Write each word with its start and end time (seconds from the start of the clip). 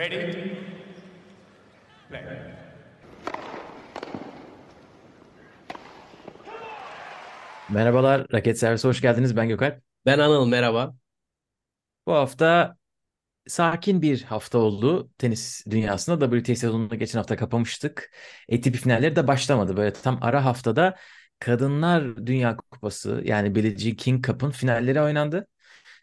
Ready? 0.00 0.32
Play. 2.08 2.22
Merhabalar, 7.68 8.26
Raket 8.32 8.58
Servisi 8.58 8.88
hoş 8.88 9.00
geldiniz. 9.00 9.36
Ben 9.36 9.48
Gökalp. 9.48 9.82
Ben 10.06 10.18
Anıl 10.18 10.46
merhaba. 10.46 10.94
Bu 12.06 12.12
hafta 12.12 12.76
sakin 13.46 14.02
bir 14.02 14.22
hafta 14.22 14.58
oldu 14.58 15.10
tenis 15.18 15.66
dünyasında. 15.70 16.30
WTA 16.30 16.56
sezonunu 16.56 16.98
geçen 16.98 17.18
hafta 17.18 17.36
kapamıştık. 17.36 18.10
ATP 18.52 18.76
finalleri 18.76 19.16
de 19.16 19.26
başlamadı. 19.26 19.76
Böyle 19.76 19.92
tam 19.92 20.18
ara 20.22 20.44
haftada 20.44 20.96
Kadınlar 21.38 22.26
Dünya 22.26 22.56
Kupası 22.56 23.22
yani 23.24 23.54
Billie 23.54 23.78
Jean 23.78 23.96
King 23.96 24.26
Cup'ın 24.26 24.50
finalleri 24.50 25.00
oynandı. 25.00 25.46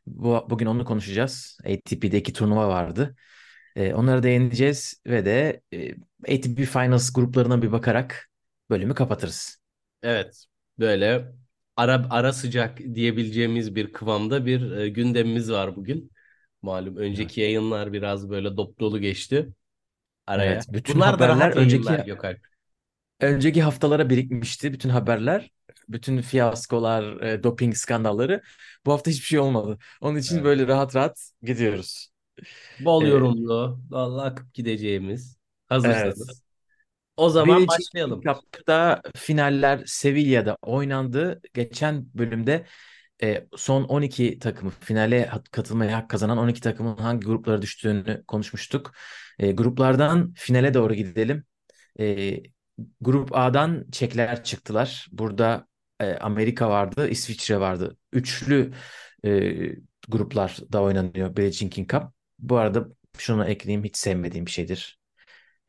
Bu, 0.07 0.47
bugün 0.49 0.65
onu 0.65 0.85
konuşacağız. 0.85 1.57
ATP'deki 1.65 2.33
turnuva 2.33 2.67
vardı. 2.67 3.15
Ee, 3.77 3.93
onları 3.93 4.23
değineceğiz 4.23 5.01
ve 5.07 5.25
de 5.25 5.61
e, 5.73 5.91
ATP 6.35 6.65
Finals 6.65 7.13
gruplarına 7.13 7.61
bir 7.61 7.71
bakarak 7.71 8.29
bölümü 8.69 8.93
kapatırız. 8.95 9.57
Evet 10.03 10.45
böyle 10.79 11.31
ara, 11.75 12.07
ara 12.09 12.33
sıcak 12.33 12.77
diyebileceğimiz 12.79 13.75
bir 13.75 13.93
kıvamda 13.93 14.45
bir 14.45 14.71
e, 14.71 14.89
gündemimiz 14.89 15.51
var 15.51 15.75
bugün. 15.75 16.11
Malum 16.61 16.95
önceki 16.97 17.41
yayınlar 17.41 17.93
biraz 17.93 18.29
böyle 18.29 18.57
dop 18.57 18.79
dolu 18.79 18.99
geçti 19.01 19.49
araya. 20.27 20.51
Evet, 20.51 20.65
bütün 20.73 20.95
Bunlar 20.95 21.19
da 21.19 21.25
haberler 21.25 21.49
rahat 21.49 21.57
önceki 21.57 22.03
Gökalp. 22.05 22.39
önceki 23.19 23.61
haftalara 23.61 24.09
birikmişti 24.09 24.73
bütün 24.73 24.89
haberler, 24.89 25.51
bütün 25.89 26.21
fiyaskolar, 26.21 27.21
e, 27.21 27.43
doping 27.43 27.75
skandalları. 27.75 28.41
Bu 28.85 28.91
hafta 28.93 29.11
hiçbir 29.11 29.25
şey 29.25 29.39
olmadı. 29.39 29.77
Onun 30.01 30.17
için 30.17 30.35
Evet. 30.35 30.45
böyle 30.45 30.67
rahat 30.67 30.95
rahat 30.95 31.31
gidiyoruz. 31.43 32.16
Bol 32.79 33.03
E, 33.03 33.07
yorumlu, 33.07 33.79
vallahi 33.89 34.27
akıp 34.27 34.53
gideceğimiz. 34.53 35.37
Hazırsanız. 35.69 36.27
evet. 36.27 36.41
O 37.17 37.29
zaman 37.29 37.57
Jean 37.59 37.67
başlayalım. 37.67 38.21
Cup'ta 38.21 39.01
finaller 39.15 39.83
Sevilla'da 39.85 40.57
oynandı. 40.61 41.41
Geçen 41.53 42.05
bölümde 42.13 42.65
e, 43.23 43.47
son 43.57 43.83
12 43.83 44.39
takımı 44.39 44.71
finale 44.71 45.25
hat- 45.25 45.51
katılmaya 45.51 45.97
hak 45.97 46.09
kazanan 46.09 46.37
12 46.37 46.61
takımın 46.61 46.97
hangi 46.97 47.25
gruplara 47.25 47.61
düştüğünü 47.61 48.23
konuşmuştuk. 48.27 48.93
E, 49.39 49.51
gruplardan 49.51 50.33
finale 50.37 50.73
doğru 50.73 50.93
gidelim. 50.93 51.43
E, 51.99 52.37
Grup 53.01 53.35
A'dan 53.37 53.85
Çekler 53.91 54.43
çıktılar. 54.43 55.07
Burada 55.11 55.67
e, 55.99 56.13
Amerika 56.13 56.69
vardı, 56.69 57.09
İsviçre 57.09 57.59
vardı. 57.59 57.97
Üçlü 58.13 58.73
e, 59.25 59.51
gruplar 60.07 60.57
da 60.71 60.81
oynanıyor 60.81 61.51
Jean 61.51 61.69
King 61.69 61.91
Cup. 61.91 62.16
Bu 62.39 62.57
arada 62.57 62.87
şunu 63.17 63.45
ekleyeyim 63.45 63.83
hiç 63.83 63.97
sevmediğim 63.97 64.45
bir 64.45 64.51
şeydir. 64.51 64.99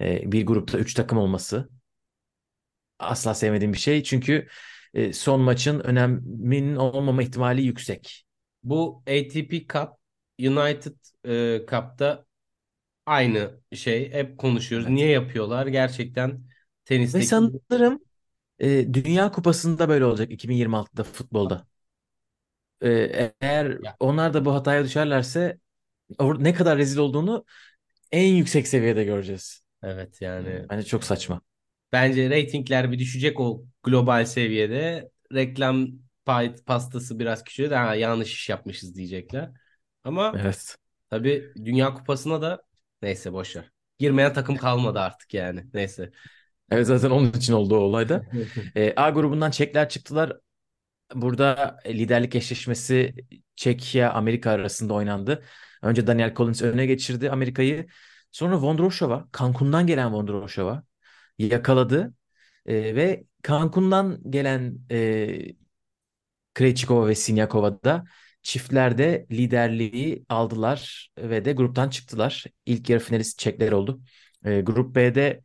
E, 0.01 0.33
bir 0.33 0.47
grupta 0.47 0.79
üç 0.79 0.95
takım 0.95 1.19
olması 1.19 1.69
asla 2.99 3.35
sevmediğim 3.35 3.73
bir 3.73 3.79
şey. 3.79 4.03
Çünkü 4.03 4.49
e, 4.95 5.13
son 5.13 5.41
maçın 5.41 5.81
öneminin 5.81 6.77
olmama 6.77 7.23
ihtimali 7.23 7.63
yüksek. 7.63 8.25
Bu 8.63 9.03
ATP 9.07 9.69
Cup, 9.69 9.89
United 10.41 10.97
e, 11.25 11.59
Cup'ta 11.71 12.25
aynı 13.07 13.61
şey. 13.75 14.13
Hep 14.13 14.39
konuşuyoruz. 14.39 14.87
Evet. 14.89 14.97
Niye 14.97 15.11
yapıyorlar? 15.11 15.67
Gerçekten 15.67 16.43
Ve 17.15 17.21
tenisteki 17.21 17.27
sanırım 17.27 18.01
e, 18.59 18.95
Dünya 18.95 19.33
Kupası'nda 19.33 19.89
böyle 19.89 20.05
olacak 20.05 20.33
2026'da 20.33 21.05
futbolda. 21.05 21.67
E, 22.83 23.33
eğer 23.41 23.79
ya, 23.83 23.97
onlar 24.01 24.35
da 24.35 24.45
bu 24.45 24.55
hataya 24.55 24.85
düşerlerse 24.85 25.59
ne 26.21 26.55
kadar 26.55 26.79
rezil 26.79 26.99
olduğunu 26.99 27.45
en 28.13 28.35
yüksek 28.35 28.69
seviyede 28.69 29.05
göreceğiz. 29.05 29.63
evet 29.83 30.23
E, 30.39 30.43
yani 30.43 30.69
bence 30.71 30.87
çok 30.87 31.05
saçma. 31.05 31.41
bence 31.93 32.31
reytingler 32.31 32.93
bir 32.93 32.99
düşecek 32.99 33.41
o 33.41 33.65
global 33.83 34.25
seviyede. 34.25 35.11
Reklam 35.35 35.89
pay 36.25 36.57
pastası 36.57 37.19
biraz 37.19 37.45
küçüldü. 37.45 37.75
Ha, 37.75 37.95
yanlış 37.95 38.33
iş 38.35 38.49
yapmışız 38.49 38.95
diyecekler. 38.97 39.51
Ama 40.05 40.41
Evet. 40.41 40.77
tabii 41.11 41.53
Dünya 41.65 41.95
Kupası'na 41.95 42.43
da 42.43 42.63
neyse 43.03 43.33
boş 43.33 43.57
ver. 43.57 43.73
Girmeyen 43.99 44.33
takım 44.35 44.57
kalmadı 44.57 45.01
artık 45.01 45.35
yani. 45.35 45.65
Neyse. 45.75 46.13
Evet 46.71 46.87
zaten 46.87 47.11
onun 47.11 47.33
için 47.33 47.53
oldu 47.53 47.77
o 47.77 47.79
olayda. 47.81 48.27
E, 48.77 48.95
A 48.97 49.11
grubundan 49.11 49.51
Çekler 49.51 49.89
çıktılar. 49.89 50.33
Burada 51.15 51.79
liderlik 51.87 52.35
eşleşmesi 52.37 53.15
Çekya 53.57 54.13
Amerika 54.13 54.51
arasında 54.51 54.95
oynandı. 54.95 55.45
Önce 55.83 56.07
Daniel 56.07 56.35
Collins 56.35 56.63
öne 56.63 56.87
geçirdi 56.87 57.31
Amerika'yı. 57.31 57.87
Sonra 58.33 58.61
Vondrousova, 58.63 59.29
Cancun'dan 59.39 59.87
gelen 59.87 60.13
Vondrousova 60.13 60.83
yakaladı. 61.39 62.15
E, 62.67 62.97
ve 62.97 63.25
Cancun'dan 63.43 64.31
gelen 64.31 64.79
e, 64.91 65.39
Krejcikova 66.55 67.09
ve 67.09 67.15
Siniakova 67.15 67.83
da 67.83 68.05
çiftlerde 68.43 69.27
liderliği 69.31 70.25
aldılar 70.29 71.11
ve 71.19 71.45
de 71.45 71.53
gruptan 71.53 71.89
çıktılar. 71.91 72.45
İlk 72.67 72.91
yarı 72.91 73.01
finalist 73.01 73.39
Çekler 73.39 73.73
oldu. 73.73 74.01
E, 74.45 74.61
Grup 74.61 74.95
B'de 74.97 75.43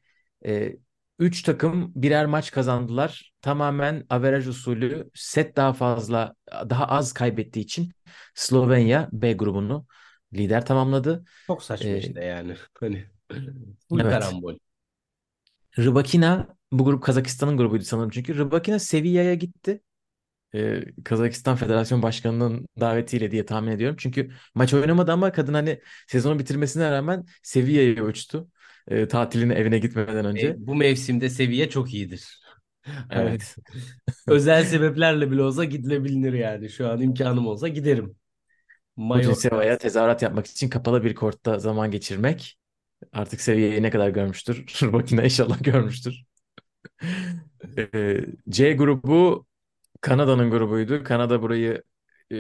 3 1.20 1.44
takım 1.44 1.92
birer 1.96 2.26
maç 2.26 2.52
kazandılar. 2.52 3.34
Tamamen 3.42 4.06
averaj 4.10 4.48
usulü 4.48 5.10
set 5.14 5.56
daha 5.56 5.74
fazla 5.74 6.36
daha 6.70 6.86
az 6.88 7.14
kaybettiği 7.14 7.66
için 7.66 7.92
Slovenya 8.36 9.10
B 9.12 9.34
grubunu 9.34 9.86
lider 10.34 10.66
tamamladı. 10.66 11.26
Çok 11.48 11.64
saçma 11.64 11.90
E, 11.90 11.98
işte 11.98 12.24
yani. 12.26 12.56
Hani 12.80 13.06
evet. 13.92 14.10
karambol. 14.10 14.58
Rybakina 15.80 16.48
bu 16.72 16.86
grup 16.86 17.04
Kazakistan'ın 17.04 17.58
grubuydu 17.58 17.84
sanırım 17.84 18.10
çünkü. 18.10 18.38
Rybakina 18.38 18.80
Sevilla'ya 18.80 19.34
gitti. 19.34 19.82
Ee, 20.56 20.82
Kazakistan 21.06 21.56
Federasyon 21.56 22.02
Başkanı'nın 22.02 22.68
davetiyle 22.80 23.32
diye 23.32 23.46
tahmin 23.46 23.72
ediyorum. 23.72 23.98
Çünkü 24.00 24.32
maç 24.56 24.74
oynamadı 24.74 25.12
ama 25.12 25.32
kadın 25.32 25.54
hani 25.54 25.82
sezonu 26.08 26.40
bitirmesine 26.40 26.92
rağmen 26.92 27.26
Sevilla'ya 27.44 28.04
uçtu. 28.04 28.50
Ee, 28.88 29.08
tatiline 29.08 29.54
evine 29.54 29.80
gitmeden 29.80 30.26
önce. 30.26 30.48
E, 30.48 30.68
bu 30.68 30.76
mevsimde 30.76 31.30
seviye 31.30 31.70
çok 31.70 31.94
iyidir. 31.94 32.42
Evet. 33.12 33.56
özel 34.28 34.66
sebeplerle 34.66 35.32
bile 35.32 35.42
olsa 35.44 35.64
gidilebilir 35.66 36.34
yani. 36.34 36.70
Şu 36.70 36.90
an 36.90 37.02
imkanım 37.02 37.48
olsa 37.48 37.68
giderim. 37.68 38.16
Mayo 38.96 39.30
Kuznetsova'ya 39.30 39.78
tezahürat 39.78 40.22
yapmak 40.22 40.48
için 40.48 40.70
kapalı 40.70 41.04
bir 41.04 41.16
kortta 41.16 41.60
zaman 41.60 41.92
geçirmek. 41.92 42.60
Artık 43.14 43.42
seviyeyi 43.42 43.84
ne 43.84 43.90
kadar 43.90 44.10
görmüştür? 44.10 44.66
Rybakina 44.84 45.24
inşallah 45.24 45.64
görmüştür. 45.64 46.24
Ee, 47.78 48.26
C 48.50 48.74
grubu 48.74 49.46
Kanada'nın 50.02 50.52
grubuydu. 50.52 51.04
Kanada 51.04 51.42
burayı 51.42 51.84
e, 52.32 52.36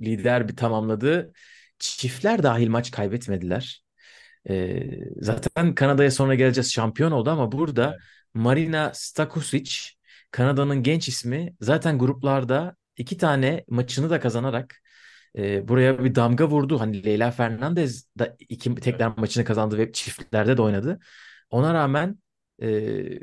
lider 0.00 0.48
bir 0.48 0.56
tamamladı. 0.56 1.32
Çiftler 1.78 2.42
dahil 2.42 2.68
maç 2.68 2.90
kaybetmediler. 2.90 3.84
E, 4.48 4.82
zaten 5.20 5.74
Kanada'ya 5.74 6.10
sonra 6.10 6.34
geleceğiz 6.34 6.72
şampiyon 6.72 7.12
oldu 7.12 7.30
ama 7.30 7.52
burada. 7.52 7.96
Marina 8.34 8.92
Stakusic 8.94 9.72
Kanada'nın 10.30 10.82
genç 10.82 11.08
ismi 11.08 11.54
zaten 11.60 11.98
gruplarda 11.98 12.76
iki 12.96 13.16
tane 13.16 13.64
maçını 13.68 14.10
da 14.10 14.20
kazanarak 14.20 14.82
e, 15.36 15.68
buraya 15.68 16.04
bir 16.04 16.14
damga 16.14 16.48
vurdu. 16.48 16.80
Hani 16.80 17.04
Leyla 17.04 17.30
Fernandez 17.30 18.08
da 18.18 18.36
iki 18.48 18.74
tekrar 18.74 19.16
maçını 19.16 19.44
kazandı 19.44 19.78
ve 19.78 19.92
çiftlerde 19.92 20.56
de 20.56 20.62
oynadı. 20.62 20.98
Ona 21.50 21.74
rağmen 21.74 22.18
e, 22.62 23.18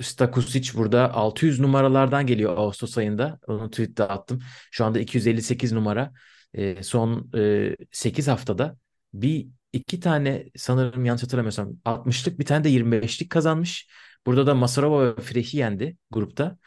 Stakusic 0.00 0.78
burada 0.78 1.14
600 1.14 1.60
numaralardan 1.60 2.26
geliyor 2.26 2.56
Ağustos 2.58 2.98
ayında. 2.98 3.38
Onu 3.46 3.70
tweet'te 3.70 4.04
attım. 4.04 4.40
Şu 4.70 4.84
anda 4.84 4.98
258 5.00 5.72
numara. 5.72 6.12
E, 6.54 6.82
son 6.82 7.30
e, 7.36 7.76
8 7.92 8.28
haftada 8.28 8.76
bir 9.12 9.46
iki 9.72 10.00
tane 10.00 10.50
sanırım 10.56 11.04
yanlış 11.04 11.22
hatırlamıyorsam 11.22 11.72
60'lık 11.84 12.38
bir 12.38 12.44
tane 12.44 12.64
de 12.64 12.68
25'lik 12.68 13.30
kazanmış. 13.30 13.88
Burada 14.26 14.46
da 14.46 14.54
Masarova 14.54 15.16
ve 15.16 15.20
Freh'i 15.20 15.56
yendi 15.56 15.96
grupta. 16.10 16.58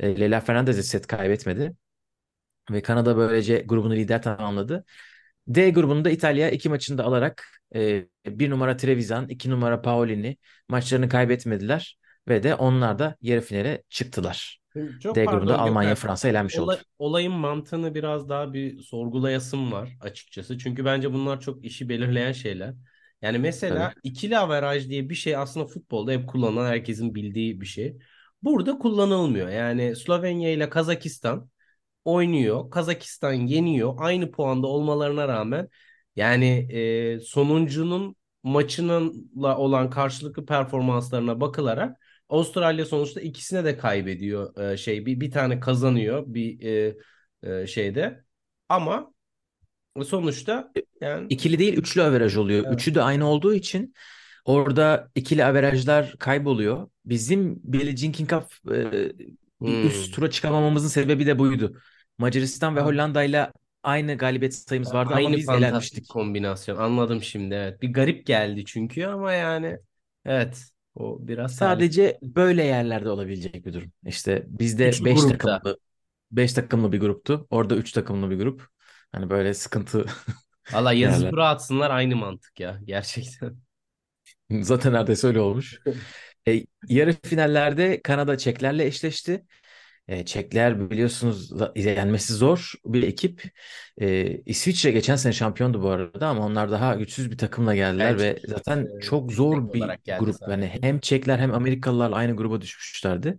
E, 0.00 0.20
Leyla 0.20 0.40
Fernandez 0.40 0.76
de 0.76 0.82
set 0.82 1.06
kaybetmedi. 1.06 1.76
Ve 2.70 2.82
Kanada 2.82 3.16
böylece 3.16 3.58
grubunu 3.58 3.94
lider 3.94 4.22
tamamladı. 4.22 4.84
D 5.48 5.70
grubunda 5.70 6.10
İtalya 6.10 6.50
iki 6.50 6.68
maçını 6.68 6.98
da 6.98 7.04
alarak 7.04 7.46
e, 7.74 8.06
bir 8.26 8.50
numara 8.50 8.76
Trevisan, 8.76 9.28
iki 9.28 9.50
numara 9.50 9.82
Paolini 9.82 10.36
maçlarını 10.68 11.08
kaybetmediler 11.08 11.98
ve 12.28 12.42
de 12.42 12.54
onlar 12.54 12.98
da 12.98 13.16
yarı 13.22 13.40
finale 13.40 13.82
çıktılar. 13.88 14.60
Şimdi 14.72 15.00
Çok 15.00 15.16
D 15.16 15.24
grubunda 15.24 15.56
pardon 15.56 15.68
Almanya, 15.68 15.90
Gökhan. 15.90 16.08
Fransa 16.08 16.28
elenmiş 16.28 16.58
oldu. 16.58 16.64
Olay, 16.64 16.78
olayın 16.98 17.32
mantığını 17.32 17.94
biraz 17.94 18.28
daha 18.28 18.52
bir 18.52 18.82
sorgulayasım 18.82 19.72
var 19.72 19.96
açıkçası. 20.00 20.58
Çünkü 20.58 20.84
bence 20.84 21.12
bunlar 21.12 21.40
çok 21.40 21.64
işi 21.64 21.88
belirleyen 21.88 22.32
şeyler. 22.32 22.74
Yani 23.22 23.38
mesela 23.38 23.90
Tabii. 23.90 24.00
ikili 24.02 24.38
averaj 24.38 24.88
diye 24.88 25.10
bir 25.10 25.14
şey 25.14 25.36
aslında 25.36 25.66
futbolda 25.66 26.12
hep 26.12 26.28
kullanılan 26.28 26.66
herkesin 26.66 27.14
bildiği 27.14 27.60
bir 27.60 27.66
şey. 27.66 27.96
Burada 28.42 28.78
kullanılmıyor. 28.78 29.48
Yani 29.48 29.96
Slovenya 29.96 30.50
ile 30.50 30.68
Kazakistan 30.68 31.50
oynuyor. 32.06 32.70
Kazakistan 32.70 33.32
yeniyor. 33.32 33.94
Aynı 33.98 34.30
puanda 34.30 34.66
olmalarına 34.66 35.28
rağmen 35.28 35.68
yani 36.16 36.46
e, 36.72 37.20
sonuncunun 37.20 38.16
maçınınla 38.42 39.58
olan 39.58 39.90
karşılıklı 39.90 40.46
performanslarına 40.46 41.40
bakılarak 41.40 41.96
Avustralya 42.28 42.84
sonuçta 42.84 43.20
ikisine 43.20 43.64
de 43.64 43.76
kaybediyor 43.76 44.72
e, 44.72 44.76
şey 44.76 45.06
bir 45.06 45.20
bir 45.20 45.30
tane 45.30 45.60
kazanıyor 45.60 46.24
bir 46.26 46.62
e, 46.62 46.96
e, 47.42 47.66
şeyde 47.66 48.24
ama 48.68 49.12
sonuçta 50.04 50.72
yani 51.00 51.26
İkili 51.30 51.58
değil 51.58 51.74
üçlü 51.74 52.02
averaj 52.02 52.36
oluyor. 52.36 52.64
Evet. 52.66 52.74
Üçü 52.74 52.94
de 52.94 53.02
aynı 53.02 53.26
olduğu 53.28 53.54
için 53.54 53.94
orada 54.44 55.10
ikili 55.14 55.44
averajlar 55.44 56.14
kayboluyor. 56.18 56.88
Bizim 57.04 57.60
Billie 57.64 57.96
Jean 57.96 58.12
King 58.12 58.30
Cup 58.30 58.72
e, 58.74 58.92
bir 59.60 59.82
Hmm. 59.82 59.86
üst 59.86 60.14
tura 60.14 60.30
çıkamamamızın 60.30 60.88
sebebi 60.88 61.26
de 61.26 61.38
buydu. 61.38 61.80
Macaristan 62.18 62.76
ve. 62.76 62.80
Hollanda 62.80 63.52
aynı 63.82 64.18
galibiyet 64.18 64.54
sayımız 64.54 64.94
vardı 64.94 65.14
ama 65.14 65.16
Aynı 65.16 65.36
biz 65.36 65.46
fantastik 65.46 65.58
elenmiştik. 65.62 66.08
kombinasyon. 66.08 66.76
Anladım 66.76 67.22
şimdi 67.22 67.54
evet. 67.54 67.82
Bir 67.82 67.92
garip 67.92 68.26
geldi 68.26 68.64
çünkü 68.64 69.06
ama 69.06 69.32
yani 69.32 69.78
evet 70.24 70.64
o 70.94 71.18
biraz 71.28 71.56
Sadece 71.56 72.18
böyle 72.22 72.64
yerlerde 72.64 73.08
olabilecek 73.10 73.66
bir 73.66 73.72
durum. 73.72 73.92
İşte 74.06 74.42
bizde 74.48 74.84
Üçlü 74.88 75.04
5 75.04 75.20
grupta. 75.20 75.38
takımlı 75.38 75.78
5 76.30 76.52
takımlı 76.52 76.92
bir 76.92 77.00
gruptu. 77.00 77.46
Orada 77.50 77.76
3 77.76 77.92
takımlı 77.92 78.30
bir 78.30 78.38
grup. 78.38 78.68
Hani 79.12 79.30
böyle 79.30 79.54
sıkıntı 79.54 80.06
Valla 80.72 80.92
yazı 80.92 81.28
tura 81.28 81.48
atsınlar 81.48 81.90
aynı 81.90 82.16
mantık 82.16 82.60
ya 82.60 82.80
gerçekten. 82.84 83.56
Zaten 84.62 84.92
neredeyse 84.92 85.26
öyle 85.26 85.40
olmuş. 85.40 85.80
E, 86.48 86.64
yarı 86.88 87.12
finallerde 87.24 88.02
Kanada 88.02 88.38
Çeklerle 88.38 88.86
eşleşti. 88.86 89.46
E, 90.08 90.24
Çekler 90.24 90.90
biliyorsunuz 90.90 91.50
yenmesi 91.76 92.34
zor 92.34 92.72
bir 92.84 93.02
ekip. 93.02 93.50
E, 94.00 94.36
İsviçre 94.46 94.90
geçen 94.90 95.16
sene 95.16 95.32
şampiyondu 95.32 95.82
bu 95.82 95.88
arada 95.90 96.28
ama 96.28 96.46
onlar 96.46 96.70
daha 96.70 96.94
güçsüz 96.94 97.30
bir 97.30 97.38
takımla 97.38 97.74
geldiler 97.74 98.14
ve 98.18 98.34
Belçika, 98.34 98.48
zaten 98.48 98.86
e, 98.98 99.00
çok 99.00 99.32
zor 99.32 99.72
bir 99.72 99.80
grup. 100.18 100.34
zaten. 100.34 100.50
Yani 100.52 100.78
hem 100.80 101.00
Çekler 101.00 101.38
hem 101.38 101.54
Amerikalılarla 101.54 102.16
aynı 102.16 102.36
gruba 102.36 102.60
düşmüşlerdi. 102.60 103.38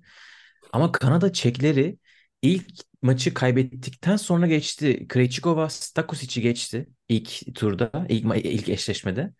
Ama 0.73 0.91
Kanada 0.91 1.33
Çekleri 1.33 1.97
ilk 2.41 2.65
maçı 3.01 3.33
kaybettikten 3.33 4.15
sonra 4.15 4.47
geçti. 4.47 5.07
Krejcikova 5.07 5.69
Stakosic'i 5.69 6.41
geçti 6.41 6.87
ilk 7.09 7.55
turda, 7.55 7.91
ilk, 8.09 8.45
ilk 8.45 8.69
eşleşmede. 8.69 9.33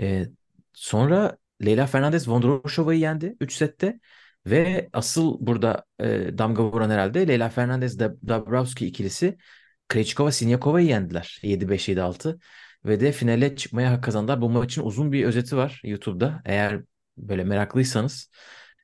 Ee, 0.00 0.26
sonra 0.72 1.36
Leyla 1.64 1.86
Fernandez 1.86 2.28
Vondrousova'yı 2.28 3.00
yendi 3.00 3.36
3 3.40 3.52
sette. 3.52 4.00
Ve 4.46 4.88
asıl 4.92 5.36
burada 5.40 5.84
e, 6.00 6.38
damga 6.38 6.64
vuran 6.64 6.90
herhalde 6.90 7.28
Leyla 7.28 7.48
Fernandez 7.48 7.98
Dabrowski 8.00 8.86
ikilisi 8.86 9.38
Krejcikova 9.88 10.32
Sinyakova'yı 10.32 10.86
yendiler 10.86 11.38
7-5 11.42 11.88
7-6 11.88 12.38
ve 12.84 13.00
de 13.00 13.12
finale 13.12 13.56
çıkmaya 13.56 13.92
hak 13.92 14.04
kazandılar. 14.04 14.40
Bu 14.40 14.50
maçın 14.50 14.82
uzun 14.82 15.12
bir 15.12 15.24
özeti 15.24 15.56
var 15.56 15.80
YouTube'da. 15.84 16.42
Eğer 16.44 16.80
böyle 17.16 17.44
meraklıysanız 17.44 18.30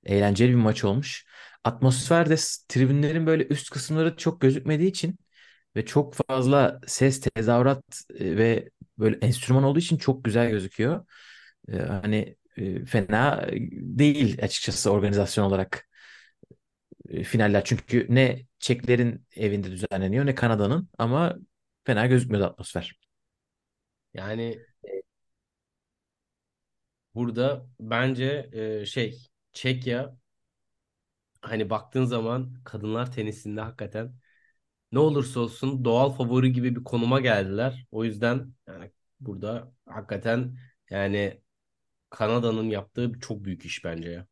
eğlenceli 0.05 0.51
bir 0.51 0.55
maç 0.55 0.85
olmuş. 0.85 1.27
Atmosferde 1.65 2.37
tribünlerin 2.69 3.27
böyle 3.27 3.47
üst 3.47 3.71
kısımları 3.71 4.17
çok 4.17 4.41
gözükmediği 4.41 4.91
için 4.91 5.19
ve 5.77 5.87
çok 5.87 6.15
fazla 6.15 6.81
ses, 6.87 7.21
tezahürat 7.21 7.83
e, 8.19 8.37
ve 8.37 8.71
böyle 8.99 9.17
enstrüman 9.17 9.65
olduğu 9.65 9.79
için 9.79 9.97
çok 9.99 10.25
güzel 10.25 10.51
gözüküyor. 10.51 11.07
E, 11.73 11.79
hani 11.79 12.37
e, 12.57 12.85
fena 12.85 13.47
değil 13.73 14.39
açıkçası 14.45 14.91
organizasyon 14.93 15.45
olarak 15.45 15.89
e, 17.09 17.23
finaller. 17.25 17.65
Çünkü 17.65 18.07
ne 18.11 18.47
Çeklerin 18.59 19.27
evinde 19.37 19.71
düzenleniyor 19.71 20.27
ne 20.27 20.35
Kanada'nın 20.35 20.89
ama 20.99 21.37
fena 21.85 22.07
gözükmüyordu 22.07 22.47
atmosfer. 22.47 22.99
Yani 24.15 24.67
burada 27.15 27.67
bence 27.81 28.51
e, 28.53 28.87
şey 28.87 29.19
Çekya 29.53 30.17
hani 31.43 31.71
baktığın 31.71 32.05
zaman 32.05 32.55
kadınlar 32.65 33.13
tenisinde 33.13 33.61
hakikaten 33.61 34.15
ne 34.93 34.99
olursa 34.99 35.41
olsun 35.41 35.85
doğal 35.87 36.11
favori 36.13 36.53
gibi 36.53 36.77
bir 36.77 36.85
konuma 36.85 37.21
geldiler. 37.21 37.87
O 37.93 38.05
yüzden 38.05 38.55
yani 38.69 38.93
burada 39.21 39.73
hakikaten 39.87 40.59
yani 40.91 41.43
Kanada'nın 42.17 42.71
yaptığı 42.71 43.13
çok 43.21 43.45
büyük 43.45 43.65
iş 43.65 43.85
bence 43.85 44.11
ya. 44.11 44.27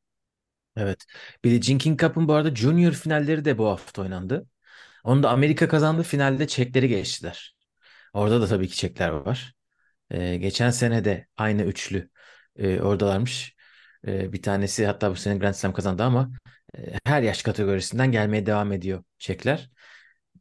Evet. 0.77 1.05
Billie 1.45 1.63
Jean 1.63 1.79
King 1.79 2.01
Cup'ın 2.01 2.29
bu 2.29 2.33
arada 2.35 2.55
Junior 2.55 2.93
finalleri 2.93 3.45
de 3.45 3.59
bu 3.59 3.67
hafta 3.69 4.03
oynandı. 4.03 4.47
Onu 5.05 5.23
da 5.23 5.31
Amerika 5.31 5.69
kazandı. 5.69 6.03
Finalde 6.03 6.47
Çekleri 6.47 6.89
geçtiler. 6.89 7.57
Orada 8.15 8.41
da 8.41 8.47
tabii 8.47 8.69
ki 8.69 8.77
Çekler 8.77 9.09
var. 9.09 9.55
Ee, 10.11 10.37
geçen 10.37 10.71
sene 10.71 11.05
de 11.05 11.27
aynı 11.37 11.63
üçlü 11.63 12.11
e, 12.57 12.81
oradalarmış. 12.81 13.57
Ee, 14.07 14.33
bir 14.33 14.43
tanesi 14.43 14.87
hatta 14.87 15.11
bu 15.11 15.17
sene 15.17 15.39
Grand 15.39 15.55
Slam 15.55 15.73
kazandı 15.73 16.03
ama 16.03 16.33
e, 16.79 16.99
her 17.05 17.23
yaş 17.23 17.43
kategorisinden 17.43 18.13
gelmeye 18.13 18.47
devam 18.47 18.73
ediyor 18.73 19.05
Çekler. 19.19 19.71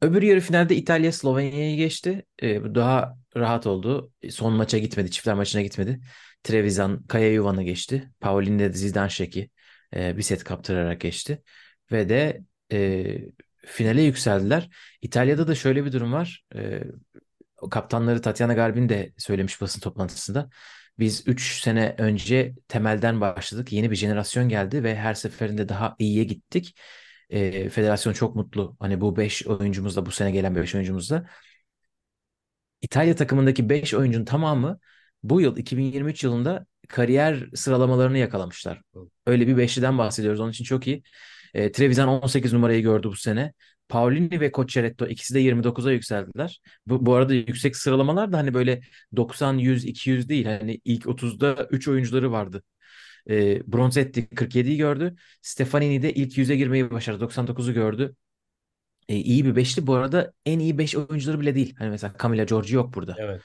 Öbür 0.02 0.22
yarı 0.22 0.40
finalde 0.40 0.76
İtalya 0.76 1.12
Slovenya'yı 1.12 1.78
geçti. 1.78 2.26
Bu 2.44 2.76
daha 2.76 3.18
rahat 3.38 3.68
oldu. 3.68 4.12
Son 4.32 4.54
maça 4.54 4.78
gitmedi, 4.78 5.12
çiftler 5.12 5.36
maçına 5.36 5.62
gitmedi. 5.62 6.00
Trevisan 6.44 7.04
Kaya 7.08 7.32
Yuvan'ı 7.32 7.64
geçti. 7.64 8.12
Pauline 8.20 8.60
de 8.60 8.74
Zidanseki 8.74 9.50
e, 9.96 10.18
bir 10.18 10.22
set 10.22 10.44
kaptırarak 10.44 11.02
geçti. 11.02 11.44
Ve 11.92 12.10
de 12.10 12.44
e, 12.72 13.18
finale 13.66 14.02
yükseldiler. 14.02 14.70
İtalya'da 15.02 15.48
da 15.48 15.56
şöyle 15.56 15.86
bir 15.86 15.92
durum 15.92 16.14
var. 16.14 16.46
E, 16.56 16.84
kaptanları 17.72 18.22
Tatiana 18.22 18.54
Garbin 18.54 18.90
de 18.90 19.14
söylemiş 19.18 19.62
basın 19.62 19.80
toplantısında. 19.80 20.50
Biz 21.00 21.28
3 21.28 21.62
sene 21.62 21.96
önce 21.98 22.54
temelden 22.68 23.22
başladık. 23.22 23.74
Yeni 23.74 23.92
bir 23.92 23.96
jenerasyon 23.96 24.50
geldi 24.50 24.84
ve 24.84 24.96
her 24.96 25.14
seferinde 25.14 25.70
daha 25.70 25.96
iyiye 26.00 26.24
gittik. 26.24 26.76
E, 27.30 27.70
federasyon 27.70 28.14
çok 28.14 28.36
mutlu. 28.36 28.78
Hani 28.80 29.02
bu 29.02 29.18
5 29.18 29.48
oyuncumuzla 29.48 30.06
bu 30.06 30.12
sene 30.12 30.32
gelen 30.32 30.56
5 30.56 30.76
oyuncumuzla. 30.76 31.26
İtalya 32.82 33.16
takımındaki 33.16 33.70
5 33.70 33.94
oyuncunun 33.94 34.26
tamamı 34.26 34.80
bu 35.24 35.42
yıl 35.42 35.58
2023 35.58 36.24
yılında 36.24 36.66
kariyer 36.88 37.50
sıralamalarını 37.56 38.18
yakalamışlar. 38.18 38.82
Öyle 39.28 39.48
bir 39.48 39.58
beşliden 39.58 39.98
bahsediyoruz. 39.98 40.40
Onun 40.40 40.52
için 40.52 40.64
çok 40.64 40.88
iyi. 40.88 41.04
E, 41.54 41.72
Trevisan 41.72 42.08
18 42.08 42.54
numarayı 42.54 42.82
gördü 42.82 43.08
bu 43.08 43.16
sene. 43.16 43.54
Paolini 43.90 44.40
ve 44.40 44.52
Cocciaretto 44.52 45.08
ikisi 45.08 45.34
de 45.36 45.40
29'a 45.40 45.92
yükseldiler. 45.92 46.62
Bu, 46.88 47.06
bu 47.06 47.14
arada 47.16 47.34
yüksek 47.34 47.76
sıralamalar 47.76 48.32
da 48.32 48.38
hani 48.38 48.54
böyle 48.54 48.82
90, 49.16 49.58
100, 49.58 49.86
200 49.86 50.30
değil. 50.30 50.46
Hani 50.46 50.82
ilk 50.86 51.08
30'da 51.08 51.68
3 51.72 51.88
oyuncuları 51.88 52.32
vardı. 52.32 52.64
E, 53.30 53.62
Bronzetti 53.74 54.30
47'yi 54.30 54.78
gördü. 54.78 55.16
Stefanini 55.42 56.02
de 56.04 56.14
ilk 56.14 56.38
100'e 56.38 56.56
girmeyi 56.56 56.92
başardı. 56.92 57.20
99'u 57.20 57.74
gördü. 57.74 58.16
E, 59.10 59.16
iyi 59.16 59.46
bir 59.46 59.56
beşli. 59.56 59.88
Bu 59.88 59.96
arada 59.96 60.34
en 60.46 60.60
iyi 60.60 60.78
5 60.78 60.96
oyuncuları 60.96 61.40
bile 61.42 61.56
değil. 61.56 61.76
Hani 61.78 61.90
mesela 61.90 62.14
Camila 62.22 62.44
Giorgi 62.44 62.76
yok 62.76 62.94
burada. 62.94 63.16
Evet. 63.20 63.42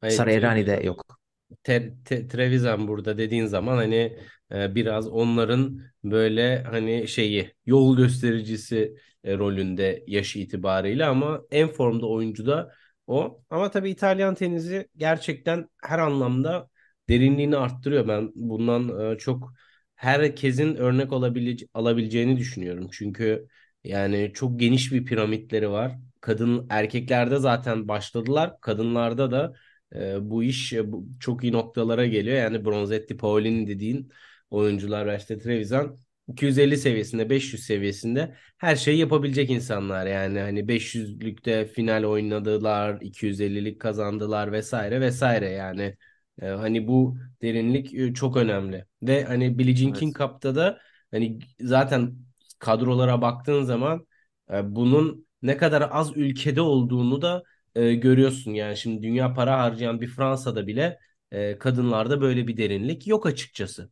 Hani 0.00 0.16
Sara 0.16 0.32
Errani 0.32 0.66
de 0.66 0.76
Trevisan, 0.76 0.82
yok. 0.82 1.20
Te- 1.64 1.94
Te- 2.04 2.28
Trevisan 2.28 2.88
burada 2.88 3.18
dediğin 3.18 3.46
zaman 3.46 3.76
hani 3.76 4.18
e, 4.52 4.74
biraz 4.74 5.08
onların 5.08 5.80
böyle 6.04 6.62
hani 6.62 7.08
şeyi 7.08 7.52
yol 7.66 7.96
göstericisi 7.96 8.96
e, 9.24 9.38
rolünde 9.38 10.04
yaş 10.06 10.36
itibariyle 10.36 11.04
ama 11.06 11.42
en 11.50 11.68
formda 11.68 12.06
oyuncu 12.06 12.46
da 12.46 12.72
o. 13.06 13.42
Ama 13.50 13.70
tabii 13.70 13.90
İtalyan 13.90 14.34
tenisi 14.34 14.88
gerçekten 14.96 15.68
her 15.84 15.98
anlamda 15.98 16.68
derinliğini 17.08 17.56
arttırıyor. 17.56 18.08
Ben 18.08 18.30
bundan 18.34 19.12
e, 19.14 19.18
çok 19.18 19.52
herkesin 19.94 20.74
örnek 20.76 21.12
olabilece 21.12 21.66
alabileceğini 21.74 22.36
düşünüyorum. 22.38 22.88
Çünkü 22.92 23.48
yani 23.84 24.30
çok 24.34 24.60
geniş 24.60 24.92
bir 24.92 25.04
piramitleri 25.04 25.70
var. 25.70 25.92
Kadın 26.20 26.66
erkeklerde 26.70 27.36
zaten 27.38 27.88
başladılar. 27.88 28.60
Kadınlarda 28.60 29.30
da 29.30 29.54
e, 29.94 30.30
bu 30.30 30.44
iş 30.44 30.72
e, 30.72 30.92
bu, 30.92 31.06
çok 31.20 31.44
iyi 31.44 31.52
noktalara 31.52 32.06
geliyor. 32.06 32.36
Yani 32.36 32.64
Bronzetti, 32.64 33.16
Paolini 33.16 33.66
dediğin 33.66 34.12
oyuncular 34.50 35.06
ve 35.06 35.16
işte 35.16 35.38
Trevisan 35.38 35.98
250 36.28 36.76
seviyesinde, 36.78 37.30
500 37.30 37.62
seviyesinde 37.64 38.36
her 38.58 38.76
şeyi 38.76 38.98
yapabilecek 38.98 39.50
insanlar. 39.50 40.06
Yani 40.06 40.38
hani 40.40 40.68
500'lükte 40.68 41.66
final 41.66 42.04
oynadılar, 42.04 43.00
250'lik 43.00 43.80
kazandılar 43.80 44.52
vesaire 44.52 45.00
vesaire. 45.00 45.50
Yani 45.50 45.96
e, 46.42 46.46
hani 46.46 46.88
bu 46.88 47.16
derinlik 47.42 47.94
e, 47.94 48.14
çok 48.14 48.36
önemli. 48.36 48.84
Ve 49.02 49.24
hani 49.24 49.58
Billie 49.58 49.76
Jean 49.76 49.92
King 49.92 50.18
Cup'ta 50.18 50.54
da 50.54 50.78
hani 51.10 51.38
zaten 51.60 52.14
kadrolara 52.58 53.22
baktığın 53.22 53.62
zaman 53.62 54.06
e, 54.52 54.74
bunun 54.74 55.26
ne 55.42 55.56
kadar 55.56 55.88
az 55.92 56.16
ülkede 56.16 56.60
olduğunu 56.60 57.22
da 57.22 57.42
e, 57.74 57.94
görüyorsun. 57.94 58.50
Yani 58.54 58.76
şimdi 58.76 59.02
dünya 59.02 59.34
para 59.34 59.58
harcayan 59.60 60.00
bir 60.00 60.08
Fransa'da 60.08 60.66
bile 60.66 60.98
e, 61.32 61.58
kadınlarda 61.58 62.20
böyle 62.20 62.46
bir 62.48 62.56
derinlik 62.56 63.06
yok 63.06 63.26
açıkçası. 63.26 63.90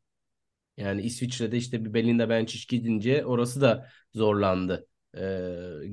Yani 0.76 1.02
İsviçre'de 1.02 1.56
işte 1.56 1.84
bir 1.84 1.94
Belinda 1.94 2.28
Bencic 2.28 2.66
gidince 2.76 3.26
orası 3.26 3.60
da 3.60 3.88
zorlandı 4.14 4.88
e, 5.14 5.20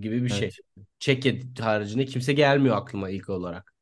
gibi 0.01 0.23
bir 0.23 0.29
şey. 0.29 0.49
Evet. 0.49 0.59
Çekya 0.99 1.33
haricinde 1.59 2.05
kimse 2.05 2.33
gelmiyor 2.33 2.77
aklıma 2.77 3.09
ilk 3.09 3.29
olarak. 3.29 3.73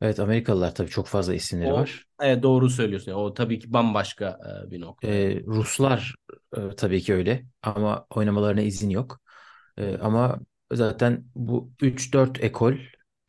Evet 0.00 0.20
Amerikalılar 0.20 0.74
tabii 0.74 0.88
çok 0.90 1.06
fazla 1.06 1.34
isimleri 1.34 1.72
O 1.72 1.74
var. 1.74 2.06
evet, 2.20 2.42
doğru 2.42 2.70
söylüyorsun. 2.70 3.12
O 3.12 3.34
tabii 3.34 3.58
ki 3.58 3.72
bambaşka 3.72 4.38
e, 4.66 4.70
bir 4.70 4.80
nokta. 4.80 5.04
Ee, 5.04 5.42
Ruslar 5.46 6.14
e, 6.56 6.76
tabii 6.76 7.02
ki 7.02 7.14
öyle 7.14 7.46
ama 7.62 8.06
oynamalarına 8.10 8.60
izin 8.60 8.90
yok. 8.90 9.20
Ee, 9.78 9.98
ama 9.98 10.40
zaten 10.76 11.24
bu 11.34 11.72
3-4 11.82 12.44
ekol 12.44 12.74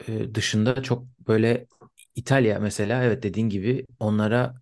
e, 0.07 0.35
dışında 0.35 0.83
çok 0.83 1.05
böyle 1.27 1.67
İtalya 2.15 2.59
mesela 2.59 3.03
evet 3.03 3.23
dediğin 3.23 3.49
gibi 3.49 3.85
onlara 3.99 4.55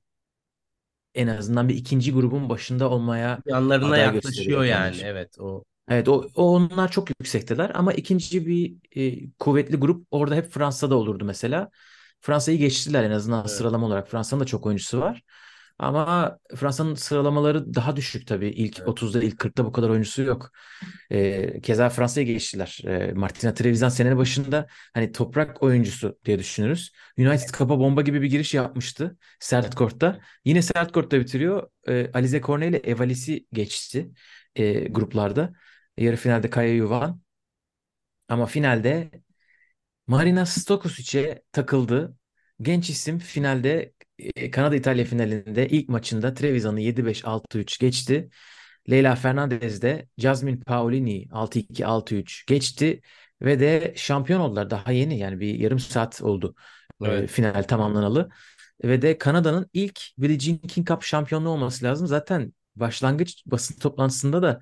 en 1.16 1.28
azından 1.28 1.70
bir 1.70 1.76
ikinci 1.76 2.14
grubun 2.14 2.50
başında 2.50 2.90
olmaya 2.90 3.40
Yanlarına 3.46 3.98
yaklaşıyor 3.98 4.64
yani. 4.64 4.84
kendince. 4.84 5.08
Evet 5.08 5.40
o 5.40 5.64
Evet 5.90 6.10
o, 6.10 6.28
o 6.36 6.56
onlar 6.56 6.92
çok 6.92 7.10
yüksekteler 7.10 7.72
ama 7.74 7.94
ikinci 7.94 8.48
bir 8.48 8.76
e, 8.96 9.30
kuvvetli 9.40 9.78
grup 9.78 10.08
orada 10.12 10.36
hep 10.36 10.52
Fransa'da 10.52 10.96
olurdu 10.96 11.26
mesela. 11.26 11.70
Fransa'yı 12.22 12.58
geçtiler 12.58 13.04
en 13.04 13.12
azından 13.12 13.40
evet. 13.40 13.52
sıralama 13.52 13.88
olarak. 13.88 14.10
Fransa'nın 14.10 14.42
da 14.42 14.46
çok 14.46 14.66
oyuncusu 14.66 15.00
var. 15.00 15.22
Ama 15.82 16.40
Fransa'nın 16.56 16.96
sıralamaları 16.96 17.74
daha 17.76 17.96
düşük 17.96 18.28
tabii. 18.28 18.48
İlk 18.50 18.80
Evet. 18.80 18.88
30'da 18.90 19.24
ilk 19.24 19.40
40'ta 19.40 19.66
bu 19.66 19.72
kadar 19.72 19.90
oyuncusu 19.90 20.22
yok. 20.24 20.52
E, 21.12 21.62
keza 21.62 21.90
Fransa'ya 21.90 22.26
geçtiler. 22.28 22.80
E, 22.86 23.14
Martina 23.14 23.54
Trevisan 23.54 23.90
senenin 23.90 24.18
başında 24.18 24.68
hani 24.94 25.12
toprak 25.12 25.64
oyuncusu 25.64 26.20
diye 26.26 26.40
düşünürüz. 26.40 26.92
United 27.18 27.50
kapa 27.50 27.80
bomba 27.80 28.02
gibi 28.02 28.22
bir 28.22 28.28
giriş 28.30 28.54
yapmıştı 28.54 29.18
sert 29.40 29.76
kortta. 29.76 30.20
Yine 30.46 30.62
sert 30.62 30.92
kortta 30.92 31.20
bitiriyor. 31.20 31.70
E, 31.88 32.12
Alize 32.14 32.42
Cornet 32.42 32.70
ile 32.70 32.78
Evalisi 32.92 33.48
geçti 33.54 34.12
e, 34.56 34.74
gruplarda. 34.88 35.54
Yarı 35.98 36.16
finalde 36.16 36.50
Kaya 36.50 36.74
Yuvan. 36.74 37.22
Ama 38.28 38.46
finalde 38.46 39.12
Marina 40.08 40.46
Stokosic'e 40.46 41.44
takıldı. 41.52 42.18
Genç 42.62 42.90
isim 42.90 43.20
finalde 43.20 43.94
Kanada-İtalya 44.52 45.06
finalinde 45.06 45.68
ilk 45.70 45.90
maçında 45.90 46.34
Trevisan'ı 46.34 46.80
7-5 46.82 47.26
6-3 47.26 47.80
geçti. 47.80 48.30
Leyla 48.90 49.16
Fernandez 49.16 49.82
de 49.82 50.08
Jasmine 50.18 50.60
Paolini 50.60 51.28
6-2 51.32 51.86
6-3 51.86 52.46
geçti 52.48 53.02
ve 53.42 53.60
de 53.60 53.94
şampiyon 53.98 54.40
oldular. 54.42 54.70
Daha 54.70 54.92
yeni 54.92 55.18
yani 55.20 55.40
bir 55.40 55.56
yarım 55.60 55.80
saat 55.80 56.22
oldu 56.22 56.56
e, 57.06 57.06
Evet. 57.08 57.30
final 57.30 57.64
tamamlanalı. 57.64 58.30
Ve 58.84 59.02
de 59.02 59.18
Kanada'nın 59.18 59.70
ilk 59.74 60.02
Billie 60.18 60.40
Jean 60.40 60.58
King 60.58 60.88
Cup 60.88 61.04
şampiyonluğu 61.04 61.50
olması 61.50 61.86
lazım. 61.86 62.08
Zaten 62.08 62.54
başlangıç 62.76 63.44
basın 63.46 63.80
toplantısında 63.80 64.42
da 64.42 64.60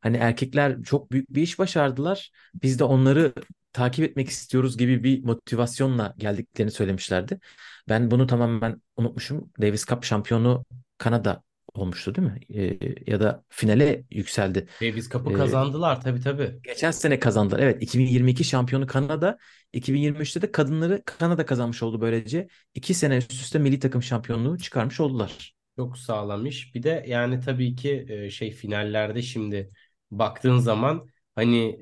hani 0.00 0.16
erkekler 0.16 0.82
çok 0.82 1.12
büyük 1.12 1.30
bir 1.34 1.42
iş 1.42 1.58
başardılar. 1.58 2.30
Biz 2.62 2.78
de 2.78 2.84
onları 2.84 3.32
takip 3.72 4.04
etmek 4.04 4.28
istiyoruz 4.28 4.76
gibi 4.78 5.04
bir 5.04 5.24
motivasyonla 5.24 6.14
geldiklerini 6.18 6.70
söylemişlerdi. 6.72 7.40
Ben 7.88 8.10
bunu 8.10 8.26
tamamen 8.26 8.82
unutmuşum. 8.96 9.50
Davis 9.62 9.86
Cup 9.86 10.04
şampiyonu 10.04 10.64
Kanada 10.98 11.42
olmuştu 11.74 12.14
değil 12.14 12.28
mi? 12.28 12.40
Ee, 12.54 13.10
ya 13.12 13.20
da 13.20 13.44
finale 13.48 14.04
yükseldi. 14.10 14.66
Davis 14.82 15.08
Cup'ı 15.10 15.32
Ee, 15.32 15.32
kazandılar 15.32 16.00
tabii 16.00 16.20
tabii. 16.20 16.62
geçen 16.62 16.90
sene 16.90 17.18
kazandılar. 17.20 17.58
Evet 17.60 17.82
2022 17.82 18.44
şampiyonu 18.44 18.86
Kanada. 18.86 19.38
2023'te 19.72 20.42
de 20.42 20.52
kadınları 20.52 21.02
Kanada 21.06 21.46
kazanmış 21.46 21.82
oldu 21.82 22.00
böylece. 22.00 22.48
İki 22.74 22.94
sene 22.94 23.16
üst 23.16 23.32
üste 23.32 23.58
milli 23.58 23.78
takım 23.78 24.02
şampiyonluğu 24.02 24.58
çıkarmış 24.58 25.00
oldular. 25.00 25.54
Çok 25.76 25.98
sağlam 25.98 26.46
iş. 26.46 26.74
Bir 26.74 26.82
de 26.82 27.04
yani 27.08 27.40
tabii 27.40 27.76
ki 27.76 28.06
e, 28.08 28.30
şey 28.30 28.50
finallerde 28.52 29.22
şimdi 29.22 29.70
baktığın 30.10 30.58
zaman 30.58 31.08
hani 31.34 31.78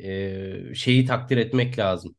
e, 0.70 0.74
şeyi 0.74 1.06
takdir 1.06 1.36
etmek 1.36 1.78
lazım. 1.78 2.16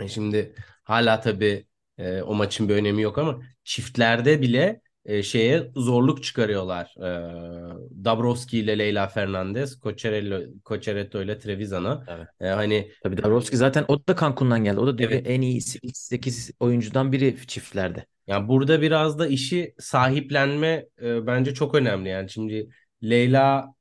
E, 0.00 0.08
Şimdi 0.08 0.54
hala 0.84 1.20
tabii 1.20 1.66
e, 1.98 2.22
o 2.22 2.34
maçın 2.34 2.68
bir 2.68 2.74
önemi 2.74 3.02
yok 3.02 3.18
ama 3.18 3.40
çiftlerde 3.64 4.42
bile 4.42 4.80
e, 5.04 5.22
şeye 5.22 5.70
zorluk 5.76 6.22
çıkarıyorlar. 6.22 6.94
E, 6.98 8.04
Dabrowski 8.04 8.58
ile 8.58 8.78
Leyla 8.78 9.06
Fernandez, 9.06 9.80
Cocerello, 9.80 10.40
Coceretto 10.64 11.22
ile 11.22 11.38
Trevisan'a. 11.38 12.04
Evet. 12.08 12.28
E, 12.40 12.46
hani 12.46 12.90
Tabii 13.02 13.16
Dabrowski 13.16 13.56
zaten 13.56 13.84
o 13.88 14.06
da 14.06 14.16
Cancun'dan 14.20 14.64
geldi. 14.64 14.80
O 14.80 14.98
da 14.98 15.02
Evet. 15.02 15.26
en 15.26 15.40
iyi 15.40 15.60
8 15.94 16.50
oyuncudan 16.60 17.12
biri 17.12 17.36
çiftlerde. 17.46 18.06
Yani 18.26 18.48
burada 18.48 18.82
biraz 18.82 19.18
da 19.18 19.26
işi 19.26 19.74
sahiplenme 19.78 20.86
e, 21.02 21.26
bence 21.26 21.54
çok 21.54 21.74
önemli. 21.74 22.08
Yani 22.08 22.30
şimdi 22.30 22.68
Leyla 23.02 23.74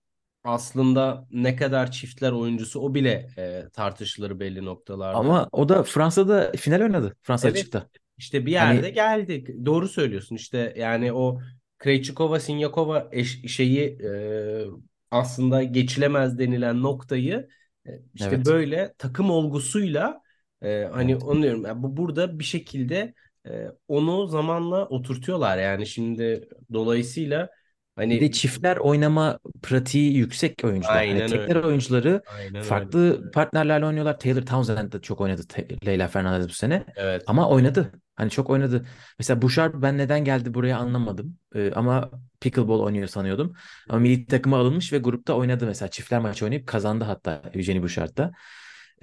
aslında 0.44 1.28
ne 1.32 1.56
kadar 1.56 1.92
çiftler 1.92 2.32
oyuncusu 2.32 2.80
o 2.80 2.94
bile 2.94 3.28
e, 3.38 3.64
tartışılır 3.74 4.40
belli 4.40 4.66
noktalarda. 4.66 5.18
Ama 5.18 5.50
o 5.52 5.70
da 5.70 5.84
Fransa'da 5.84 6.52
final 6.58 6.82
oynadı. 6.82 7.16
Fransa 7.22 7.48
Evet. 7.48 7.58
açıkta. 7.58 7.88
İşte 8.24 8.46
bir 8.46 8.56
Hani- 8.56 8.76
yerde 8.76 8.90
geldik. 8.90 9.48
Doğru 9.66 9.88
söylüyorsun. 9.88 10.36
İşte 10.36 10.74
yani 10.78 11.14
o 11.14 11.40
Krejcikova, 11.80 12.40
Sinyakova 12.40 13.10
şeyi 13.48 13.80
e, 14.04 14.10
aslında 15.12 15.64
geçilemez 15.64 16.40
denilen 16.40 16.82
noktayı 16.84 17.48
e, 17.88 17.92
işte 18.14 18.30
Evet. 18.36 18.46
böyle 18.46 18.94
takım 18.98 19.30
olgusuyla 19.32 20.22
e, 20.62 20.90
hani 20.94 21.12
Evet. 21.12 21.24
onu 21.24 21.44
diyorum. 21.44 21.66
Yani 21.66 21.84
bu 21.84 21.98
burada 21.98 22.40
bir 22.40 22.44
şekilde 22.44 23.14
e, 23.48 23.68
onu 23.88 24.28
zamanla 24.28 24.86
oturtuyorlar. 24.88 25.58
Yani 25.58 25.88
şimdi 25.88 26.48
dolayısıyla 26.74 27.50
hani 27.96 28.16
Bir 28.16 28.22
de 28.22 28.32
çiftler 28.32 28.78
oynama 28.78 29.40
pratiği 29.62 30.14
yüksek 30.18 30.62
oyuncular. 30.64 30.96
Hani 30.96 31.08
Aynen 31.10 31.28
tekler 31.28 31.56
öyle. 31.56 31.68
oyuncuları 31.68 32.22
aynen 32.26 32.56
öyle. 32.56 32.64
farklı 32.64 33.32
partnerlerle 33.34 33.86
oynuyorlar. 33.86 34.20
Taylor 34.20 34.42
Townsend 34.42 34.94
de 34.94 35.02
çok 35.02 35.22
oynadı 35.22 35.42
Leyla 35.86 36.08
Fernandez 36.08 36.50
bu 36.50 36.54
sene. 36.54 36.86
Evet. 36.96 37.24
Ama 37.28 37.50
oynadı. 37.50 37.92
Hani 38.16 38.30
çok 38.30 38.50
oynadı. 38.50 38.86
Mesela 39.20 39.42
Bouchard 39.42 39.74
ben 39.82 39.98
neden 39.98 40.26
geldi 40.26 40.54
buraya 40.54 40.78
anlamadım. 40.78 41.38
Ee, 41.56 41.72
ama 41.72 42.12
pickleball 42.42 42.80
oynuyor 42.80 43.08
sanıyordum. 43.08 43.54
Ama 43.90 44.00
milli 44.00 44.26
takıma 44.26 44.58
alınmış 44.58 44.94
ve 44.94 44.98
grupta 44.98 45.34
oynadı 45.34 45.66
mesela. 45.66 45.90
Çiftler 45.90 46.20
maçı 46.20 46.46
oynayıp 46.46 46.68
kazandı 46.68 47.04
hatta 47.04 47.42
Eugenie 47.54 47.82
Bouchard. 47.82 48.18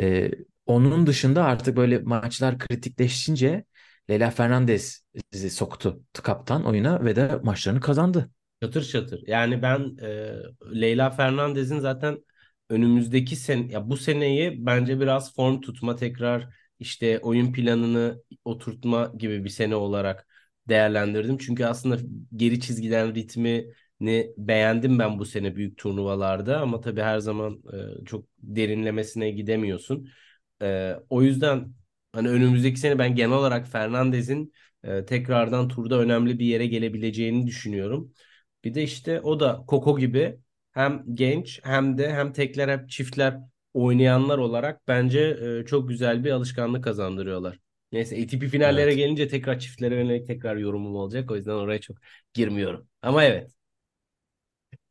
Ee, 0.00 0.30
onun 0.66 1.06
dışında 1.06 1.44
artık 1.44 1.76
böyle 1.76 1.98
maçlar 1.98 2.58
kritikleşince 2.58 3.64
Leyla 4.10 4.30
Fernandez'i 4.30 5.50
soktu 5.50 6.00
kaptan 6.12 6.64
oyuna 6.64 7.04
ve 7.04 7.16
de 7.16 7.40
maçlarını 7.42 7.80
kazandı. 7.80 8.30
Çatır 8.62 8.84
çatır. 8.84 9.22
Yani 9.26 9.62
ben 9.62 9.96
e, 10.02 10.32
Leyla 10.80 11.10
Fernandez'in 11.10 11.78
zaten 11.78 12.18
önümüzdeki 12.70 13.36
sene 13.36 13.72
ya 13.72 13.90
bu 13.90 13.96
seneyi 13.96 14.66
bence 14.66 15.00
biraz 15.00 15.34
form 15.34 15.60
tutma 15.60 15.96
tekrar 15.96 16.48
işte 16.80 17.18
oyun 17.20 17.52
planını 17.52 18.22
oturtma 18.44 19.12
gibi 19.18 19.44
bir 19.44 19.48
sene 19.50 19.76
olarak 19.76 20.26
değerlendirdim. 20.68 21.38
Çünkü 21.38 21.64
aslında 21.64 21.98
geri 22.36 22.60
çizgiden 22.60 23.14
ritmini 23.14 23.72
beğendim 24.36 24.98
ben 24.98 25.18
bu 25.18 25.24
sene 25.26 25.56
büyük 25.56 25.78
turnuvalarda 25.78 26.60
ama 26.60 26.80
tabii 26.80 27.00
her 27.02 27.18
zaman 27.18 27.62
e, 28.02 28.04
çok 28.04 28.24
derinlemesine 28.38 29.30
gidemiyorsun. 29.30 30.08
E, 30.62 30.94
o 31.10 31.22
yüzden 31.22 31.74
hani 32.12 32.28
önümüzdeki 32.28 32.80
sene 32.80 32.98
ben 32.98 33.14
genel 33.14 33.32
olarak 33.36 33.68
Fernandez'in 33.68 34.52
e, 34.84 35.04
tekrardan 35.04 35.68
turda 35.68 35.98
önemli 36.00 36.38
bir 36.38 36.46
yere 36.46 36.66
gelebileceğini 36.66 37.46
düşünüyorum. 37.46 38.12
Bir 38.64 38.74
de 38.74 38.82
işte 38.82 39.20
o 39.20 39.40
da 39.40 39.64
Koko 39.66 39.98
gibi 39.98 40.38
hem 40.72 41.04
genç 41.14 41.60
hem 41.64 41.98
de 41.98 42.12
hem 42.12 42.32
tekler 42.32 42.68
hem 42.68 42.86
çiftler 42.86 43.38
oynayanlar 43.74 44.38
olarak 44.38 44.88
bence 44.88 45.20
e, 45.62 45.66
çok 45.66 45.88
güzel 45.88 46.24
bir 46.24 46.30
alışkanlık 46.30 46.84
kazandırıyorlar. 46.84 47.58
Neyse 47.92 48.16
ATP 48.22 48.48
finallere 48.48 48.94
Evet. 48.94 48.94
gelince 48.94 49.28
tekrar 49.28 49.58
çiftlere 49.58 49.94
yönelik 49.96 50.26
tekrar 50.26 50.56
yorumum 50.56 50.96
olacak. 50.96 51.30
O 51.30 51.36
yüzden 51.36 51.52
oraya 51.52 51.80
çok 51.80 51.96
girmiyorum. 52.34 52.88
Ama 53.02 53.24
evet. 53.24 53.50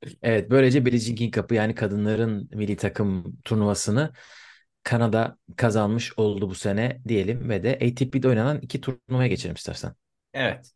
Evet, 0.22 0.50
böylece 0.52 0.86
Billie 0.86 1.00
Jean 1.00 1.16
King 1.16 1.34
Cup'ı 1.36 1.56
yani 1.56 1.76
kadınların 1.76 2.50
milli 2.54 2.76
takım 2.78 3.38
turnuvasını 3.46 4.14
Kanada 4.84 5.38
kazanmış 5.58 6.14
oldu 6.20 6.50
bu 6.50 6.56
sene 6.56 7.02
diyelim 7.08 7.50
ve 7.50 7.64
de 7.64 7.74
ATP'de 7.76 8.28
oynanan 8.28 8.60
iki 8.62 8.82
turnuvaya 8.82 9.28
geçelim 9.28 9.56
istersen. 9.56 9.96
Evet. 10.34 10.74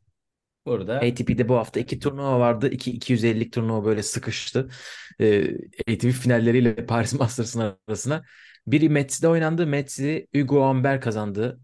Burada 0.65 0.95
ATP'de 0.95 1.49
bu 1.49 1.55
hafta 1.55 1.79
iki 1.79 1.99
turnuva 1.99 2.39
vardı. 2.39 2.69
İki 2.69 2.91
250'lik 2.91 3.53
turnuva 3.53 3.85
böyle 3.85 4.03
sıkıştı. 4.03 4.69
Ee, 5.21 5.43
ATP 5.93 6.11
finalleriyle 6.11 6.75
Paris 6.85 7.13
Masters'ın 7.13 7.77
arasına. 7.87 8.23
Biri 8.67 8.89
Metz'de 8.89 9.27
oynandı. 9.27 9.67
Metz'i 9.67 10.27
Hugo 10.35 10.69
Humbert 10.69 11.03
kazandı. 11.03 11.59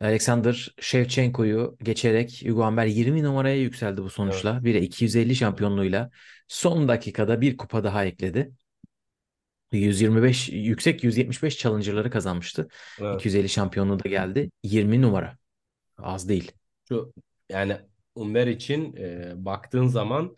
Alexander 0.00 0.74
Shevchenko'yu 0.80 1.76
geçerek 1.82 2.42
Hugo 2.46 2.66
Humbert 2.66 2.96
20 2.96 3.22
numaraya 3.22 3.56
yükseldi 3.56 4.02
bu 4.02 4.10
sonuçla. 4.10 4.64
Bir 4.64 4.74
de 4.74 4.80
250 4.82 5.36
şampiyonluğuyla 5.36 6.10
son 6.48 6.88
dakikada 6.88 7.40
bir 7.40 7.56
kupa 7.56 7.84
daha 7.84 8.04
ekledi. 8.04 8.52
125 9.72 10.48
yüksek 10.48 11.04
175 11.04 11.58
challenger'ları 11.58 12.10
kazanmıştı. 12.10 12.68
evet. 13.00 13.14
250 13.14 13.48
şampiyonluğu 13.48 14.04
da 14.04 14.08
geldi. 14.08 14.50
20 14.62 15.02
numara. 15.02 15.38
Az 15.98 16.28
değil. 16.28 16.52
Şu 16.88 17.12
yani 17.48 17.76
Umber 18.14 18.46
için 18.46 18.96
e, 18.96 19.32
baktığın 19.44 19.86
zaman 19.86 20.36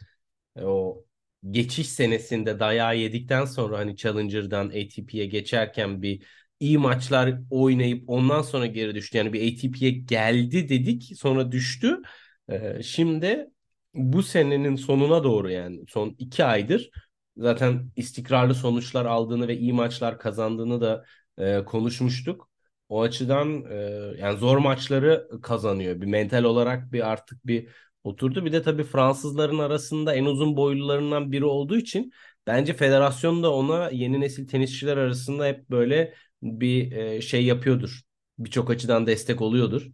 e, 0.57 0.65
o 0.65 1.05
geçiş 1.50 1.89
senesinde 1.89 2.61
dayağı 2.61 2.99
yedikten 2.99 3.45
sonra 3.45 3.79
hani 3.79 3.97
Challenger'dan 3.97 4.67
ATP'ye 4.69 5.27
geçerken 5.27 6.03
bir 6.03 6.27
iyi 6.61 6.79
maçlar 6.79 7.41
oynayıp 7.50 8.05
ondan 8.11 8.43
sonra 8.43 8.67
geri 8.67 8.95
düştü. 8.95 9.19
Yani 9.19 9.33
bir 9.33 9.53
ATP'ye 9.55 9.91
geldi 9.91 10.69
dedik 10.69 11.12
sonra 11.19 11.53
düştü. 11.53 12.03
Ee, 12.50 12.83
şimdi 12.83 13.50
bu 13.95 14.23
senenin 14.23 14.77
sonuna 14.77 15.25
doğru 15.25 15.50
yani 15.50 15.81
son 15.89 16.17
iki 16.19 16.45
aydır 16.45 16.91
zaten 17.37 17.91
istikrarlı 17.97 18.55
sonuçlar 18.55 19.05
aldığını 19.07 19.49
ve 19.49 19.57
iyi 19.59 19.73
maçlar 19.73 20.19
kazandığını 20.19 20.81
da 20.81 21.05
e, 21.39 21.65
konuşmuştuk. 21.65 22.50
O 22.90 23.02
açıdan 23.02 23.64
e, 23.70 23.76
yani 24.18 24.38
zor 24.38 24.59
maçları 24.59 25.28
kazanıyor. 25.42 26.02
Bir 26.02 26.06
mental 26.06 26.44
olarak 26.44 26.92
bir 26.92 27.11
artık 27.12 27.47
bir 27.47 27.68
oturdu. 28.04 28.47
Bir 28.47 28.52
de 28.52 28.62
tabii 28.62 28.85
Fransızların 28.85 29.59
arasında 29.59 30.14
en 30.14 30.26
uzun 30.26 30.56
boylularından 30.56 31.32
biri 31.32 31.44
olduğu 31.47 31.78
için 31.78 32.12
bence 32.47 32.75
federasyon 32.75 33.42
da 33.42 33.54
ona 33.54 33.90
yeni 33.90 34.20
nesil 34.20 34.49
tenisçiler 34.49 34.97
arasında 34.97 35.47
hep 35.47 35.70
böyle 35.70 36.14
bir 36.42 36.92
e, 36.92 37.20
şey 37.23 37.44
yapıyordur. 37.44 38.00
Birçok 38.38 38.70
açıdan 38.70 39.06
destek 39.06 39.42
oluyordur. 39.42 39.87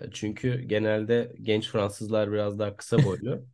E, 0.00 0.10
çünkü 0.12 0.60
genelde 0.60 1.32
genç 1.42 1.68
Fransızlar 1.68 2.32
biraz 2.32 2.58
daha 2.58 2.76
kısa 2.76 3.04
boylu. 3.04 3.46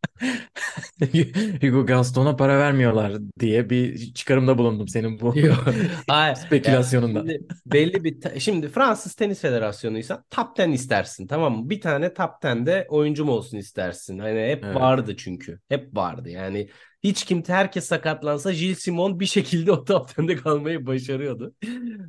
Hugo 1.61 1.87
Gaston'a 1.87 2.37
para 2.37 2.59
vermiyorlar 2.59 3.13
diye 3.41 3.71
bir 3.71 4.15
çıkarımda 4.15 4.59
bulundum 4.59 4.89
senin 4.89 5.21
bu 5.21 5.35
spekülasyonunda. 6.37 7.19
Yani 7.19 7.31
şimdi 7.31 7.49
belli 7.67 8.05
bir 8.05 8.41
şimdi 8.41 8.69
Fransız 8.69 9.15
Tenis 9.15 9.41
Federasyonu'ysa 9.41 10.25
top 10.31 10.61
10 10.61 10.71
istersin 10.71 11.27
tamam 11.27 11.57
mı? 11.57 11.71
Bir 11.71 11.81
tane 11.81 12.15
top 12.15 12.31
10'de 12.43 12.87
oyuncum 12.89 13.29
olsun 13.29 13.59
istersin. 13.59 14.19
Hani 14.19 14.41
hep 14.41 14.65
evet. 14.65 14.77
vardı 14.77 15.15
çünkü. 15.17 15.61
Hep 15.69 15.97
vardı. 15.97 16.31
Yani 16.31 16.69
hiç 17.03 17.25
kimse 17.25 17.53
herkes 17.53 17.85
sakatlansa 17.85 18.53
Gilles 18.53 18.79
Simon 18.79 19.21
bir 19.21 19.27
şekilde 19.27 19.73
o 19.73 19.85
top 19.85 20.11
10'de 20.11 20.37
kalmayı 20.37 20.87
başarıyordu. 20.87 21.55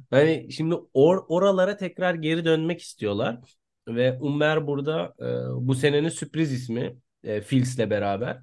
Hani 0.09 0.47
şimdi 0.51 0.75
or 0.93 1.25
oralara 1.27 1.77
tekrar 1.77 2.15
geri 2.15 2.45
dönmek 2.45 2.81
istiyorlar. 2.81 3.39
Ve 3.87 4.17
Umber 4.21 4.67
burada 4.67 5.13
e, 5.19 5.25
bu 5.67 5.75
senenin 5.75 6.09
sürpriz 6.09 6.51
ismi 6.51 6.95
e, 7.23 7.41
Fils 7.41 7.77
beraber. 7.77 8.41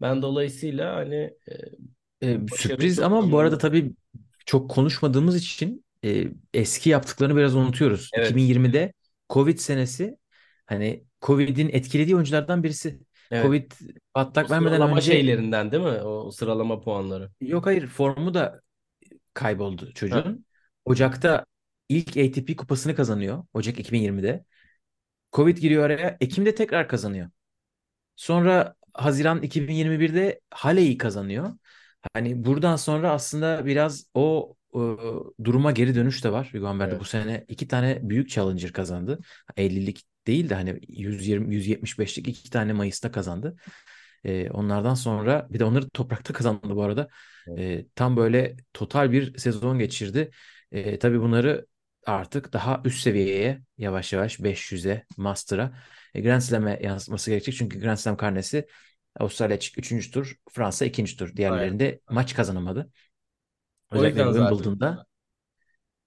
Ben 0.00 0.22
dolayısıyla 0.22 0.96
hani 0.96 1.34
e, 2.22 2.28
e, 2.28 2.40
sürpriz 2.56 3.00
ama 3.00 3.32
bu 3.32 3.38
arada 3.38 3.58
tabii 3.58 3.92
çok 4.46 4.70
konuşmadığımız 4.70 5.36
için 5.36 5.84
e, 6.04 6.28
eski 6.54 6.90
yaptıklarını 6.90 7.36
biraz 7.36 7.54
unutuyoruz. 7.54 8.10
Evet. 8.12 8.30
2020'de 8.30 8.92
Covid 9.30 9.58
senesi 9.58 10.18
hani 10.66 11.04
Covid'in 11.22 11.68
etkilediği 11.68 12.14
oyunculardan 12.16 12.62
birisi. 12.62 13.00
Evet. 13.30 13.44
Covid 13.44 13.72
patlak 14.14 14.50
vermeden 14.50 14.82
önce 14.82 15.00
şeylerinden 15.00 15.72
değil 15.72 15.82
mi? 15.82 16.02
O 16.02 16.30
sıralama 16.30 16.80
puanları. 16.80 17.30
Yok 17.40 17.66
hayır 17.66 17.86
formu 17.86 18.34
da 18.34 18.60
kayboldu 19.34 19.92
çocuğun. 19.92 20.16
Ha. 20.16 20.34
Ocak'ta 20.84 21.44
ilk 21.88 22.16
ATP 22.16 22.56
kupasını 22.56 22.94
kazanıyor. 22.94 23.44
Ocak 23.54 23.78
2020'de. 23.78 24.44
Covid 25.34 25.58
giriyor 25.58 25.84
araya. 25.84 26.16
Ekim'de 26.20 26.54
tekrar 26.54 26.88
kazanıyor. 26.88 27.30
Sonra 28.16 28.74
Haziran 28.94 29.42
2021'de 29.42 30.40
Hale'yi 30.50 30.98
kazanıyor. 30.98 31.52
Hani 32.12 32.44
buradan 32.44 32.76
sonra 32.76 33.10
aslında 33.10 33.66
biraz 33.66 34.06
o, 34.14 34.56
o 34.72 34.98
duruma 35.44 35.72
geri 35.72 35.94
dönüş 35.94 36.24
de 36.24 36.32
var. 36.32 36.50
Hugo 36.52 36.76
evet. 36.80 37.00
bu 37.00 37.04
sene 37.04 37.44
iki 37.48 37.68
tane 37.68 37.98
büyük 38.02 38.30
challenger 38.30 38.72
kazandı. 38.72 39.18
50'lik 39.56 40.02
değil 40.26 40.50
de 40.50 40.54
hani 40.54 40.80
120 40.88 41.54
175'lik 41.54 42.28
iki 42.28 42.50
tane 42.50 42.72
Mayıs'ta 42.72 43.12
kazandı. 43.12 43.56
Ee, 44.24 44.50
onlardan 44.50 44.94
sonra 44.94 45.46
bir 45.50 45.58
de 45.58 45.64
onları 45.64 45.88
toprakta 45.90 46.32
kazandı 46.32 46.76
bu 46.76 46.82
arada. 46.82 47.08
Ee, 47.58 47.86
tam 47.94 48.16
böyle 48.16 48.56
total 48.72 49.12
bir 49.12 49.38
sezon 49.38 49.78
geçirdi. 49.78 50.30
Ee, 50.72 50.98
tabii 50.98 51.20
bunları 51.20 51.66
artık 52.06 52.52
daha 52.52 52.82
üst 52.84 53.00
seviyeye 53.00 53.62
yavaş 53.78 54.12
yavaş 54.12 54.40
500'e, 54.40 55.06
Master'a, 55.16 55.78
e, 56.14 56.20
Grand 56.20 56.40
Slam'e 56.40 56.80
yansıtması 56.82 57.30
gerekecek. 57.30 57.54
Çünkü 57.54 57.80
Grand 57.80 57.96
Slam 57.96 58.16
karnesi 58.16 58.66
Avustralya 59.20 59.58
3. 59.78 60.10
tur, 60.10 60.36
Fransa 60.50 60.84
2. 60.84 61.16
tur. 61.16 61.36
Diğerlerinde 61.36 61.84
Aynen. 61.84 62.00
maç 62.10 62.34
kazanamadı. 62.34 62.90
Özellikle 63.90 64.24
Wimbledon'da 64.24 65.06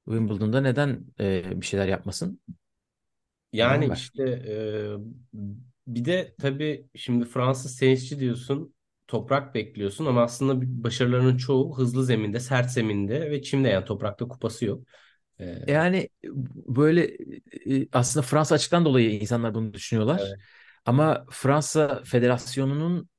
Wimbledon'da 0.05 0.62
neden 0.62 1.05
e, 1.19 1.62
bir 1.62 1.65
şeyler 1.65 1.88
yapmasın? 1.88 2.41
Yani 3.53 3.89
işte 3.93 4.23
e, 4.47 4.55
bir 5.88 6.05
de 6.05 6.36
tabii 6.39 6.88
şimdi 6.95 7.25
Fransız 7.25 7.79
tenisçi 7.79 8.19
diyorsun 8.19 8.73
toprak 9.07 9.55
bekliyorsun 9.55 10.05
ama 10.05 10.21
aslında 10.23 10.83
başarılarının 10.83 11.38
çoğu 11.38 11.77
hızlı 11.77 12.05
zeminde, 12.05 12.39
sert 12.39 12.71
zeminde 12.71 13.31
ve 13.31 13.41
çimde 13.41 13.67
yani 13.67 13.86
toprakta 13.86 14.27
kupası 14.27 14.65
yok. 14.65 14.83
Ee, 15.39 15.63
yani 15.67 16.10
böyle 16.67 17.17
aslında 17.93 18.26
Fransa 18.26 18.56
açıktan 18.56 18.86
dolayı 18.86 19.19
insanlar 19.19 19.54
bunu 19.54 19.73
düşünüyorlar. 19.73 20.21
Evet. 20.28 20.39
Ama 20.86 21.26
Fransa 21.32 22.02
Federasyonu'nun 22.06 23.10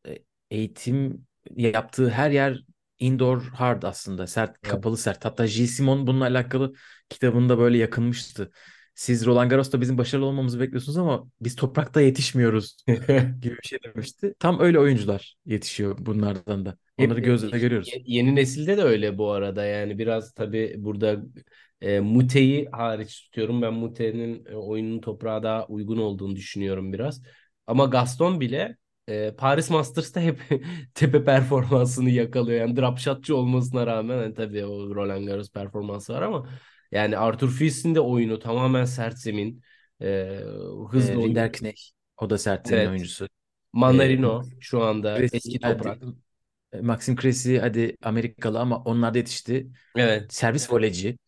eğitim 0.50 1.26
yaptığı 1.56 2.10
her 2.10 2.30
yer 2.30 2.64
indoor 2.98 3.42
hard 3.42 3.82
aslında. 3.82 4.26
Sert, 4.26 4.50
evet. 4.50 4.72
kapalı 4.72 4.96
sert. 4.96 5.24
Hatta 5.24 5.46
Gilles 5.46 5.70
Simon 5.76 6.06
bununla 6.06 6.24
alakalı 6.24 6.74
kitabında 7.08 7.58
böyle 7.58 7.78
yakınmıştı. 7.78 8.50
Siz 8.98 9.26
Roland 9.26 9.50
Garros'ta 9.50 9.80
bizim 9.80 9.98
başarılı 9.98 10.26
olmamızı 10.26 10.60
bekliyorsunuz 10.60 10.98
ama 10.98 11.24
biz 11.40 11.56
toprakta 11.56 12.00
yetişmiyoruz 12.00 12.76
gibi 13.40 13.56
bir 13.62 13.68
şey 13.68 13.78
demişti. 13.82 14.34
Tam 14.38 14.60
öyle 14.60 14.78
oyuncular 14.78 15.36
yetişiyor 15.46 15.96
bunlardan 15.98 16.66
da. 16.66 16.76
Onları 16.98 17.20
gözle 17.20 17.58
görüyoruz. 17.58 17.90
Yeni 18.04 18.34
nesilde 18.34 18.76
de 18.76 18.82
öyle 18.82 19.18
bu 19.18 19.30
arada. 19.30 19.64
Yani 19.64 19.98
biraz 19.98 20.34
tabii 20.34 20.74
burada 20.78 21.16
e, 21.80 22.00
Mute'yi 22.00 22.68
hariç 22.72 23.22
tutuyorum. 23.22 23.62
Ben 23.62 23.74
Mute'nin 23.74 24.44
e, 24.46 24.54
oyunun 24.54 25.00
toprağa 25.00 25.42
daha 25.42 25.66
uygun 25.66 25.98
olduğunu 25.98 26.36
düşünüyorum 26.36 26.92
biraz. 26.92 27.22
Ama 27.66 27.84
Gaston 27.84 28.40
bile 28.40 28.76
e, 29.08 29.34
Paris 29.38 29.70
Masters'ta 29.70 30.20
hep 30.20 30.40
tepe 30.94 31.24
performansını 31.24 32.10
yakalıyor. 32.10 32.60
Yani 32.60 32.76
drop 32.76 32.98
shotçı 32.98 33.36
olmasına 33.36 33.86
rağmen 33.86 34.16
yani 34.16 34.34
tabii 34.34 34.64
o 34.64 34.94
Roland 34.94 35.26
Garros 35.26 35.50
performansı 35.50 36.12
var 36.12 36.22
ama 36.22 36.48
yani 36.92 37.18
Arthur 37.18 37.50
Fiz'in 37.50 37.94
de 37.94 38.00
oyunu 38.00 38.38
tamamen 38.38 38.84
sert 38.84 39.18
zemin. 39.18 39.62
E, 40.02 40.40
hızlı 40.90 41.12
e, 41.12 41.16
oyun. 41.16 41.28
Rinderknecht 41.28 41.90
o 42.16 42.30
da 42.30 42.38
sert 42.38 42.68
zemin 42.68 42.80
evet. 42.80 42.90
oyuncusu. 42.90 43.28
Manarino 43.72 44.42
e, 44.42 44.60
şu 44.60 44.82
anda 44.82 45.16
Cressy, 45.16 45.36
eski 45.36 45.58
toprak. 45.58 46.02
Hadi, 46.02 46.14
e, 46.72 46.80
Maxim 46.80 47.16
Cressy 47.16 47.58
hadi 47.58 47.96
Amerikalı 48.02 48.60
ama 48.60 48.78
onlar 48.78 49.14
da 49.14 49.18
yetişti. 49.18 49.68
Evet. 49.96 50.34
Servis 50.34 50.72
voleyci. 50.72 51.18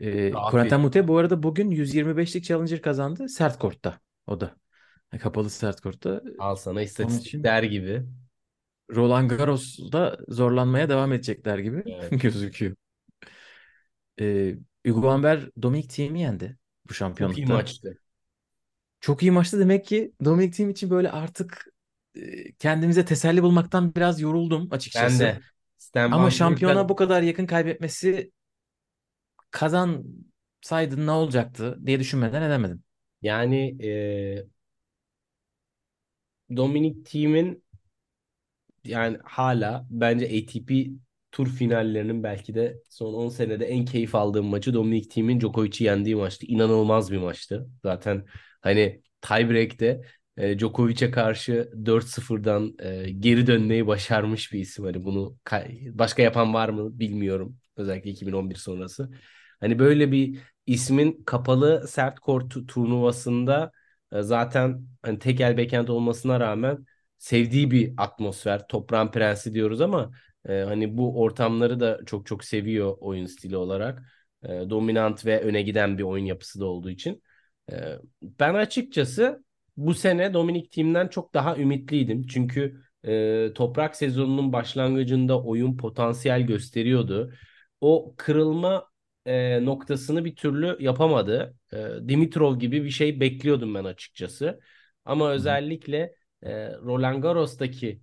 E, 0.00 0.30
Corentin 0.50 0.80
Mute 0.80 1.08
bu 1.08 1.18
arada 1.18 1.42
bugün 1.42 1.70
125'lik 1.70 2.44
Challenger 2.44 2.82
kazandı. 2.82 3.28
Sert 3.28 3.58
kortta 3.58 4.00
o 4.26 4.40
da. 4.40 4.56
Kapalı 5.20 5.50
sert 5.50 5.80
kortta. 5.80 6.22
Al 6.38 6.56
sana 6.56 6.82
istatistikler 6.82 7.62
gibi. 7.62 8.02
Roland 8.94 9.30
Garros'da 9.30 10.18
zorlanmaya 10.28 10.88
devam 10.88 11.12
edecekler 11.12 11.58
gibi 11.58 11.82
evet. 11.86 12.10
gözüküyor. 12.22 12.76
Ee, 14.20 14.54
Hugo 14.86 15.10
Amber 15.10 15.50
Dominic 15.62 15.88
Thiem'i 15.88 16.20
yendi 16.20 16.58
bu 16.88 16.94
şampiyonlukta. 16.94 17.40
Çok 17.42 17.48
iyi 17.48 17.56
maçtı. 17.56 17.98
Çok 19.00 19.22
iyi 19.22 19.30
maçtı 19.30 19.58
demek 19.58 19.84
ki 19.84 20.12
Dominic 20.24 20.50
Thiem 20.50 20.70
için 20.70 20.90
böyle 20.90 21.10
artık 21.10 21.66
e, 22.14 22.52
kendimize 22.52 23.04
teselli 23.04 23.42
bulmaktan 23.42 23.94
biraz 23.94 24.20
yoruldum 24.20 24.68
açıkçası. 24.70 25.24
Ben 25.24 25.34
de. 25.34 25.40
Stan 25.78 26.10
Ama 26.10 26.30
şampiyona 26.30 26.88
bu 26.88 26.96
kadar 26.96 27.22
yakın 27.22 27.46
kaybetmesi 27.46 28.32
kazansaydın 29.50 31.06
ne 31.06 31.10
olacaktı 31.10 31.78
diye 31.86 32.00
düşünmeden 32.00 32.42
edemedim. 32.42 32.82
Yani 33.22 33.84
e, 33.84 34.46
Dominic 36.56 37.04
Thiem'in 37.04 37.62
yani 38.84 39.18
hala 39.24 39.86
bence 39.90 40.26
ATP 40.26 40.70
tur 41.32 41.48
finallerinin 41.48 42.22
belki 42.22 42.54
de 42.54 42.82
son 42.90 43.14
10 43.14 43.28
senede 43.28 43.66
en 43.66 43.84
keyif 43.84 44.14
aldığım 44.14 44.46
maçı 44.46 44.74
Dominic 44.74 45.08
Thiem'in 45.08 45.40
Djokovic'i 45.40 45.84
yendiği 45.84 46.16
maçtı. 46.16 46.46
İnanılmaz 46.46 47.12
bir 47.12 47.18
maçtı. 47.18 47.68
Zaten 47.82 48.24
hani 48.60 49.02
tiebreak'te 49.20 50.02
e, 50.36 50.58
Djokovic'e 50.58 51.10
karşı 51.10 51.72
4-0'dan 51.84 52.76
e, 52.78 53.10
geri 53.10 53.46
dönmeyi 53.46 53.86
başarmış 53.86 54.52
bir 54.52 54.60
isim. 54.60 54.84
Hani 54.84 55.04
bunu 55.04 55.36
başka 55.84 56.22
yapan 56.22 56.54
var 56.54 56.68
mı 56.68 56.98
bilmiyorum. 56.98 57.58
Özellikle 57.76 58.10
2011 58.10 58.54
sonrası. 58.54 59.10
Hani 59.60 59.78
böyle 59.78 60.12
bir 60.12 60.38
ismin 60.66 61.22
kapalı 61.26 61.88
sert 61.88 62.20
kort 62.20 62.68
turnuvasında 62.68 63.72
e, 64.12 64.22
zaten 64.22 64.86
hani 65.02 65.18
tekel 65.18 65.56
backend 65.58 65.88
olmasına 65.88 66.40
rağmen 66.40 66.86
sevdiği 67.18 67.70
bir 67.70 67.92
atmosfer. 67.96 68.68
Toprağın 68.68 69.10
prensi 69.10 69.54
diyoruz 69.54 69.80
ama 69.80 70.10
e, 70.48 70.52
hani 70.52 70.98
bu 70.98 71.20
ortamları 71.22 71.80
da 71.80 72.00
çok 72.06 72.26
çok 72.26 72.44
seviyor 72.44 72.96
oyun 73.00 73.26
stili 73.26 73.56
olarak. 73.56 74.02
E, 74.42 74.48
dominant 74.48 75.26
ve 75.26 75.40
öne 75.40 75.62
giden 75.62 75.98
bir 75.98 76.02
oyun 76.02 76.24
yapısı 76.24 76.60
da 76.60 76.66
olduğu 76.66 76.90
için. 76.90 77.22
E, 77.72 77.74
ben 78.22 78.54
açıkçası 78.54 79.44
bu 79.76 79.94
sene 79.94 80.34
Dominic 80.34 80.68
Team'den 80.70 81.08
çok 81.08 81.34
daha 81.34 81.56
ümitliydim. 81.56 82.26
Çünkü 82.26 82.80
e, 83.06 83.52
toprak 83.54 83.96
sezonunun 83.96 84.52
başlangıcında 84.52 85.42
oyun 85.42 85.76
potansiyel 85.76 86.42
gösteriyordu. 86.42 87.32
O 87.80 88.14
kırılma 88.16 88.88
e, 89.26 89.64
noktasını 89.64 90.24
bir 90.24 90.36
türlü 90.36 90.76
yapamadı. 90.80 91.54
E, 91.72 91.76
Dimitrov 92.08 92.58
gibi 92.58 92.84
bir 92.84 92.90
şey 92.90 93.20
bekliyordum 93.20 93.74
ben 93.74 93.84
açıkçası. 93.84 94.60
Ama 95.04 95.30
özellikle 95.30 96.14
e, 96.42 96.72
Roland 96.72 97.22
Garros'taki 97.22 98.00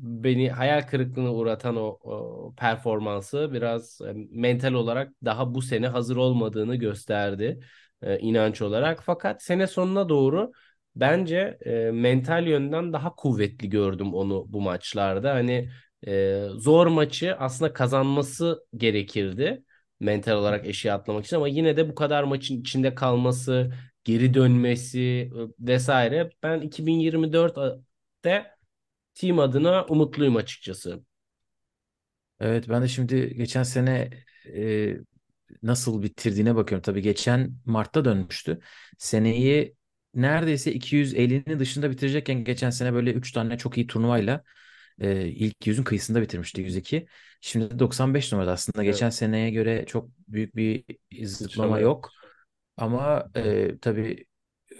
beni 0.00 0.50
hayal 0.50 0.82
kırıklığına 0.82 1.32
uğratan 1.34 1.76
o, 1.76 1.98
o 2.02 2.54
performansı 2.58 3.50
biraz 3.52 4.00
e, 4.00 4.12
mental 4.30 4.72
olarak 4.72 5.12
daha 5.24 5.54
bu 5.54 5.62
sene 5.62 5.88
hazır 5.88 6.16
olmadığını 6.16 6.76
gösterdi 6.76 7.60
e, 8.02 8.18
inanç 8.18 8.62
olarak. 8.62 9.02
Fakat 9.02 9.42
sene 9.42 9.66
sonuna 9.66 10.08
doğru 10.08 10.52
bence 10.96 11.58
e, 11.66 11.90
mental 11.90 12.46
yönden 12.46 12.92
daha 12.92 13.14
kuvvetli 13.14 13.68
gördüm 13.70 14.14
onu 14.14 14.44
bu 14.48 14.60
maçlarda. 14.60 15.34
Hani 15.34 15.70
e, 16.06 16.42
zor 16.54 16.86
maçı 16.86 17.36
aslında 17.38 17.72
kazanması 17.72 18.66
gerekirdi 18.76 19.62
mental 20.00 20.32
olarak 20.36 20.66
eşiğe 20.66 20.94
atlamak 20.94 21.24
için 21.24 21.36
ama 21.36 21.48
yine 21.48 21.76
de 21.76 21.88
bu 21.88 21.94
kadar 21.94 22.22
maçın 22.24 22.60
içinde 22.60 22.94
kalması, 22.94 23.72
geri 24.04 24.34
dönmesi 24.34 25.00
e, 25.60 25.66
vesaire 25.66 26.30
ben 26.42 26.60
2024'te 26.60 28.55
team 29.16 29.40
adına 29.40 29.86
umutluyum 29.86 30.36
açıkçası. 30.36 31.04
Evet 32.40 32.68
ben 32.68 32.82
de 32.82 32.88
şimdi 32.88 33.34
geçen 33.36 33.62
sene 33.62 34.10
e, 34.54 34.96
nasıl 35.62 36.02
bitirdiğine 36.02 36.56
bakıyorum. 36.56 36.82
Tabii 36.82 37.02
geçen 37.02 37.52
Mart'ta 37.66 38.04
dönmüştü. 38.04 38.60
Seneyi 38.98 39.76
neredeyse 40.14 40.72
250'nin 40.72 41.58
dışında 41.58 41.90
bitirecekken 41.90 42.44
geçen 42.44 42.70
sene 42.70 42.92
böyle 42.94 43.12
3 43.12 43.32
tane 43.32 43.58
çok 43.58 43.76
iyi 43.78 43.86
turnuvayla 43.86 44.44
e, 45.00 45.28
ilk 45.28 45.66
yüzün 45.66 45.84
kıyısında 45.84 46.22
bitirmişti 46.22 46.60
102. 46.62 47.06
Şimdi 47.40 47.70
de 47.70 47.78
95 47.78 48.32
numarada 48.32 48.52
aslında 48.52 48.84
Evet. 48.84 48.94
geçen 48.94 49.10
seneye 49.10 49.50
göre 49.50 49.86
çok 49.86 50.10
büyük 50.28 50.56
bir 50.56 50.84
zıplama 51.24 51.80
yok. 51.80 52.10
Ama 52.76 53.30
e, 53.36 53.78
tabii 53.82 54.26
e, 54.72 54.76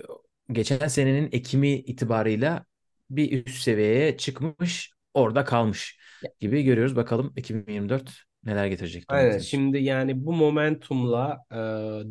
geçen 0.52 0.88
senenin 0.88 1.28
Ekim'i 1.32 1.74
itibarıyla 1.78 2.66
bir 3.10 3.46
üst 3.46 3.62
seviyeye 3.62 4.16
çıkmış, 4.16 4.90
orada 5.14 5.44
kalmış 5.44 5.98
gibi 6.40 6.62
görüyoruz. 6.62 6.96
Bakalım 6.96 7.32
2024 7.36 8.22
neler 8.44 8.66
getirecek 8.66 9.08
Aynen. 9.08 9.38
İçin. 9.38 9.38
Şimdi 9.40 9.78
yani 9.78 10.26
bu 10.26 10.32
momentumla 10.32 11.38
e, 11.52 11.56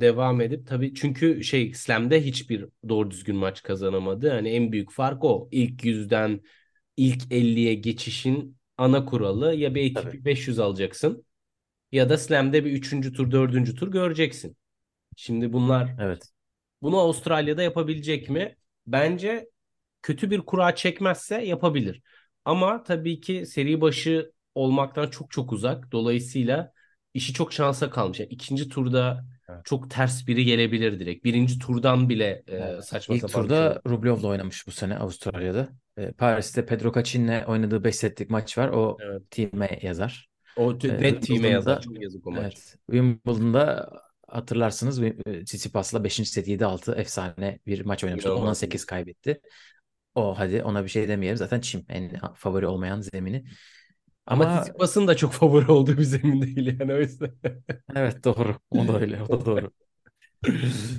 devam 0.02 0.42
edip 0.42 0.68
tabii 0.68 0.94
çünkü 0.94 1.44
şey 1.44 1.74
Slam'de 1.74 2.26
hiçbir 2.26 2.66
doğru 2.90 3.12
düzgün 3.12 3.36
maç 3.36 3.64
kazanamadı. 3.64 4.30
Hani 4.30 4.50
en 4.50 4.72
büyük 4.72 4.92
fark 4.92 5.24
o. 5.24 5.48
İlk 5.52 5.86
yüzden 5.86 6.42
ilk 6.98 7.32
50'ye 7.32 7.74
geçişin 7.76 8.58
ana 8.78 9.06
kuralı 9.06 9.56
ya 9.56 9.76
bir 9.76 9.92
ATP 9.92 10.04
Tabii. 10.04 10.26
500 10.26 10.60
alacaksın 10.60 11.26
ya 11.92 12.10
da 12.10 12.18
Slam'de 12.18 12.66
bir 12.66 12.72
3. 12.72 13.14
tur 13.14 13.32
4. 13.32 13.76
tur 13.76 13.92
göreceksin. 13.92 14.58
Şimdi 15.16 15.54
bunlar 15.54 15.96
Evet. 16.00 16.32
bunu 16.82 16.98
Avustralya'da 17.00 17.64
yapabilecek 17.64 18.30
mi? 18.30 18.56
Bence 18.88 19.50
kötü 20.06 20.32
bir 20.32 20.42
kura 20.42 20.76
çekmezse 20.76 21.42
yapabilir. 21.42 22.02
Ama 22.46 22.84
tabii 22.84 23.22
ki 23.22 23.46
seri 23.46 23.82
başı 23.82 24.32
olmaktan 24.56 25.10
çok 25.10 25.32
çok 25.32 25.54
uzak. 25.54 25.92
Dolayısıyla 25.92 26.72
işi 27.14 27.34
çok 27.34 27.54
şansa 27.54 27.90
kalmış. 27.90 28.20
Yani 28.20 28.30
ikinci 28.30 28.70
turda 28.70 29.26
Evet. 29.50 29.66
çok 29.66 29.92
ters 29.92 30.28
biri 30.28 30.46
gelebilir 30.46 31.00
direkt. 31.00 31.26
Birinci 31.26 31.60
turdan 31.60 32.10
bile 32.10 32.44
e, 32.48 32.56
Evet. 32.58 32.86
saçma 32.86 33.16
İlk 33.16 33.22
sapan 33.22 33.48
şey 33.48 33.48
turda 33.48 33.82
Rublev'la 33.88 34.28
oynamış 34.28 34.68
bu 34.68 34.72
sene 34.72 34.98
Avustralya'da. 34.98 35.70
E, 35.98 36.12
Paris'te 36.12 36.66
Pedro 36.66 36.94
Cacin'le 36.94 37.44
oynadığı 37.48 37.84
5 37.84 37.96
setlik 37.96 38.30
maç 38.30 38.58
var. 38.58 38.70
O 38.70 38.98
Evet. 39.00 39.24
team'e 39.32 39.80
yazar. 39.82 40.30
O 40.56 40.78
E, 40.88 40.92
net 41.02 41.22
team'e 41.24 41.48
Wimbledon'da 41.48 41.50
yazar. 41.50 41.82
Çok 41.82 42.02
yazık 42.02 42.28
o 42.28 42.32
maç. 42.32 42.48
evet, 42.48 42.78
Wimbledon'da 42.92 43.92
hatırlarsınız 44.28 45.02
Tsitsipas'la 45.46 46.04
5. 46.04 46.30
set 46.30 46.48
7-6 46.48 46.96
efsane 46.96 47.60
bir 47.68 47.86
maç 47.86 48.04
oynamıştı. 48.04 48.30
İnanılmaz. 48.30 48.40
10'a 48.40 48.56
8 48.56 48.86
kaybetti. 48.86 49.42
O 50.16 50.40
hadi 50.40 50.64
ona 50.64 50.84
bir 50.84 50.90
şey 50.90 51.08
demeyelim. 51.08 51.38
Zaten 51.38 51.60
çim 51.60 51.86
en 51.90 52.12
favori 52.36 52.68
olmayan 52.68 53.02
zemini. 53.02 53.46
Ama 54.26 54.46
Ama 54.46 54.62
Tsitsipas'ın 54.62 55.08
da 55.08 55.16
çok 55.18 55.34
favori 55.34 55.72
olduğu 55.72 55.98
bir 55.98 56.04
zemin 56.04 56.42
değil 56.42 56.80
yani 56.80 56.94
o 56.94 56.98
yüzden. 56.98 57.32
evet 57.96 58.24
doğru. 58.24 58.56
O 58.72 58.88
da 58.88 59.00
öyle. 59.00 59.24
O 59.24 59.42
da 59.42 59.46
doğru. 59.46 59.72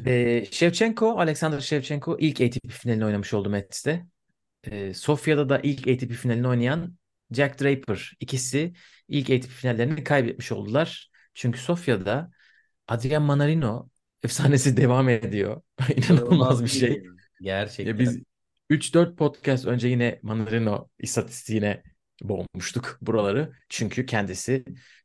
Ee, 0.07 0.45
Shevchenko, 0.51 1.19
Alexander 1.19 1.61
Shevchenko 1.61 2.17
ilk 2.21 2.41
ATP 2.41 2.71
finalini 2.71 3.05
oynamış 3.05 3.35
oldu 3.35 3.51
Mets'te. 3.51 4.07
Ee, 4.65 4.95
Sofya'da 4.95 5.49
da 5.49 5.59
ilk 5.59 5.89
ATP 5.89 6.13
finalini 6.13 6.49
oynayan 6.49 6.97
Jack 7.33 7.61
Draper. 7.61 8.13
ikisi 8.21 8.73
ilk 9.09 9.31
ATP 9.31 9.51
finallerini 9.51 10.05
kaybetmiş 10.05 10.53
oldular. 10.53 11.11
Çünkü 11.35 11.61
Sofya'da 11.61 12.31
Adrian 12.89 13.23
Manarino 13.23 13.89
efsanesi 14.23 14.77
devam 14.77 15.09
ediyor. 15.09 15.63
İnanılmaz 15.97 16.65
bir 16.65 16.69
şey. 16.69 17.03
Gerçekten. 17.41 17.93
Ya 17.93 17.99
biz 17.99 18.23
3-4 18.71 19.17
podcast 19.17 19.67
önce 19.67 19.89
yine 19.89 20.21
Manarino 20.23 20.89
istatistiğine 20.99 21.83
boğmuştuk 22.23 22.99
buraları. 23.03 23.53
Çünkü 23.69 24.07
kendisi 24.07 24.65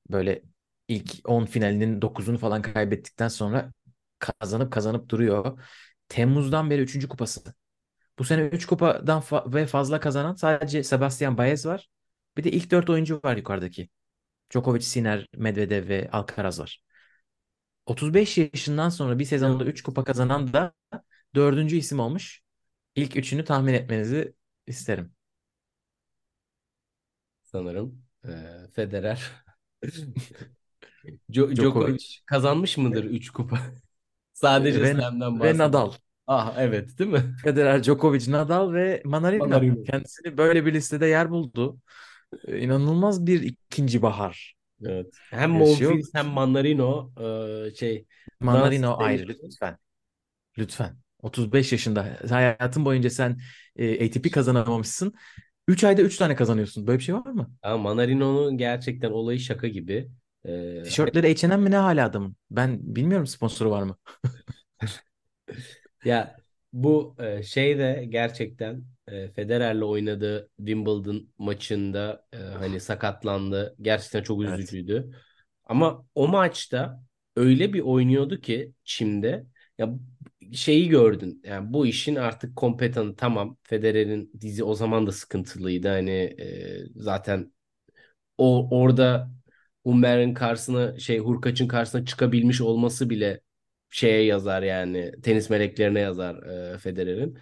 böyle 0.09 0.43
ilk 0.87 1.29
10 1.29 1.45
finalinin 1.45 2.01
9'unu 2.01 2.37
falan 2.37 2.61
kaybettikten 2.61 3.27
sonra 3.27 3.71
kazanıp 4.19 4.73
kazanıp 4.73 5.09
duruyor. 5.09 5.59
Temmuz'dan 6.09 6.69
beri 6.69 6.81
3. 6.81 7.07
kupası. 7.07 7.53
Bu 8.19 8.23
sene 8.23 8.41
3 8.41 8.65
kupadan 8.65 9.21
fa- 9.21 9.53
ve 9.53 9.65
fazla 9.65 9.99
kazanan 9.99 10.35
sadece 10.35 10.83
Sebastian 10.83 11.37
Baez 11.37 11.65
var. 11.65 11.89
Bir 12.37 12.43
de 12.43 12.51
ilk 12.51 12.71
4 12.71 12.89
oyuncu 12.89 13.19
var 13.23 13.37
yukarıdaki. 13.37 13.89
Djokovic, 14.53 14.81
Sinner, 14.81 15.27
Medvedev 15.37 15.87
ve 15.89 16.09
Alcaraz 16.11 16.59
var. 16.59 16.83
35 17.85 18.37
yaşından 18.37 18.89
sonra 18.89 19.19
bir 19.19 19.25
sezonda 19.25 19.65
3 19.65 19.83
kupa 19.83 20.03
kazanan 20.03 20.53
da 20.53 20.73
dördüncü 21.35 21.77
isim 21.77 21.99
olmuş. 21.99 22.41
İlk 22.95 23.15
üçünü 23.17 23.45
tahmin 23.45 23.73
etmenizi 23.73 24.33
isterim. 24.67 25.13
sanırım. 27.43 28.03
Ee, 28.27 28.67
Federer. 28.75 29.31
Jo- 31.29 31.51
Djokovic. 31.55 32.21
Kazanmış 32.25 32.77
mıdır 32.77 33.03
3 33.03 33.29
kupa? 33.29 33.59
Sadece 34.33 34.81
Ve, 34.81 34.85
Slam'den 34.85 35.39
ve 35.41 35.57
bahsediyorum. 35.57 35.57
Nadal. 35.57 35.91
Ah 36.27 36.55
evet 36.57 36.99
değil 36.99 37.09
mi? 37.09 37.35
Federer, 37.43 37.83
Djokovic, 37.83 38.31
Nadal 38.31 38.73
ve 38.73 39.01
Manarino. 39.05 39.49
Manarino. 39.49 39.85
Kendisini 39.85 40.37
böyle 40.37 40.65
bir 40.65 40.73
listede 40.73 41.05
yer 41.05 41.29
buldu. 41.31 41.79
Ee, 42.47 42.59
İnanılmaz 42.59 43.25
bir 43.27 43.41
ikinci 43.43 44.01
bahar 44.01 44.55
Evet. 44.85 45.21
Hem 45.29 45.51
yaşıyor. 45.51 45.99
Monfils 45.99 46.11
hem 46.13 46.25
Manarino 46.27 47.11
e, 47.67 47.75
şey 47.75 48.05
Manarino 48.39 48.97
ayrı 48.97 49.27
lütfen. 49.43 49.77
Lütfen. 50.57 50.97
35 51.21 51.71
yaşında. 51.71 52.17
Hayatın 52.29 52.85
boyunca 52.85 53.09
sen 53.09 53.39
e, 53.75 54.05
ATP 54.07 54.31
kazanamamışsın. 54.31 55.13
3 55.67 55.83
ayda 55.83 56.01
3 56.01 56.17
tane 56.17 56.35
kazanıyorsun. 56.35 56.87
Böyle 56.87 56.99
bir 56.99 57.03
şey 57.03 57.15
var 57.15 57.31
mı? 57.31 57.51
Ama 57.61 57.77
Manarino'nun 57.77 58.57
gerçekten 58.57 59.11
olayı 59.11 59.39
şaka 59.39 59.67
gibi. 59.67 60.11
Ee, 60.45 60.83
Tişörtleri 60.83 61.31
H&M 61.33 61.57
mi 61.63 61.71
ne 61.71 61.77
hala 61.77 62.05
adamın? 62.05 62.35
Ben 62.51 62.79
bilmiyorum 62.95 63.27
sponsoru 63.27 63.71
var 63.71 63.83
mı? 63.83 63.97
Ya 66.03 66.41
bu 66.73 67.15
e, 67.19 67.43
şey 67.43 67.77
de 67.79 68.05
gerçekten 68.09 68.83
e, 69.07 69.27
Federer'le 69.31 69.81
oynadığı 69.81 70.49
Wimbledon 70.57 71.29
maçında 71.37 72.27
e, 72.33 72.37
hani 72.37 72.79
sakatlandı. 72.79 73.75
Gerçekten 73.81 74.23
çok 74.23 74.43
Evet. 74.43 74.43
üzücüydü. 74.43 75.11
Ama 75.63 76.05
o 76.15 76.27
maçta 76.27 77.03
öyle 77.35 77.73
bir 77.73 77.79
oynuyordu 77.81 78.41
ki 78.41 78.73
Çim'de 78.83 79.45
ya 79.77 79.89
şeyi 80.53 80.89
gördün. 80.89 81.41
Yani 81.45 81.73
bu 81.73 81.87
işin 81.87 82.15
artık 82.15 82.55
kompetanı 82.55 83.15
tamam. 83.15 83.57
Federer'in 83.63 84.31
dizi 84.41 84.63
o 84.63 84.75
zaman 84.75 85.07
da 85.07 85.11
sıkıntılıydı. 85.11 85.87
Hani 85.87 86.11
e, 86.11 86.77
zaten 86.95 87.53
o 88.37 88.69
orada 88.79 89.31
Umber'in 89.83 90.33
karşısına 90.33 90.99
şey 90.99 91.19
Hurkaç'ın 91.19 91.67
karşısına 91.67 92.05
çıkabilmiş 92.05 92.61
olması 92.61 93.09
bile 93.09 93.41
şeye 93.89 94.23
yazar 94.25 94.63
yani 94.63 95.11
tenis 95.23 95.49
meleklerine 95.49 95.99
yazar 95.99 96.43
e, 96.75 96.77
Federer'in. 96.77 97.39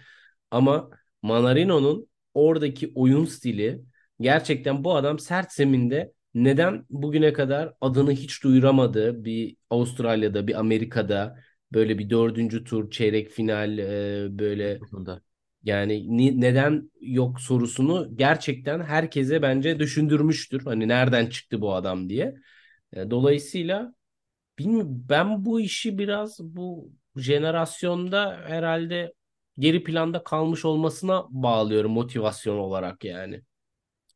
Ama 0.50 0.90
Manarino'nun 1.22 2.08
oradaki 2.34 2.92
oyun 2.94 3.24
stili 3.24 3.82
gerçekten 4.20 4.84
bu 4.84 4.96
adam 4.96 5.18
sert 5.18 5.52
zeminde 5.52 6.12
neden 6.34 6.86
bugüne 6.90 7.32
kadar 7.32 7.74
adını 7.80 8.12
hiç 8.12 8.44
duyuramadı 8.44 9.24
bir 9.24 9.56
Avustralya'da 9.70 10.46
bir 10.46 10.58
Amerika'da 10.60 11.38
böyle 11.72 11.98
bir 11.98 12.10
dördüncü 12.10 12.64
tur 12.64 12.90
çeyrek 12.90 13.30
final 13.30 13.78
e, 13.78 14.38
böyle 14.38 14.80
yani 15.64 16.16
ni- 16.16 16.40
neden 16.40 16.90
yok 17.00 17.40
sorusunu 17.40 18.16
gerçekten 18.16 18.80
herkese 18.82 19.42
bence 19.42 19.78
düşündürmüştür. 19.78 20.64
Hani 20.64 20.88
nereden 20.88 21.26
çıktı 21.26 21.60
bu 21.60 21.74
adam 21.74 22.08
diye. 22.08 22.34
E, 22.92 23.10
Dolayısıyla 23.10 23.94
bilmiyorum 24.58 25.06
ben 25.08 25.44
bu 25.44 25.60
işi 25.60 25.98
biraz 25.98 26.40
bu 26.40 26.92
jenerasyonda 27.16 28.42
herhalde 28.46 29.14
geri 29.58 29.84
planda 29.84 30.24
kalmış 30.24 30.64
olmasına 30.64 31.26
bağlıyorum 31.30 31.92
motivasyon 31.92 32.58
olarak 32.58 33.04
yani. 33.04 33.42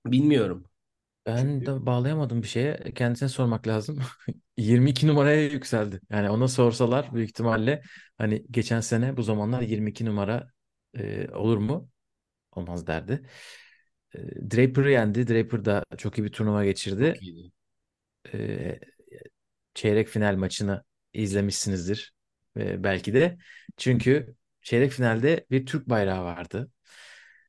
Bilmiyorum. 0.07 0.65
Ben 1.27 1.61
Çünkü 1.61 1.67
de 1.67 1.87
bağlayamadım 1.87 2.43
bir 2.43 2.49
şeye. 2.49 2.95
Kendisine 2.95 3.29
sormak 3.29 3.67
lazım. 3.67 4.01
22 4.57 5.07
numaraya 5.07 5.43
yükseldi. 5.47 6.01
Yani 6.11 6.31
ona 6.31 6.49
sorsalar 6.49 7.15
büyük 7.15 7.29
ihtimalle 7.31 7.83
hani 8.19 8.45
geçen 8.51 8.81
sene 8.81 9.17
bu 9.17 9.23
zamanlar 9.23 9.63
22 9.63 10.05
numara 10.07 10.49
e, 10.99 11.29
olur 11.29 11.59
mu? 11.59 11.91
Olmaz 12.53 12.87
derdi. 12.87 13.23
E, 14.15 14.19
Draper'ı 14.51 14.91
yendi. 14.93 15.29
Draper 15.29 15.65
da 15.65 15.85
çok 15.99 16.19
iyi 16.19 16.25
bir 16.25 16.33
turnuva 16.33 16.65
geçirdi. 16.65 17.25
E, 18.35 18.81
çeyrek 19.75 20.09
final 20.09 20.37
maçını 20.37 20.85
izlemişsinizdir 21.13 22.15
e, 22.57 22.85
belki 22.85 23.15
de. 23.15 23.39
Çünkü 23.77 24.35
çeyrek 24.63 24.93
finalde 24.93 25.47
bir 25.51 25.67
Türk 25.67 25.89
bayrağı 25.89 26.25
vardı. 26.25 26.71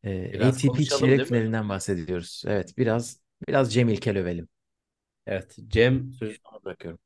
E, 0.05 0.33
Biraz 0.33 0.57
ATP 0.57 0.83
çeyrek 0.85 1.25
finalinden 1.25 1.69
bahsediyoruz. 1.69 2.43
Evet 2.47 2.77
biraz 2.77 3.21
biraz 3.47 3.73
Cem 3.73 3.89
İlkel 3.89 4.17
övelim. 4.17 4.49
Evet, 5.25 5.55
Cem 5.69 6.13
Sözü 6.13 6.37
bırakıyorum. 6.65 6.99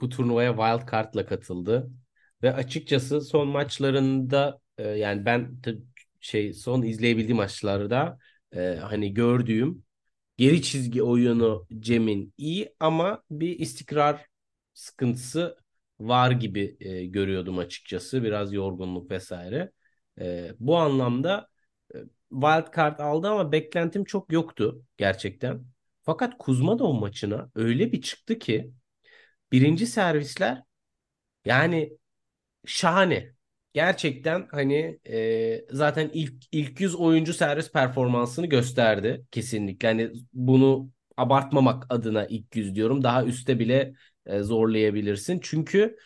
bu 0.00 0.08
turnuvaya 0.08 0.50
wild 0.56 0.90
card'la 0.90 1.26
katıldı 1.26 1.90
ve 2.42 2.54
açıkçası 2.54 3.20
son 3.20 3.48
maçlarında 3.48 4.60
e, 4.78 4.88
yani 4.88 5.24
ben 5.24 5.58
şey 6.20 6.52
son 6.52 6.82
izleyebildiğim 6.82 7.36
maçlarda 7.36 8.18
e, 8.52 8.76
hani 8.82 9.14
gördüğüm 9.14 9.84
geri 10.36 10.62
çizgi 10.62 11.02
oyunu 11.02 11.66
Cem'in 11.80 12.34
iyi 12.38 12.74
ama 12.80 13.22
bir 13.30 13.58
istikrar 13.60 14.26
sıkıntısı 14.74 15.56
var 16.00 16.30
gibi 16.30 16.76
e, 16.80 17.06
görüyordum 17.06 17.58
açıkçası. 17.58 18.22
Biraz 18.24 18.52
yorgunluk 18.52 19.10
vesaire. 19.10 19.72
E, 20.20 20.50
bu 20.60 20.76
anlamda 20.78 21.48
e, 21.94 21.98
wild 22.30 22.76
card 22.76 22.98
aldı 23.00 23.28
ama 23.28 23.52
beklentim 23.52 24.04
çok 24.04 24.32
yoktu 24.32 24.82
gerçekten. 24.96 25.66
Fakat 26.06 26.38
Kuzmadov 26.38 26.92
maçına 26.94 27.50
öyle 27.54 27.92
bir 27.92 28.02
çıktı 28.02 28.38
ki 28.38 28.72
birinci 29.52 29.86
servisler 29.86 30.62
yani 31.46 31.92
şahane. 32.66 33.32
Gerçekten 33.74 34.48
hani 34.50 35.00
e, 35.08 35.66
zaten 35.70 36.10
ilk 36.14 36.44
ilk 36.52 36.80
100 36.80 36.96
oyuncu 36.96 37.34
servis 37.34 37.72
performansını 37.72 38.46
gösterdi 38.46 39.26
kesinlikle. 39.32 39.88
Hani 39.88 40.12
bunu 40.32 40.90
abartmamak 41.16 41.86
adına 41.90 42.26
ilk 42.26 42.56
100 42.56 42.74
diyorum. 42.74 43.04
Daha 43.04 43.24
üste 43.24 43.58
bile 43.58 43.94
e, 44.26 44.40
zorlayabilirsin. 44.42 45.40
Çünkü 45.42 45.96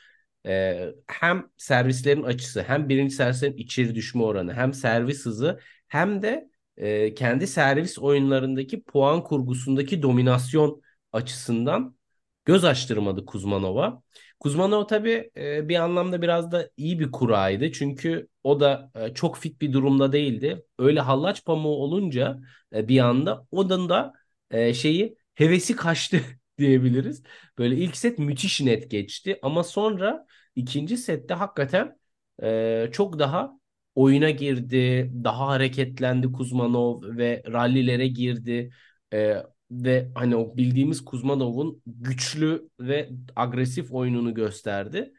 e, 0.47 0.87
hem 1.07 1.51
servislerin 1.57 2.23
açısı, 2.23 2.63
hem 2.63 2.89
birinci 2.89 3.15
servislerin 3.15 3.57
içeri 3.57 3.95
düşme 3.95 4.23
oranı, 4.23 4.55
hem 4.55 4.75
servis 4.75 5.27
hızı, 5.27 5.61
hem 5.89 6.23
de 6.23 6.50
e, 6.81 7.15
kendi 7.15 7.47
servis 7.47 7.99
oyunlarındaki 7.99 8.83
puan 8.85 9.25
kurgusundaki 9.25 10.03
dominasyon 10.03 10.83
açısından 11.13 11.97
göz 12.45 12.65
açtırmadı 12.65 13.27
Kuzmanova. 13.27 14.03
Kuzmanov 14.41 14.87
tabii 14.87 15.31
e, 15.37 15.69
bir 15.69 15.77
anlamda 15.77 16.23
biraz 16.23 16.53
da 16.53 16.71
iyi 16.77 17.01
bir 17.01 17.13
kuraydı. 17.13 17.73
Çünkü 17.73 18.29
o 18.45 18.61
da 18.61 18.91
e, 18.95 19.15
çok 19.15 19.37
fit 19.39 19.61
bir 19.61 19.73
durumda 19.73 20.13
değildi. 20.13 20.65
Öyle 20.79 21.01
hallaç 21.01 21.45
pamuğu 21.45 21.77
olunca 21.77 22.41
e, 22.75 22.89
bir 22.89 23.01
anda 23.01 23.47
onun 23.51 23.89
da 23.89 24.13
e, 24.51 24.75
şeyi 24.75 25.17
hevesi 25.35 25.77
kaçtı 25.77 26.21
diyebiliriz. 26.59 27.23
Böyle 27.59 27.77
ilk 27.77 27.97
set 27.97 28.19
müthiş 28.19 28.61
net 28.61 28.91
geçti 28.91 29.39
ama 29.43 29.65
sonra 29.65 30.27
ikinci 30.57 30.97
sette 30.97 31.35
hakikaten 31.35 31.99
e, 32.43 32.89
çok 32.93 33.19
daha 33.19 33.60
oyuna 33.95 34.31
girdi, 34.31 35.11
daha 35.25 35.47
hareketlendi 35.47 36.33
Kuzmanov 36.33 37.03
ve 37.03 37.43
rallilere 37.47 38.09
girdi. 38.09 38.71
E, 39.13 39.37
ve 39.71 40.11
hani 40.15 40.37
o 40.37 40.57
bildiğimiz 40.57 41.05
Kuzmanov'un 41.05 41.83
güçlü 41.87 42.69
ve 42.81 43.11
agresif 43.37 43.93
oyununu 43.93 44.35
gösterdi. 44.35 45.13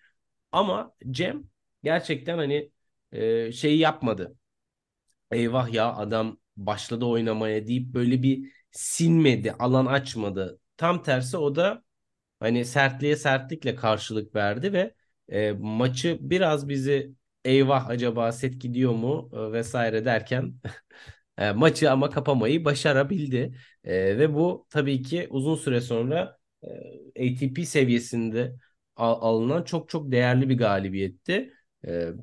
Ama 0.52 0.94
Cem 1.12 1.44
gerçekten 1.84 2.38
hani 2.38 2.72
e, 3.12 3.52
şeyi 3.52 3.80
yapmadı. 3.80 4.36
Eyvah 5.32 5.74
ya 5.74 5.96
adam 5.96 6.38
başladı 6.58 7.06
oynamaya 7.06 7.68
deyip 7.68 7.94
böyle 7.94 8.24
bir 8.24 8.54
sinmedi, 8.72 9.52
alan 9.54 9.86
açmadı. 9.86 10.60
Tam 10.78 11.04
tersi 11.04 11.38
o 11.38 11.56
da 11.56 11.84
hani 12.40 12.66
sertliğe 12.66 13.16
sertlikle 13.16 13.76
karşılık 13.76 14.36
verdi 14.36 14.74
ve 14.74 14.96
e, 15.30 15.52
maçı 15.52 16.18
biraz 16.22 16.70
bizi 16.70 17.14
eyvah 17.46 17.90
acaba 17.90 18.32
set 18.32 18.62
gidiyor 18.62 18.92
mu 18.94 19.30
e, 19.34 19.52
vesaire 19.52 20.06
derken 20.06 20.54
e, 21.38 21.52
maçı 21.52 21.92
ama 21.92 22.10
kapamayı 22.10 22.66
başarabildi. 22.66 23.56
E, 23.84 24.20
ve 24.20 24.34
bu 24.34 24.68
tabii 24.70 25.02
ki 25.04 25.28
uzun 25.30 25.56
süre 25.56 25.82
sonra 25.82 26.38
ATP 27.20 27.66
seviyesinde 27.66 28.56
al- 28.96 29.22
alınan 29.22 29.64
çok 29.64 29.90
çok 29.90 30.12
değerli 30.12 30.50
bir 30.50 30.58
galibiyetti. 30.58 31.54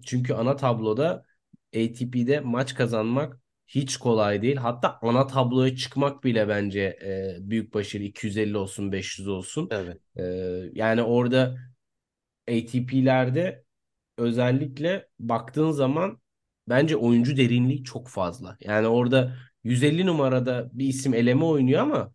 Çünkü 0.07 0.35
ana 0.35 0.57
tabloda 0.57 1.24
ATP'de 1.76 2.40
maç 2.40 2.74
kazanmak 2.74 3.40
hiç 3.66 3.96
kolay 3.96 4.42
değil. 4.42 4.57
Hatta 4.57 4.98
ana 5.02 5.26
tabloya 5.26 5.76
çıkmak 5.76 6.24
bile 6.24 6.48
bence 6.48 6.81
e, 7.04 7.37
büyük 7.50 7.74
başarı 7.74 8.02
250 8.02 8.57
olsun 8.59 8.92
500 8.92 9.28
olsun. 9.28 9.70
Tabii. 9.70 9.98
E, 10.16 10.22
yani 10.72 11.02
orada 11.02 11.57
ATP'lerde 12.48 13.64
özellikle 14.18 15.09
baktığın 15.20 15.70
zaman 15.70 16.20
bence 16.68 16.96
oyuncu 16.96 17.37
derinliği 17.37 17.85
çok 17.85 18.09
fazla. 18.09 18.57
Yani 18.61 18.87
orada 18.88 19.37
150 19.64 20.07
numarada 20.07 20.70
bir 20.72 20.87
isim 20.87 21.14
eleme 21.14 21.44
oynuyor 21.44 21.81
ama 21.83 22.12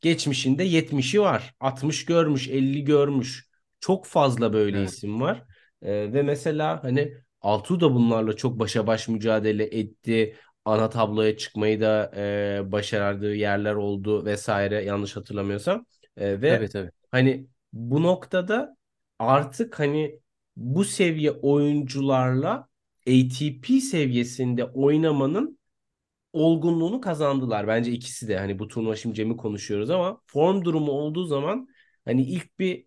geçmişinde 0.00 0.64
70'i 0.64 1.20
var. 1.20 1.54
60 1.60 2.04
görmüş, 2.04 2.48
50 2.48 2.84
görmüş. 2.84 3.48
Çok 3.80 4.06
fazla 4.06 4.52
böyle 4.52 4.78
Evet. 4.78 4.82
isim 4.82 5.20
var. 5.20 5.44
Ee, 5.82 6.12
ve 6.12 6.22
mesela 6.22 6.84
hani 6.84 7.14
Altuğ 7.42 7.80
da 7.80 7.94
bunlarla 7.94 8.36
çok 8.36 8.58
başa 8.58 8.86
baş 8.86 9.08
mücadele 9.08 9.64
etti. 9.64 10.36
Ana 10.64 10.90
tabloya 10.90 11.36
çıkmayı 11.36 11.80
da 11.80 12.12
e, 12.16 12.72
başardığı 12.72 13.34
yerler 13.34 13.74
oldu 13.74 14.24
vesaire 14.24 14.84
yanlış 14.84 15.16
hatırlamıyorsam. 15.16 15.86
E, 16.16 16.42
ve 16.42 16.60
Tabii 16.60 16.68
tabii. 16.68 16.90
hani 17.10 17.46
bu 17.72 18.02
noktada 18.02 18.76
artık 19.18 19.78
hani 19.80 20.20
bu 20.56 20.84
seviye 20.84 21.30
oyuncularla 21.30 22.68
ATP 23.08 23.66
seviyesinde 23.82 24.64
oynamanın 24.64 25.58
olgunluğunu 26.32 27.00
kazandılar. 27.00 27.68
Bence 27.68 27.92
ikisi 27.92 28.28
de 28.28 28.38
hani 28.38 28.58
bu 28.58 28.68
turnuva 28.68 28.96
şimdi 28.96 29.14
Cem'i 29.16 29.36
konuşuyoruz 29.36 29.90
ama 29.90 30.20
form 30.26 30.64
durumu 30.64 30.92
olduğu 30.92 31.24
zaman 31.24 31.68
hani 32.04 32.22
ilk 32.22 32.58
bir 32.58 32.86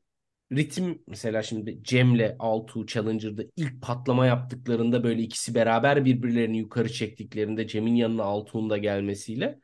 ritim 0.54 1.04
mesela 1.08 1.44
şimdi 1.44 1.84
Cem'le 1.84 2.36
Altuğ 2.40 2.88
Challenger'da 2.88 3.44
ilk 3.56 3.82
patlama 3.82 4.26
yaptıklarında 4.26 5.04
böyle 5.04 5.22
ikisi 5.22 5.56
beraber 5.56 6.06
birbirlerini 6.06 6.58
yukarı 6.58 6.94
çektiklerinde 6.94 7.68
Cem'in 7.68 7.96
yanına 7.96 8.24
Altuğ'un 8.24 8.70
da 8.70 8.78
gelmesiyle 8.78 9.60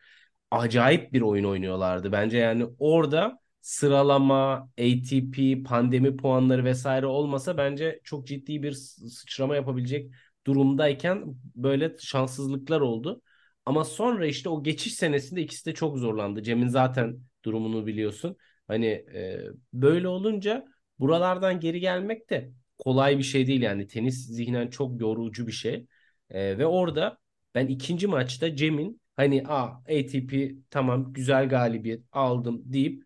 acayip 0.51 1.13
bir 1.13 1.21
oyun 1.21 1.45
oynuyorlardı. 1.45 2.11
Bence 2.11 2.37
yani 2.37 2.67
orada 2.79 3.40
sıralama, 3.61 4.69
ATP, 4.79 5.63
pandemi 5.63 6.17
puanları 6.17 6.65
vesaire 6.65 7.05
olmasa 7.05 7.57
bence 7.57 7.99
çok 8.03 8.27
ciddi 8.27 8.63
bir 8.63 8.71
sı- 8.71 9.09
sıçrama 9.09 9.55
yapabilecek 9.55 10.11
durumdayken 10.47 11.23
böyle 11.55 11.95
şanssızlıklar 11.99 12.81
oldu. 12.81 13.21
Ama 13.65 13.83
sonra 13.85 14.25
işte 14.25 14.49
o 14.49 14.63
geçiş 14.63 14.93
senesinde 14.95 15.41
ikisi 15.41 15.65
de 15.65 15.73
çok 15.73 15.97
zorlandı. 15.97 16.43
Cem'in 16.43 16.67
zaten 16.67 17.19
durumunu 17.45 17.85
biliyorsun. 17.87 18.37
Hani 18.67 18.85
e, 18.87 19.39
böyle 19.73 20.07
olunca 20.07 20.65
buralardan 20.99 21.59
geri 21.59 21.79
gelmek 21.79 22.29
de 22.29 22.51
kolay 22.77 23.17
bir 23.17 23.23
şey 23.23 23.47
değil 23.47 23.61
yani. 23.61 23.87
Tenis 23.87 24.27
zihnen 24.27 24.67
çok 24.69 25.01
yorucu 25.01 25.47
bir 25.47 25.51
şey. 25.51 25.87
E, 26.29 26.57
ve 26.57 26.65
orada 26.65 27.17
ben 27.55 27.67
ikinci 27.67 28.07
maçta 28.07 28.55
Cem'in 28.55 29.01
hani 29.15 29.43
a 29.47 29.63
ATP 29.65 30.51
tamam 30.69 31.13
güzel 31.13 31.49
galibiyet 31.49 32.03
aldım 32.11 32.61
deyip 32.65 33.03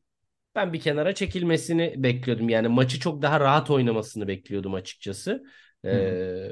ben 0.56 0.74
bir 0.74 0.80
kenara 0.80 1.16
çekilmesini 1.16 1.94
bekliyordum. 2.04 2.50
Yani 2.50 2.68
maçı 2.68 3.00
çok 3.00 3.22
daha 3.22 3.40
rahat 3.40 3.70
oynamasını 3.70 4.28
bekliyordum 4.28 4.74
açıkçası. 4.74 5.44
Hı 5.90 5.96
hı. 5.98 6.18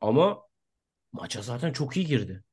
ama 0.00 0.42
maça 1.12 1.42
zaten 1.42 1.72
çok 1.72 1.96
iyi 1.96 2.06
girdi. 2.06 2.44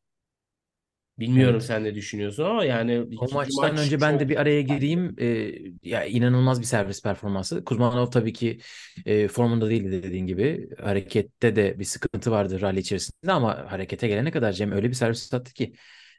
Bilmiyorum 1.20 1.62
Evet. 1.62 1.64
sen 1.64 1.84
ne 1.84 1.96
düşünüyorsun 1.96 2.44
ama 2.44 2.66
yani 2.66 3.06
O 3.16 3.28
maçtan 3.32 3.78
maç 3.78 3.78
önce 3.78 4.02
ben 4.02 4.20
çok 4.20 4.20
de 4.20 4.30
bir 4.30 4.38
araya 4.38 4.62
gireyim. 4.62 5.16
Ee, 5.20 5.52
ya 5.84 6.06
inanılmaz 6.06 6.60
bir 6.62 6.66
servis 6.66 7.02
performansı. 7.04 7.64
Kuzmanov 7.66 8.06
tabii 8.12 8.34
ki 8.34 8.60
e, 9.06 9.28
formunda 9.28 9.70
değildi 9.70 10.04
dediğin 10.04 10.28
gibi. 10.28 10.70
Harekette 10.82 11.56
de 11.56 11.80
bir 11.80 11.84
sıkıntı 11.86 12.32
vardı 12.32 12.62
rally 12.62 12.80
içerisinde 12.80 13.32
ama 13.32 13.72
harekete 13.72 14.08
gelene 14.08 14.32
kadar 14.32 14.52
Cem 14.52 14.72
öyle 14.72 14.88
bir 14.90 14.94
servis 14.94 15.34
attı 15.34 15.54
ki 15.54 15.74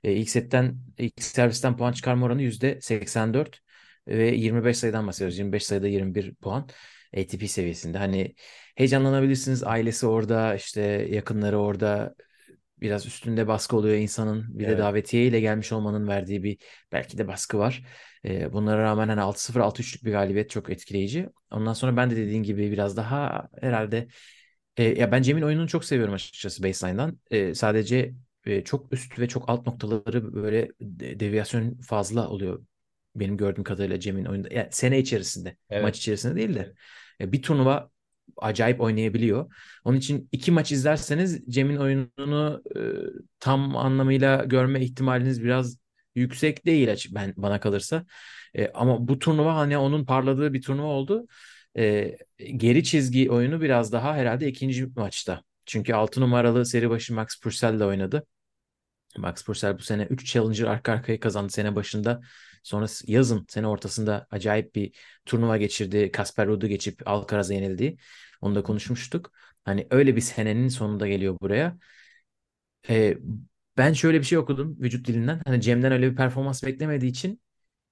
e, 0.04 0.12
ilk 0.12 0.30
setten 0.30 0.78
ilk 0.98 1.22
servisten 1.22 1.76
puan 1.76 1.92
çıkarma 1.92 2.26
oranı 2.26 2.42
%84 2.42 3.61
ve 4.08 4.30
25 4.36 4.78
sayıdan 4.78 5.06
bahsediyoruz. 5.06 5.38
25 5.38 5.66
sayıda 5.66 5.88
21 5.88 6.34
puan 6.34 6.68
ATP 7.16 7.48
seviyesinde. 7.48 7.98
Hani 7.98 8.34
heyecanlanabilirsiniz. 8.76 9.64
Ailesi 9.64 10.06
orada, 10.06 10.54
işte 10.54 10.80
yakınları 11.10 11.58
orada 11.58 12.14
biraz 12.80 13.06
üstünde 13.06 13.48
baskı 13.48 13.76
oluyor 13.76 13.96
insanın. 13.96 14.58
Bir 14.58 14.68
de 14.68 14.68
Evet. 14.68 14.78
davetiye 14.78 15.26
ile 15.26 15.40
gelmiş 15.40 15.72
olmanın 15.72 16.08
verdiği 16.08 16.42
bir 16.42 16.58
belki 16.92 17.18
de 17.18 17.28
baskı 17.28 17.58
var. 17.58 17.84
E, 18.24 18.52
bunlara 18.52 18.82
rağmen 18.82 19.08
hani 19.08 19.20
6-0 19.20 19.60
6-3'lük 19.60 20.04
bir 20.04 20.12
galibiyet 20.12 20.50
çok 20.50 20.70
etkileyici. 20.70 21.28
Ondan 21.50 21.72
sonra 21.72 21.96
ben 21.96 22.10
de 22.10 22.16
dediğin 22.16 22.42
gibi 22.42 22.72
biraz 22.72 22.96
daha 22.96 23.48
herhalde 23.60 24.08
e, 24.76 24.84
ya 24.84 25.12
ben 25.12 25.22
Cem'in 25.22 25.42
oyununu 25.42 25.68
çok 25.68 25.84
seviyorum 25.84 26.14
açıkçası 26.14 26.62
baseline'dan. 26.62 27.20
E, 27.30 27.54
sadece 27.54 28.14
e, 28.46 28.64
çok 28.64 28.92
üst 28.92 29.18
ve 29.18 29.28
çok 29.28 29.48
alt 29.48 29.66
noktaları 29.66 30.34
böyle 30.34 30.68
de- 30.80 31.20
deviyasyon 31.20 31.80
fazla 31.80 32.28
oluyor 32.28 32.64
benim 33.14 33.36
gördüğüm 33.36 33.64
kadarıyla 33.64 34.00
Cem'in 34.00 34.24
oyunda. 34.24 34.48
Yani 34.54 34.68
sene 34.70 34.98
içerisinde, 34.98 35.56
Evet. 35.70 35.82
maç 35.82 35.98
içerisinde 35.98 36.36
değil 36.36 36.54
de 36.54 36.72
e, 37.20 37.32
bir 37.32 37.42
turnuva 37.42 37.90
acayip 38.36 38.80
oynayabiliyor. 38.80 39.52
Onun 39.84 39.96
için 39.98 40.28
iki 40.32 40.52
maç 40.52 40.72
izlerseniz 40.72 41.46
Cem'in 41.48 41.76
oyununu 41.76 42.62
e, 42.76 42.80
tam 43.40 43.76
anlamıyla 43.76 44.44
görme 44.44 44.80
ihtimaliniz 44.84 45.42
biraz 45.44 45.78
yüksek 46.14 46.66
değil 46.66 46.92
açık 46.92 47.14
ben 47.14 47.34
bana 47.36 47.60
kalırsa. 47.60 48.06
E, 48.54 48.68
ama 48.74 49.08
bu 49.08 49.18
turnuva 49.18 49.56
hani 49.56 49.78
onun 49.78 50.04
parladığı 50.04 50.52
bir 50.52 50.62
turnuva 50.62 50.86
oldu. 50.86 51.26
E, 51.76 52.16
geri 52.56 52.84
çizgi 52.84 53.30
oyunu 53.30 53.60
biraz 53.60 53.92
daha 53.92 54.14
herhalde 54.14 54.48
ikinci 54.48 54.86
maçta. 54.86 55.42
Çünkü 55.66 55.94
6 55.94 56.20
numaralı 56.20 56.66
seri 56.66 56.90
başı 56.90 57.14
Max 57.14 57.40
Purcell 57.40 57.74
ile 57.74 57.84
oynadı. 57.84 58.26
Max 59.18 59.44
Purcell 59.44 59.78
bu 59.78 59.82
sene 59.82 60.02
3 60.04 60.32
Challenger 60.32 60.66
arka 60.66 60.92
arkaya 60.92 61.20
kazandı 61.20 61.52
sene 61.52 61.76
başında. 61.76 62.20
Sonra 62.62 62.86
yazın 63.06 63.46
sene 63.48 63.66
ortasında 63.66 64.26
acayip 64.30 64.74
bir 64.74 64.92
turnuva 65.26 65.56
geçirdi. 65.56 66.12
Kasper 66.12 66.46
Ruud'u 66.46 66.66
geçip 66.66 67.08
Alcaraz'a 67.08 67.54
yenildi. 67.54 67.96
Onu 68.40 68.54
da 68.54 68.62
konuşmuştuk. 68.62 69.32
Hani 69.64 69.86
öyle 69.90 70.16
bir 70.16 70.20
senenin 70.20 70.68
sonunda 70.68 71.08
geliyor 71.08 71.36
buraya. 71.40 71.78
Ee, 72.88 73.18
ben 73.76 73.92
şöyle 73.92 74.18
bir 74.18 74.24
şey 74.24 74.38
okudum 74.38 74.76
vücut 74.80 75.06
dilinden. 75.06 75.40
Hani 75.46 75.60
Cem'den 75.60 75.92
öyle 75.92 76.10
bir 76.10 76.16
performans 76.16 76.62
beklemediği 76.64 77.10
için 77.10 77.40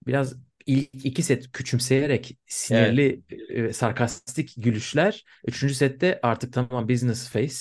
biraz 0.07 0.35
ilk 0.66 1.07
iki 1.07 1.22
set 1.22 1.52
küçümseyerek 1.52 2.38
sinirli, 2.46 3.22
e, 3.50 3.72
sarkastik 3.72 4.54
gülüşler. 4.59 5.24
Üçüncü 5.46 5.74
sette 5.74 6.20
artık 6.22 6.52
tamam 6.52 6.88
business 6.88 7.31
face. 7.31 7.57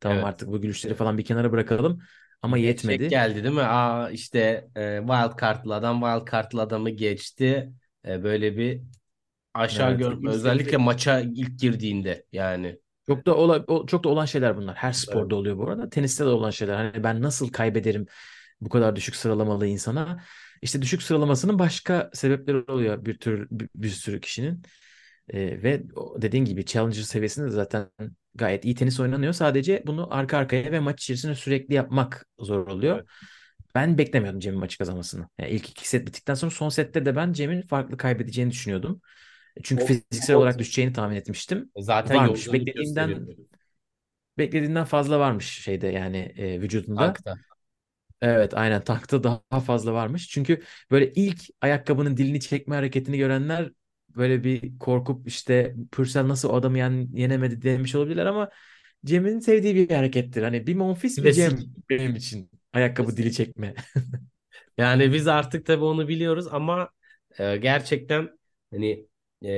Tamam 0.00 0.18
Evet. 0.18 0.26
artık 0.26 0.48
bu 0.48 0.60
gülüşleri 0.62 0.94
falan 0.94 1.18
bir 1.18 1.24
kenara 1.24 1.52
bırakalım. 1.52 2.02
Ama 2.42 2.58
yetmedi. 2.58 3.02
Çek 3.02 3.10
geldi 3.10 3.44
değil 3.44 3.54
mi? 3.54 3.62
Aa 3.62 4.10
işte 4.10 4.68
e, 4.76 4.98
wild 5.00 5.40
card'lı 5.40 5.74
adam 5.74 6.00
wild 6.00 6.32
card'lı 6.32 6.62
adamı 6.62 6.90
geçti. 6.90 7.72
E, 8.06 8.24
böyle 8.24 8.56
bir 8.56 8.82
aşağı 9.54 9.90
Evet, 9.90 9.98
gör 9.98 10.12
ilk 10.12 10.28
özellikle 10.28 10.76
maça 10.76 11.20
ilk 11.20 11.60
girdiğinde 11.60 12.26
yani. 12.32 12.78
Çok 13.06 13.26
da 13.26 13.36
ola, 13.36 13.86
çok 13.86 14.04
da 14.04 14.08
olan 14.08 14.24
şeyler 14.24 14.56
bunlar. 14.56 14.76
Her 14.76 14.92
sporda 14.92 15.36
oluyor 15.36 15.58
bu 15.58 15.64
arada. 15.68 15.90
Teniste 15.90 16.24
de 16.24 16.28
olan 16.28 16.50
şeyler. 16.50 16.74
Hani 16.74 17.04
ben 17.04 17.22
nasıl 17.22 17.48
kaybederim 17.52 18.06
bu 18.60 18.68
kadar 18.68 18.96
düşük 18.96 19.16
sıralamalı 19.16 19.66
insana? 19.66 20.22
İşte 20.62 20.82
düşük 20.82 21.02
sıralamasının 21.02 21.58
başka 21.58 22.10
sebepleri 22.14 22.56
oluyor 22.72 23.04
bir 23.04 23.18
tür 23.18 23.48
bir, 23.50 23.68
bir 23.74 23.88
sürü 23.90 24.20
kişinin. 24.20 24.62
Ee, 25.28 25.62
ve 25.62 25.82
dediğin 26.16 26.44
gibi 26.44 26.64
Challenger 26.66 27.02
seviyesinde 27.02 27.46
de 27.46 27.50
zaten 27.50 27.90
gayet 28.38 28.64
iyi 28.64 28.74
tenis 28.74 29.00
oynanıyor. 29.00 29.32
Sadece 29.32 29.82
bunu 29.86 30.14
arka 30.14 30.38
arkaya 30.38 30.72
ve 30.72 30.80
maç 30.80 31.02
içerisinde 31.02 31.34
sürekli 31.34 31.74
yapmak 31.74 32.26
zor 32.38 32.66
oluyor. 32.66 32.96
Evet. 32.96 33.06
Ben 33.74 33.98
beklemiyordum 33.98 34.40
Cem'in 34.40 34.58
maçı 34.60 34.78
kazanmasını. 34.78 35.28
Yani 35.38 35.50
ilk 35.50 35.70
iki 35.70 35.88
set 35.88 36.06
bittikten 36.06 36.34
sonra 36.34 36.50
son 36.50 36.68
sette 36.68 37.06
de 37.06 37.16
ben 37.16 37.32
Cem'in 37.32 37.62
farklı 37.62 37.96
kaybedeceğini 37.96 38.50
düşünüyordum. 38.50 39.00
Çünkü 39.62 39.84
O- 39.84 39.86
fiziksel 39.86 40.36
o- 40.36 40.38
olarak 40.38 40.58
düşeceğini 40.58 40.92
tahmin 40.92 41.16
etmiştim. 41.16 41.72
Zaten 41.78 42.16
Varmış. 42.16 42.52
Beklediğimden 42.52 43.10
gösteriyor. 43.10 43.36
beklediğinden 44.38 44.84
fazla 44.84 45.20
varmış 45.20 45.46
şeyde 45.62 45.86
yani 45.86 46.16
e, 46.18 46.60
vücudunda. 46.60 47.20
Tankta. 47.22 47.38
Evet 48.20 48.54
aynen 48.54 48.84
tankta 48.84 49.24
daha 49.24 49.60
fazla 49.60 49.92
varmış. 49.92 50.28
Çünkü 50.28 50.62
böyle 50.90 51.12
ilk 51.12 51.40
ayakkabının 51.60 52.16
dilini 52.16 52.40
çekme 52.40 52.74
hareketini 52.74 53.18
görenler 53.18 53.70
böyle 54.16 54.44
bir 54.44 54.78
korkup 54.78 55.28
işte 55.28 55.74
Pürsel 55.92 56.28
nasıl 56.28 56.48
o 56.50 56.52
adamı 56.54 56.78
yen, 56.78 57.08
yenemedi 57.12 57.62
demiş 57.62 57.94
olabilirler 57.94 58.26
ama 58.26 58.50
Cem'in 59.04 59.38
sevdiği 59.40 59.74
bir 59.74 59.94
harekettir. 59.94 60.42
Hani 60.42 60.66
bir 60.66 60.74
Monfils 60.74 61.24
bir 61.24 61.32
Cem 61.32 61.58
benim 61.90 62.16
için 62.16 62.50
ayakkabı 62.72 63.16
dili 63.16 63.32
çekme. 63.32 63.74
Yani 64.78 65.12
biz 65.12 65.28
artık 65.28 65.66
tabii 65.66 65.84
onu 65.84 66.08
biliyoruz 66.08 66.46
ama 66.50 66.90
e, 67.38 67.56
gerçekten 67.56 68.30
hani 68.72 69.06
e, 69.44 69.50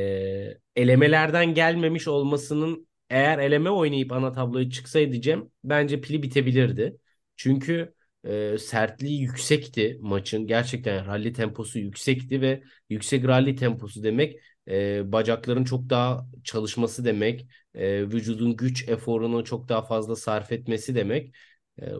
elemelerden 0.76 1.54
gelmemiş 1.54 2.08
olmasının 2.08 2.88
eğer 3.10 3.38
eleme 3.38 3.70
oynayıp 3.70 4.12
ana 4.12 4.32
tabloya 4.32 4.70
çıksaydı 4.70 5.20
Cem 5.20 5.50
bence 5.64 6.00
pili 6.00 6.22
bitebilirdi. 6.22 6.96
Çünkü 7.36 7.94
e, 8.24 8.58
sertliği 8.58 9.20
yüksekti 9.20 9.98
maçın. 10.00 10.46
Gerçekten 10.46 11.06
rally 11.06 11.32
temposu 11.32 11.78
yüksekti 11.78 12.40
ve 12.40 12.62
yüksek 12.90 13.24
rally 13.28 13.56
temposu 13.56 14.02
demek 14.02 14.40
e, 14.68 15.12
bacakların 15.12 15.64
çok 15.64 15.90
daha 15.90 16.26
çalışması 16.44 17.04
demek. 17.04 17.46
E, 17.74 18.02
vücudun 18.02 18.56
güç 18.56 18.88
eforunu 18.88 19.44
çok 19.44 19.68
daha 19.68 19.82
fazla 19.82 20.16
sarf 20.16 20.52
etmesi 20.52 20.94
demek. 20.94 21.34
E, 21.82 21.92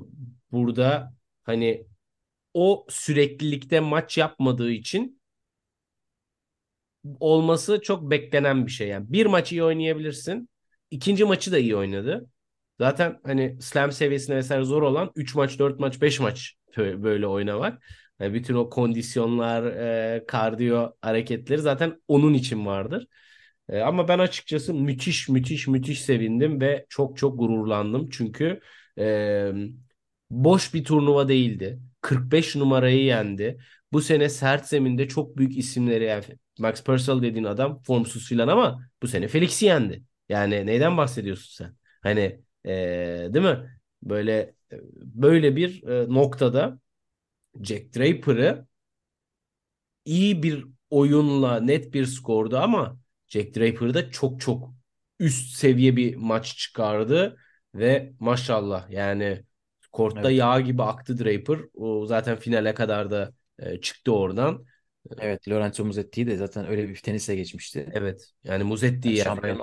burada 0.53 1.15
hani 1.43 1.87
o 2.55 2.87
süreklilikte 2.91 3.81
maç 3.81 4.19
yapmadığı 4.19 4.71
için 4.73 5.21
olması 7.21 7.81
çok 7.83 8.11
beklenen 8.11 8.67
bir 8.67 8.71
şey. 8.73 8.89
Yani 8.89 9.13
bir 9.13 9.27
maç 9.27 9.53
iyi 9.53 9.65
oynayabilirsin. 9.65 10.49
İkinci 10.91 11.25
maçı 11.25 11.53
da 11.53 11.59
iyi 11.59 11.77
oynadı. 11.77 12.27
Zaten 12.81 13.21
hani 13.25 13.59
slam 13.63 13.93
seviyesine 13.93 14.37
vesaire 14.37 14.65
zor 14.65 14.83
olan 14.83 15.13
3 15.17 15.35
maç, 15.35 15.59
4 15.59 15.81
maç, 15.81 16.03
5 16.03 16.21
maç 16.21 16.55
bö- 16.77 17.03
böyle 17.03 17.27
oynamak. 17.27 17.83
Yani 18.21 18.35
bütün 18.35 18.55
o 18.55 18.71
kondisyonlar, 18.71 19.65
e, 20.17 20.25
kardiyo 20.29 20.93
hareketleri 21.03 21.61
zaten 21.61 22.03
onun 22.09 22.35
için 22.35 22.67
vardır. 22.67 23.07
E, 23.69 23.81
ama 23.81 24.09
ben 24.09 24.19
açıkçası 24.19 24.75
müthiş 24.75 25.29
müthiş 25.29 25.67
müthiş 25.69 26.03
sevindim 26.03 26.61
ve 26.61 26.87
çok 26.89 27.17
çok 27.19 27.39
gururlandım. 27.39 28.09
Çünkü 28.11 28.61
e, 28.99 29.53
boş 30.31 30.75
bir 30.75 30.85
turnuva 30.85 31.29
değildi. 31.29 31.81
45 32.01 32.57
numarayı 32.57 33.05
yendi. 33.05 33.59
Bu 33.93 34.01
sene 34.03 34.29
sert 34.29 34.69
zeminde 34.69 35.09
çok 35.09 35.37
büyük 35.37 35.57
isimleri 35.59 36.05
yani 36.05 36.25
Max 36.59 36.83
Purcell 36.85 37.23
dediğin 37.23 37.45
adam 37.45 37.83
formsuz 37.83 38.29
filan 38.29 38.49
ama 38.49 38.83
bu 39.03 39.09
sene 39.09 39.29
Felix'i 39.29 39.67
yendi. 39.67 40.05
Yani 40.29 40.67
neyden 40.67 40.97
bahsediyorsun 40.97 41.65
sen? 41.65 41.77
Hani 42.03 42.41
e, 42.67 43.29
değil 43.35 43.45
mi? 43.47 43.79
Böyle 44.03 44.33
e, 44.73 44.81
böyle 44.97 45.57
bir 45.57 45.83
e, 45.85 46.15
noktada 46.15 46.79
Jack 47.65 47.97
Draper'ı 47.97 48.67
iyi 50.05 50.43
bir 50.43 50.67
oyunla 50.91 51.61
net 51.61 51.95
bir 51.95 52.07
skordu 52.07 52.59
ama 52.59 52.99
Jack 53.29 53.57
Draper 53.57 53.95
da 53.95 54.11
çok 54.11 54.41
çok 54.41 54.75
üst 55.21 55.57
seviye 55.57 55.97
bir 55.97 56.17
maç 56.17 56.57
çıkardı 56.59 57.37
ve 57.75 58.13
maşallah 58.21 58.91
yani 58.91 59.45
kortta 59.93 60.31
Evet. 60.31 60.37
yağ 60.39 60.61
gibi 60.61 60.83
aktı 60.83 61.19
Draper. 61.19 61.61
O 61.75 62.07
zaten 62.07 62.37
finale 62.37 62.75
kadar 62.75 63.11
da 63.11 63.33
e, 63.59 63.81
çıktı 63.81 64.13
oradan. 64.15 64.67
Evet 65.19 65.49
Lorenzo 65.49 65.85
Musetti'yi 65.85 66.27
de 66.27 66.37
zaten 66.37 66.67
öyle 66.67 66.89
bir 66.89 66.97
tenisle 66.97 67.37
geçmişti. 67.37 67.93
Evet. 67.93 68.33
Yani 68.45 68.65
Musetti 68.65 69.09
Yani 69.09 69.41
yani. 69.43 69.59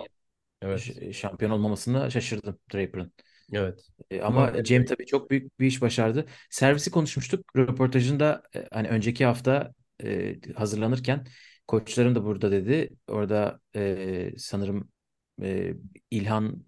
Evet. 0.62 0.80
ş- 0.80 1.13
şampiyon 1.13 1.52
olmamasına 1.52 2.10
şaşırdım 2.10 2.60
Draper'ın. 2.74 3.13
Evet. 3.54 3.88
E, 4.12 4.22
Ama 4.22 4.48
Ama 4.48 4.63
Cem 4.63 4.86
tabii 4.86 5.06
çok 5.06 5.32
büyük 5.32 5.60
bir 5.60 5.65
iş 5.67 5.82
başardı. 5.82 6.26
Servisi 6.50 6.91
konuşmuştuk. 6.91 7.56
Röportajında 7.58 8.43
e, 8.56 8.67
hani 8.72 8.88
önceki 8.88 9.26
hafta 9.26 9.74
e, 10.04 10.36
hazırlanırken 10.56 11.28
koçlarım 11.67 12.15
da 12.15 12.24
burada 12.24 12.52
dedi. 12.52 12.89
Orada 13.08 13.60
e, 13.76 14.32
sanırım 14.38 14.89
e, 15.41 15.74
İlhan 16.12 16.63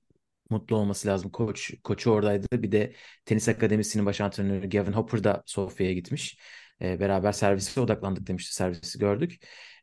mutlu 0.49 0.75
olması 0.75 1.08
lazım. 1.08 1.32
Koç 1.32 1.73
koçu 1.84 2.12
oradaydı. 2.12 2.47
Bir 2.63 2.71
de 2.71 2.93
tenis 3.25 3.49
akademisinin 3.49 4.06
baş 4.06 4.21
antrenörü 4.21 4.69
Gavin 4.69 4.93
Hopper 4.93 5.23
da 5.23 5.43
Sofya'ya 5.45 5.93
gitmiş. 5.93 6.39
E, 6.82 6.99
beraber 6.99 7.32
servise 7.32 7.82
odaklandık 7.82 8.28
demişti. 8.28 8.56
Servisi 8.56 8.99
gördük. 8.99 9.41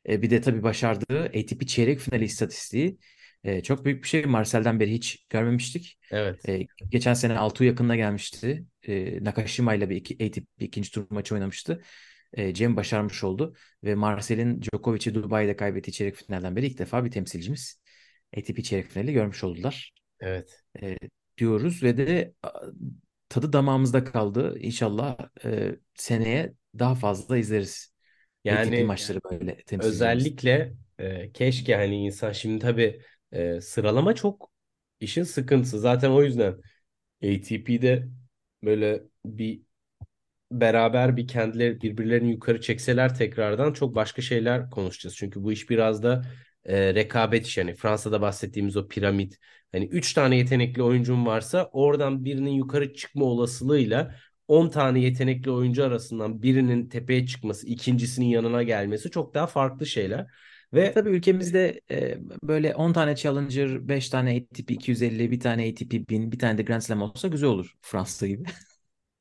E, 0.09 0.23
bir 0.23 0.31
de 0.31 0.41
tabii 0.41 0.63
başardığı 0.63 1.21
ATP 1.25 1.67
çeyrek 1.67 1.99
finali 2.01 2.25
istatistiği 2.25 2.99
e, 3.47 3.63
çok 3.63 3.85
büyük 3.85 4.03
bir 4.03 4.09
şey. 4.09 4.25
Marcel'den 4.25 4.81
beri 4.81 4.93
hiç 4.93 5.27
görmemiştik. 5.31 5.99
Evet. 6.11 6.49
E, 6.49 6.67
geçen 6.91 7.15
sene 7.15 7.39
Altuğ 7.39 7.65
yakınına 7.65 7.97
gelmişti. 7.97 8.65
E, 8.83 9.25
Nakashima 9.25 9.75
ile 9.75 9.91
bir 9.91 9.97
iki, 9.97 10.15
ATP 10.27 10.47
ikinci 10.59 10.91
tur 10.93 11.07
maçı 11.11 11.35
oynamıştı. 11.35 11.83
E, 12.33 12.55
Cem 12.55 12.77
başarmış 12.77 13.25
oldu. 13.25 13.55
Ve 13.85 13.95
Marcel'in 13.95 14.63
Djokovic'i 14.63 15.15
Dubai'de 15.15 15.57
kaybettiği 15.57 15.95
çeyrek 15.95 16.17
finalden 16.17 16.57
beri 16.57 16.67
ilk 16.67 16.79
defa 16.79 17.05
bir 17.05 17.11
temsilcimiz 17.11 17.81
ATP 18.37 18.65
çeyrek 18.65 18.87
finali 18.91 19.13
görmüş 19.13 19.45
oldular 19.45 19.93
Evet. 20.21 20.65
e, 20.83 20.97
diyoruz. 21.39 21.83
Ve 21.83 21.97
de 21.97 22.35
tadı 23.29 23.53
damağımızda 23.53 24.05
kaldı. 24.05 24.59
İnşallah 24.59 25.17
e, 25.45 25.77
seneye 25.95 26.55
daha 26.79 26.95
fazla 26.95 27.39
izleriz. 27.39 27.95
ATP 28.49 28.83
Yani 28.83 28.85
maçları 28.85 29.21
böyle 29.31 29.57
temsilcimiz. 29.63 29.85
özellikle 29.95 30.75
e, 30.99 31.33
keşke 31.33 31.77
hani 31.77 32.05
insan 32.05 32.33
şimdi 32.33 32.59
tabii 32.59 33.01
e, 33.37 33.61
sıralama 33.61 34.15
çok 34.15 34.51
işin 35.01 35.23
sıkıntısı. 35.23 35.81
Zaten 35.81 36.11
o 36.11 36.23
yüzden 36.23 36.53
ATP'de 37.25 38.09
böyle 38.65 39.03
bir 39.27 39.63
beraber 40.53 41.17
bir 41.17 41.29
kendileri 41.29 41.81
birbirlerini 41.81 42.31
yukarı 42.31 42.61
çekseler 42.61 43.15
tekrardan 43.15 43.73
çok 43.73 43.95
başka 43.95 44.23
şeyler 44.23 44.71
konuşacağız. 44.71 45.17
Çünkü 45.17 45.43
bu 45.43 45.53
iş 45.53 45.71
biraz 45.71 46.03
da 46.03 46.25
e, 46.65 46.95
rekabet 46.95 47.47
işi. 47.47 47.61
Yani 47.61 47.75
Fransa'da 47.75 48.21
bahsettiğimiz 48.21 48.77
o 48.77 48.89
piramit. 48.89 49.39
Hani 49.73 49.87
3 49.87 50.15
tane 50.15 50.37
yetenekli 50.37 50.83
oyuncun 50.83 51.27
varsa 51.27 51.71
oradan 51.73 52.25
birinin 52.25 52.51
yukarı 52.51 52.95
çıkma 52.95 53.25
olasılığıyla 53.25 54.15
10 54.49 54.69
tane 54.69 55.01
yetenekli 55.01 55.51
oyuncu 55.51 55.85
arasından 55.85 56.43
birinin 56.43 56.89
tepeye 56.89 57.27
çıkması, 57.27 57.67
ikincisinin 57.67 58.27
yanına 58.27 58.63
gelmesi 58.63 59.11
çok 59.11 59.35
daha 59.35 59.47
farklı 59.47 59.87
şeyler. 59.87 60.27
Ve 60.75 60.93
Tabii 60.95 61.11
ülkemizde 61.11 61.81
e, 61.91 62.19
böyle 62.43 62.75
10 62.75 62.93
tane 62.93 63.17
Challenger, 63.17 63.89
5 63.89 64.09
tane 64.09 64.31
ATP 64.37 64.75
250, 64.75 65.31
bir 65.31 65.41
tane 65.41 65.69
ATP 65.69 66.09
1000, 66.09 66.33
bir 66.33 66.39
tane 66.39 66.59
de 66.59 66.63
Grand 66.63 66.81
Slam 66.81 67.03
olsa 67.03 67.29
güzel 67.29 67.49
olur 67.49 67.73
Fransa 67.83 68.27
gibi. 68.27 68.45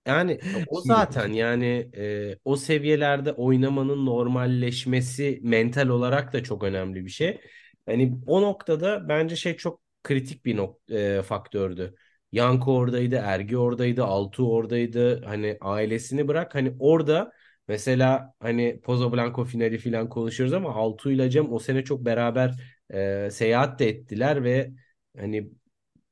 Yani 0.08 0.40
o 0.68 0.82
zaten 0.82 1.34
yani 1.34 1.90
e, 1.98 2.38
o 2.46 2.56
seviyelerde 2.56 3.32
oynamanın 3.34 4.06
normalleşmesi 4.06 5.40
mental 5.44 5.88
olarak 5.88 6.34
da 6.34 6.44
çok 6.44 6.64
önemli 6.64 7.06
bir 7.06 7.10
şey. 7.10 7.42
Hani 7.86 8.18
o 8.28 8.42
noktada 8.42 9.10
bence 9.10 9.36
şey 9.36 9.58
çok 9.58 9.82
kritik 10.04 10.46
bir 10.46 10.58
nok 10.58 10.80
e, 10.92 11.22
faktördü. 11.22 11.96
Yanko 12.32 12.76
oradaydı, 12.78 13.16
Ergi 13.16 13.58
oradaydı, 13.58 14.04
Altuğ 14.04 14.52
oradaydı. 14.52 15.24
Hani 15.26 15.58
ailesini 15.62 16.28
bırak 16.28 16.56
hani 16.56 16.76
orada 16.80 17.32
mesela 17.68 18.34
hani 18.40 18.82
Pozo 18.82 19.14
Blanco 19.14 19.46
finali 19.46 19.78
falan 19.78 20.10
konuşuyoruz 20.10 20.54
ama 20.54 20.76
Altuğ 20.76 21.12
ile 21.12 21.30
Cem 21.30 21.54
o 21.54 21.60
sene 21.60 21.84
çok 21.84 22.06
beraber 22.06 22.56
e, 22.94 23.30
seyahat 23.32 23.80
de 23.80 23.90
ettiler 23.90 24.44
ve 24.44 24.72
hani 25.18 25.50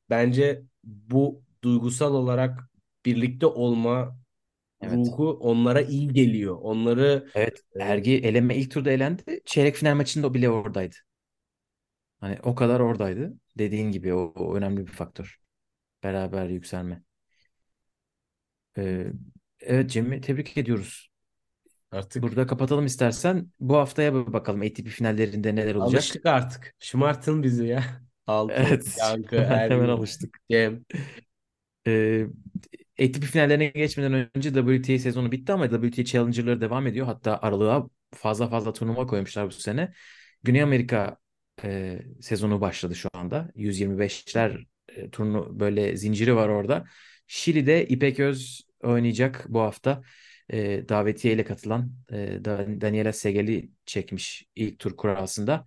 bence 0.10 0.64
bu 0.84 1.44
duygusal 1.64 2.14
olarak 2.16 2.70
birlikte 3.06 3.46
olma 3.46 4.20
Evet. 4.82 5.14
ruhu 5.14 5.32
onlara 5.42 5.82
iyi 5.82 6.14
geliyor. 6.14 6.58
Onları 6.62 7.30
Evet, 7.34 7.64
e, 7.76 7.80
Ergi 7.80 8.18
eleme 8.18 8.56
ilk 8.58 8.72
turda 8.72 8.92
elendi. 8.92 9.42
Çeyrek 9.46 9.76
final 9.76 9.96
maçında 9.96 10.28
o 10.28 10.34
bile 10.34 10.50
oradaydı. 10.50 10.96
Hani 12.20 12.40
o 12.44 12.56
kadar 12.56 12.80
oradaydı. 12.80 13.34
Dediğin 13.58 13.92
gibi 13.92 14.14
o, 14.14 14.34
o 14.36 14.56
önemli 14.56 14.88
bir 14.88 14.92
faktör. 14.92 15.40
Beraber 16.04 16.48
yükselme. 16.50 17.04
Ee, 18.78 19.08
evet 19.60 19.90
Cem'i 19.92 20.22
tebrik 20.22 20.58
ediyoruz. 20.58 21.10
Artık 21.94 22.24
Burada 22.24 22.48
kapatalım 22.48 22.86
istersen. 22.86 23.52
Bu 23.60 23.78
haftaya 23.78 24.14
bir 24.14 24.34
bakalım 24.34 24.62
ATP 24.62 24.88
finallerinde 24.88 25.56
neler 25.56 25.76
olacak. 25.76 25.94
alıştık 25.94 26.26
artık. 26.26 26.76
Şımartın 26.80 27.44
bizi 27.44 27.68
ya. 27.68 27.84
Altı, 28.28 28.54
Evet. 28.58 28.96
Yankı, 29.00 29.36
Hemen 29.42 29.58
Ergin, 29.60 29.88
alıştık. 29.88 30.40
Cem. 30.52 30.86
Ee, 31.88 32.26
ATP 33.00 33.24
finallerine 33.24 33.66
geçmeden 33.68 34.30
önce 34.36 34.54
WTA 34.54 35.00
sezonu 35.00 35.32
bitti 35.32 35.54
ama 35.54 35.70
WTA 35.70 36.06
Challenger'ları 36.06 36.62
devam 36.62 36.88
ediyor. 36.88 37.06
Hatta 37.06 37.40
aralığa 37.42 37.90
fazla 38.14 38.48
fazla 38.48 38.74
turnuva 38.74 39.08
koymuşlar 39.08 39.48
bu 39.48 39.52
sene. 39.52 39.94
Güney 40.44 40.62
Amerika 40.62 41.18
e, 41.64 42.00
sezonu 42.22 42.62
başladı 42.62 42.96
şu 42.96 43.10
anda. 43.14 43.52
125'ler 43.56 44.66
e, 44.88 45.10
turnu 45.10 45.60
böyle 45.60 45.98
zinciri 45.98 46.36
var 46.36 46.50
orada. 46.50 46.86
Şili'de 47.28 47.88
İpek 47.88 48.20
Öz 48.20 48.62
oynayacak 48.84 49.46
bu 49.50 49.60
hafta. 49.62 50.02
E, 50.50 50.90
davetiye 50.90 51.34
ile 51.34 51.44
katılan 51.44 51.92
e, 52.12 52.46
Da- 52.46 52.82
Daniela 52.82 53.14
Segeli 53.14 53.72
çekmiş 53.86 54.46
ilk 54.56 54.80
tur 54.80 54.98
kurasında. 54.98 55.66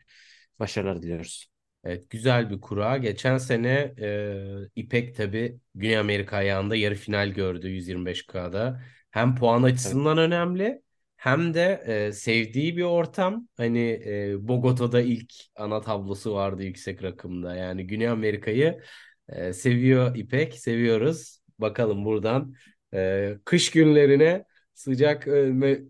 Başarılar 0.58 1.02
diliyoruz. 1.02 1.46
Evet 1.84 2.10
güzel 2.10 2.50
bir 2.50 2.60
kura. 2.60 2.96
Geçen 2.98 3.38
sene 3.38 3.94
e, 4.00 4.68
İpek 4.76 5.16
tabii 5.16 5.60
Güney 5.74 5.98
Amerika 5.98 6.36
ayağında 6.36 6.76
yarı 6.76 6.94
final 6.94 7.28
gördü 7.28 7.68
125K'da. 7.68 8.82
Hem 9.10 9.34
puan 9.36 9.62
Evet. 9.62 9.72
açısından 9.72 10.18
önemli 10.18 10.82
hem 11.16 11.54
de 11.54 11.82
e, 12.08 12.12
sevdiği 12.12 12.76
bir 12.76 12.82
ortam. 12.82 13.48
Hani 13.56 13.80
e, 14.06 14.48
Bogota'da 14.48 15.00
ilk 15.00 15.32
ana 15.56 15.80
tablosu 15.80 16.34
vardı 16.34 16.62
yüksek 16.62 17.02
rakımda. 17.02 17.54
Yani 17.56 17.86
Güney 17.86 18.08
Amerika'yı 18.08 18.80
e, 19.28 19.52
seviyor 19.52 20.16
İpek, 20.16 20.54
seviyoruz. 20.54 21.38
Bakalım 21.58 22.04
buradan 22.04 22.54
e, 22.94 23.34
kış 23.44 23.70
günlerine 23.70 24.44
sıcak 24.76 25.28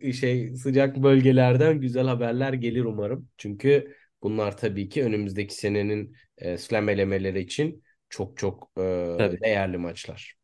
e, 0.01 0.13
şey 0.13 0.57
sıcak 0.57 0.97
bölgelerden 0.97 1.81
güzel 1.81 2.07
haberler 2.07 2.53
gelir 2.53 2.85
umarım. 2.85 3.29
Çünkü 3.39 3.97
Bunlar 4.23 4.57
tabii 4.57 4.89
ki 4.89 5.05
önümüzdeki 5.05 5.55
senenin 5.55 6.17
e, 6.39 6.59
slam 6.59 6.89
elemeleri 6.89 7.41
için 7.41 7.83
çok 8.09 8.37
çok 8.37 8.71
e, 8.79 9.15
Tabii. 9.19 9.41
değerli 9.41 9.79
maçlar. 9.79 10.35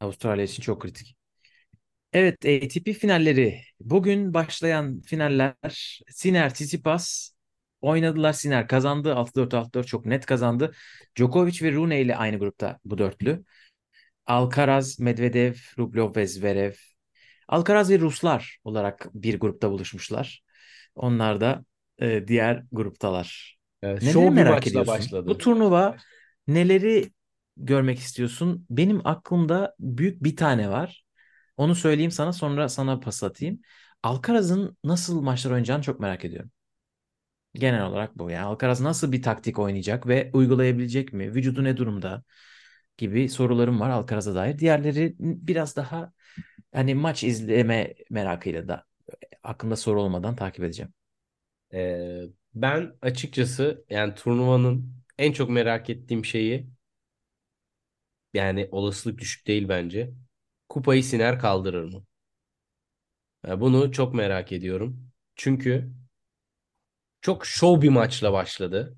Avustralya 0.00 0.44
için 0.44 0.62
çok 0.62 0.82
kritik. 0.82 1.16
Evet, 2.12 2.34
ATP 2.46 2.92
finalleri. 2.92 3.60
Bugün 3.80 4.34
başlayan 4.34 5.00
finaller 5.00 6.00
Sinner, 6.08 6.54
Tsitsipas 6.54 7.30
oynadılar. 7.80 8.32
Sinner 8.32 8.68
kazandı. 8.68 9.14
6-4, 9.14 9.54
6-4 9.54 9.86
çok 9.86 10.06
net 10.06 10.26
kazandı. 10.26 10.72
Djokovic 11.16 11.62
ve 11.62 11.72
Rune 11.72 12.00
ile 12.00 12.16
aynı 12.16 12.38
grupta 12.38 12.78
bu 12.84 12.98
dörtlü. 12.98 13.44
Alcaraz, 14.26 15.00
Medvedev, 15.00 15.54
Rublev 15.78 16.16
ve 16.16 16.26
Zverev. 16.26 16.74
Alcaraz 17.48 17.90
ve 17.90 17.98
Ruslar 18.00 18.58
olarak 18.64 19.08
bir 19.14 19.40
grupta 19.40 19.70
buluşmuşlar. 19.70 20.42
Onlar 20.94 21.40
da 21.40 21.64
e, 21.98 22.28
diğer 22.28 22.64
gruptalar. 22.72 23.58
E, 23.82 23.98
Neleri 24.00 24.30
merak 24.30 24.66
ediyorsun? 24.66 24.86
başladı. 24.86 25.26
Bu 25.26 25.38
turnuva 25.38 25.96
neleri 26.48 27.12
görmek 27.56 27.98
istiyorsun? 27.98 28.66
Benim 28.70 29.06
aklımda 29.06 29.74
büyük 29.80 30.22
bir 30.24 30.36
tane 30.36 30.70
var. 30.70 31.04
Onu 31.56 31.74
söyleyeyim 31.74 32.10
sana 32.10 32.32
sonra 32.32 32.68
sana 32.68 33.00
pas 33.00 33.24
atayım. 33.24 33.60
Alcaraz'ın 34.02 34.78
nasıl 34.84 35.20
maçlar 35.22 35.50
oynayacağını 35.50 35.82
çok 35.82 36.00
merak 36.00 36.24
ediyorum. 36.24 36.50
Genel 37.54 37.86
olarak 37.86 38.18
bu. 38.18 38.30
Yani 38.30 38.44
Alcaraz 38.46 38.80
nasıl 38.80 39.12
bir 39.12 39.22
taktik 39.22 39.58
oynayacak 39.58 40.06
ve 40.08 40.30
uygulayabilecek 40.32 41.12
mi? 41.12 41.34
Vücudu 41.34 41.64
ne 41.64 41.76
durumda? 41.76 42.22
Gibi 42.98 43.28
sorularım 43.28 43.80
var 43.80 43.90
Alcaraz'a 43.90 44.34
dair. 44.34 44.58
Diğerleri 44.58 45.16
biraz 45.20 45.76
daha 45.76 46.12
hani 46.74 46.94
maç 46.94 47.24
izleme 47.24 47.94
merakıyla 48.10 48.68
da 48.68 48.84
aklımda 49.42 49.76
soru 49.76 50.02
olmadan 50.02 50.36
takip 50.36 50.64
edeceğim. 50.64 50.94
E, 51.74 52.22
ben 52.54 52.94
açıkçası 53.02 53.84
yani 53.90 54.14
turnuvanın 54.14 54.94
en 55.18 55.32
çok 55.32 55.50
merak 55.50 55.90
ettiğim 55.90 56.24
şeyi 56.24 56.68
yani 58.34 58.68
olasılık 58.72 59.18
düşük 59.18 59.46
değil 59.46 59.68
bence. 59.68 60.12
Kupayı 60.68 61.04
Sinner 61.04 61.38
kaldırır 61.40 61.84
mı? 61.84 62.04
E, 63.48 63.60
bunu 63.60 63.92
çok 63.92 64.14
merak 64.14 64.52
ediyorum. 64.52 65.10
Çünkü 65.36 65.92
çok 67.20 67.46
şov 67.46 67.82
bir 67.82 67.88
maçla 67.88 68.32
başladı. 68.32 68.96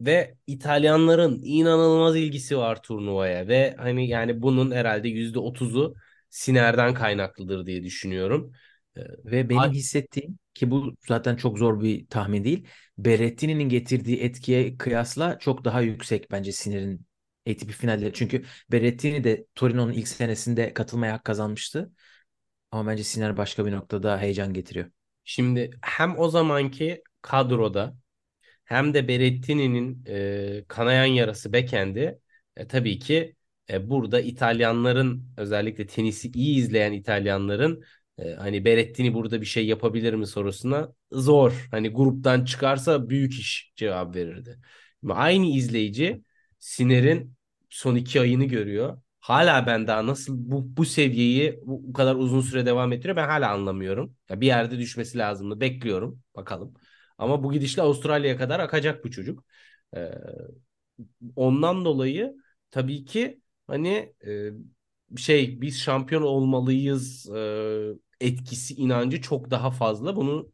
Ve 0.00 0.34
İtalyanların 0.46 1.40
inanılmaz 1.42 2.16
ilgisi 2.16 2.58
var 2.58 2.82
turnuvaya 2.82 3.48
ve 3.48 3.74
hani 3.78 4.08
yani 4.08 4.42
bunun 4.42 4.70
herhalde 4.70 5.08
yüzde 5.08 5.38
otuzu 5.38 5.94
Siner'den 6.30 6.94
kaynaklıdır 6.94 7.66
diye 7.66 7.84
düşünüyorum. 7.84 8.52
Ee, 8.96 9.00
Ve 9.24 9.48
benim 9.48 9.62
Ay- 9.62 9.72
hissettiğim 9.72 10.38
ki 10.54 10.70
bu 10.70 10.94
zaten 11.08 11.36
çok 11.36 11.58
zor 11.58 11.80
bir 11.80 12.06
tahmin 12.06 12.44
değil. 12.44 12.66
Berrettini'nin 12.98 13.68
getirdiği 13.68 14.20
etkiye 14.20 14.76
kıyasla 14.76 15.38
çok 15.38 15.64
daha 15.64 15.80
yüksek 15.80 16.30
bence 16.30 16.52
Sinner'in 16.52 17.06
ATP 17.48 17.72
finalleri. 17.72 18.12
Çünkü 18.12 18.44
Berrettini 18.72 19.24
de 19.24 19.46
Torino'nun 19.54 19.92
ilk 19.92 20.08
senesinde 20.08 20.74
katılmaya 20.74 21.12
hak 21.14 21.24
kazanmıştı. 21.24 21.92
Ama 22.70 22.90
bence 22.90 23.04
Sinner 23.04 23.36
başka 23.36 23.66
bir 23.66 23.72
noktada 23.72 24.18
heyecan 24.20 24.52
getiriyor. 24.54 24.90
Şimdi 25.24 25.70
hem 25.82 26.18
o 26.18 26.28
zamanki 26.28 27.02
kadroda 27.22 27.96
hem 28.70 28.94
de 28.94 29.08
Berrettini'nin 29.08 30.04
e, 30.08 30.64
kanayan 30.68 31.04
yarası 31.06 31.52
bekendi. 31.52 32.20
E, 32.56 32.66
tabii 32.68 32.98
ki 32.98 33.36
e, 33.70 33.90
burada 33.90 34.20
İtalyanların 34.20 35.24
özellikle 35.36 35.86
tenisi 35.86 36.28
iyi 36.32 36.58
izleyen 36.58 36.92
İtalyanların 36.92 37.82
e, 38.18 38.32
hani 38.34 38.64
Berrettini 38.64 39.14
burada 39.14 39.40
bir 39.40 39.46
şey 39.46 39.66
yapabilir 39.66 40.14
mi 40.14 40.26
sorusuna 40.26 40.92
zor. 41.12 41.68
Hani 41.70 41.88
gruptan 41.88 42.44
çıkarsa 42.44 43.08
büyük 43.10 43.32
iş 43.40 43.72
cevap 43.76 44.16
verirdi. 44.16 44.58
Ama 45.04 45.14
aynı 45.14 45.46
izleyici 45.46 46.24
Siner'in 46.58 47.36
son 47.70 47.94
iki 47.96 48.20
ayını 48.20 48.44
görüyor. 48.44 49.02
Hala 49.20 49.66
ben 49.66 49.86
daha 49.86 50.06
nasıl 50.06 50.34
bu, 50.50 50.76
bu 50.76 50.84
seviyeyi 50.84 51.60
bu, 51.66 51.88
bu 51.88 51.92
kadar 51.92 52.14
uzun 52.14 52.40
süre 52.40 52.66
devam 52.66 52.92
ettiriyor 52.92 53.16
ben 53.16 53.28
hala 53.28 53.50
anlamıyorum. 53.50 54.16
Ya 54.28 54.40
bir 54.40 54.46
yerde 54.46 54.78
düşmesi 54.78 55.18
lazımdı. 55.18 55.60
Bekliyorum. 55.60 56.22
Bakalım. 56.36 56.74
Ama 57.20 57.44
bu 57.44 57.52
gidişle 57.52 57.82
Avustralya'ya 57.82 58.36
kadar 58.38 58.60
akacak 58.60 59.04
bu 59.04 59.10
çocuk. 59.10 59.44
Ee, 59.96 60.10
ondan 61.36 61.84
dolayı 61.84 62.36
tabii 62.70 63.04
ki 63.04 63.40
hani 63.66 64.14
e, 64.26 64.50
şey 65.16 65.60
biz 65.60 65.80
şampiyon 65.80 66.22
olmalıyız 66.22 67.30
e, 67.36 67.92
etkisi 68.20 68.74
inancı 68.74 69.20
çok 69.22 69.50
daha 69.50 69.70
fazla. 69.70 70.16
Bunu 70.16 70.52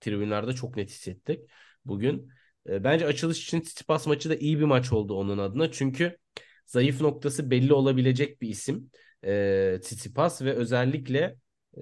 tribünlerde 0.00 0.52
çok 0.54 0.76
net 0.76 0.90
hissettik 0.90 1.50
bugün. 1.84 2.30
E, 2.68 2.84
bence 2.84 3.06
açılış 3.06 3.44
için 3.44 3.60
Tsitsipas 3.60 4.06
maçı 4.06 4.30
da 4.30 4.36
iyi 4.36 4.58
bir 4.60 4.64
maç 4.64 4.92
oldu 4.92 5.14
onun 5.14 5.38
adına. 5.38 5.72
Çünkü 5.72 6.18
zayıf 6.66 7.00
noktası 7.00 7.50
belli 7.50 7.72
olabilecek 7.74 8.42
bir 8.42 8.48
isim. 8.48 8.90
e, 9.24 9.78
Tsitsipas 9.82 10.42
ve 10.42 10.52
özellikle 10.54 11.36
e, 11.78 11.80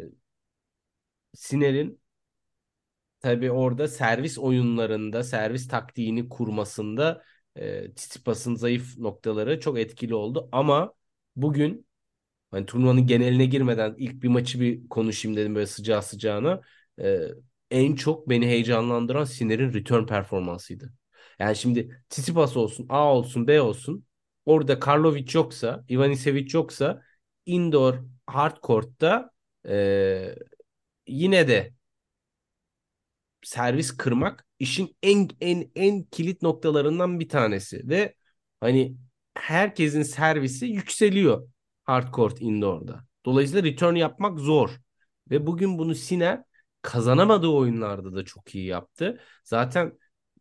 Sinner'in 1.35 2.01
tabii 3.27 3.51
orada 3.53 3.89
servis 3.89 4.39
oyunlarında, 4.39 5.23
servis 5.25 5.69
taktiğini 5.69 6.29
kurmasında 6.29 7.25
e, 7.57 7.95
Tsitsipas'ın 7.95 8.55
zayıf 8.55 8.99
noktaları 8.99 9.61
çok 9.61 9.79
etkili 9.79 10.15
oldu. 10.15 10.49
Ama 10.53 10.93
bugün 11.37 11.87
hani 12.51 12.67
turnuvanın 12.67 13.07
geneline 13.07 13.47
girmeden 13.47 13.95
ilk 13.99 14.23
bir 14.23 14.29
maçı 14.29 14.61
bir 14.61 14.89
konuşayım 14.89 15.37
dedim 15.37 15.55
böyle 15.55 15.67
sıcağı 15.67 16.03
sıcağına. 16.03 16.61
E, 17.01 17.21
en 17.71 17.95
çok 17.95 18.31
beni 18.31 18.47
heyecanlandıran 18.47 19.25
Sinner'in 19.25 19.75
return 19.75 20.07
performansıydı. 20.07 20.93
Yani 21.39 21.57
şimdi 21.57 22.05
Tsitsipas 22.11 22.57
olsun, 22.57 22.87
A 22.89 23.15
olsun, 23.15 23.47
B 23.49 23.61
olsun. 23.61 24.07
Orada 24.47 24.81
Karlovic 24.81 25.27
yoksa, 25.35 25.85
Ivanisevic 25.91 26.49
yoksa 26.55 27.03
indoor 27.47 27.95
hard 28.27 28.57
court'ta 28.63 29.31
e, 29.69 30.35
yine 31.07 31.49
de 31.49 31.75
servis 33.47 33.97
kırmak 33.97 34.47
işin 34.59 34.97
en 35.03 35.29
en 35.41 35.71
en 35.75 36.03
kilit 36.03 36.43
noktalarından 36.43 37.21
bir 37.21 37.29
tanesi 37.29 37.89
ve 37.89 38.15
hani 38.61 38.97
herkesin 39.35 40.03
servisi 40.03 40.67
yükseliyor 40.67 41.49
hardcourt 41.85 42.43
indoor'da. 42.43 43.05
Dolayısıyla 43.27 43.63
return 43.71 43.95
yapmak 43.95 44.39
zor. 44.39 44.71
Ve 45.31 45.47
bugün 45.47 45.79
bunu 45.79 45.95
Siner 45.95 46.43
kazanamadığı 46.83 47.49
oyunlarda 47.49 48.15
da 48.15 48.25
çok 48.25 48.55
iyi 48.55 48.67
yaptı. 48.67 49.21
Zaten 49.45 49.93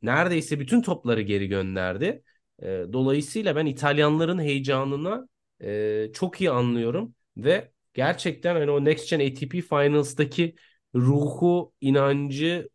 neredeyse 0.02 0.60
bütün 0.60 0.82
topları 0.82 1.22
geri 1.22 1.48
gönderdi. 1.48 2.24
E, 2.62 2.66
dolayısıyla 2.94 3.56
ben 3.56 3.66
İtalyanların 3.66 4.40
heyecanına 4.40 5.28
e, 5.62 6.08
çok 6.14 6.42
iyi 6.42 6.52
anlıyorum 6.52 7.16
ve 7.38 7.72
gerçekten 7.94 8.56
hani 8.56 8.72
o 8.72 8.86
Next 8.86 9.10
Gen 9.10 9.20
ATP 9.20 9.52
Finals'daki 9.52 10.56
ruhu, 10.96 11.74
inancı 11.82 12.70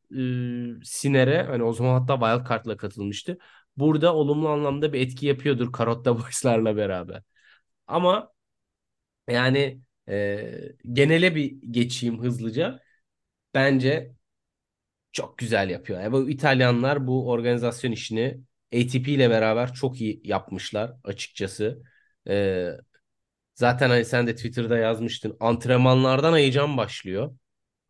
e, 0.81 0.85
Siner'e 0.85 1.43
hani 1.43 1.62
o 1.62 1.73
zaman 1.73 2.01
hatta 2.01 2.14
Wildcard'la 2.21 2.77
katılmıştı. 2.77 3.39
Burada 3.77 4.14
olumlu 4.14 4.49
anlamda 4.49 4.93
bir 4.93 5.01
etki 5.01 5.27
yapıyordur 5.27 5.73
Karotta 5.73 6.18
Boys'larla 6.23 6.77
beraber. 6.77 7.23
Ama 7.87 8.33
yani 9.31 9.83
e, 10.09 10.51
genele 10.93 11.35
bir 11.37 11.59
geçeyim 11.73 12.23
hızlıca. 12.23 12.81
Bence 13.55 14.14
çok 15.12 15.39
güzel 15.39 15.71
yapıyor. 15.71 16.01
Yani 16.01 16.12
bu 16.12 16.31
İtalyanlar 16.31 17.07
bu 17.07 17.31
organizasyon 17.31 17.93
işini 17.93 18.41
ATP 18.75 19.09
ile 19.12 19.31
beraber 19.31 19.73
çok 19.75 20.01
iyi 20.01 20.21
yapmışlar 20.25 20.93
açıkçası. 21.05 21.83
Ee, 22.29 22.68
zaten 23.55 23.91
hani 23.91 24.05
sen 24.05 24.27
de 24.27 24.37
Twitter'da 24.37 24.79
yazmıştın. 24.79 25.37
Antrenmanlardan 25.41 26.37
heyecan 26.37 26.77
başlıyor. 26.77 27.37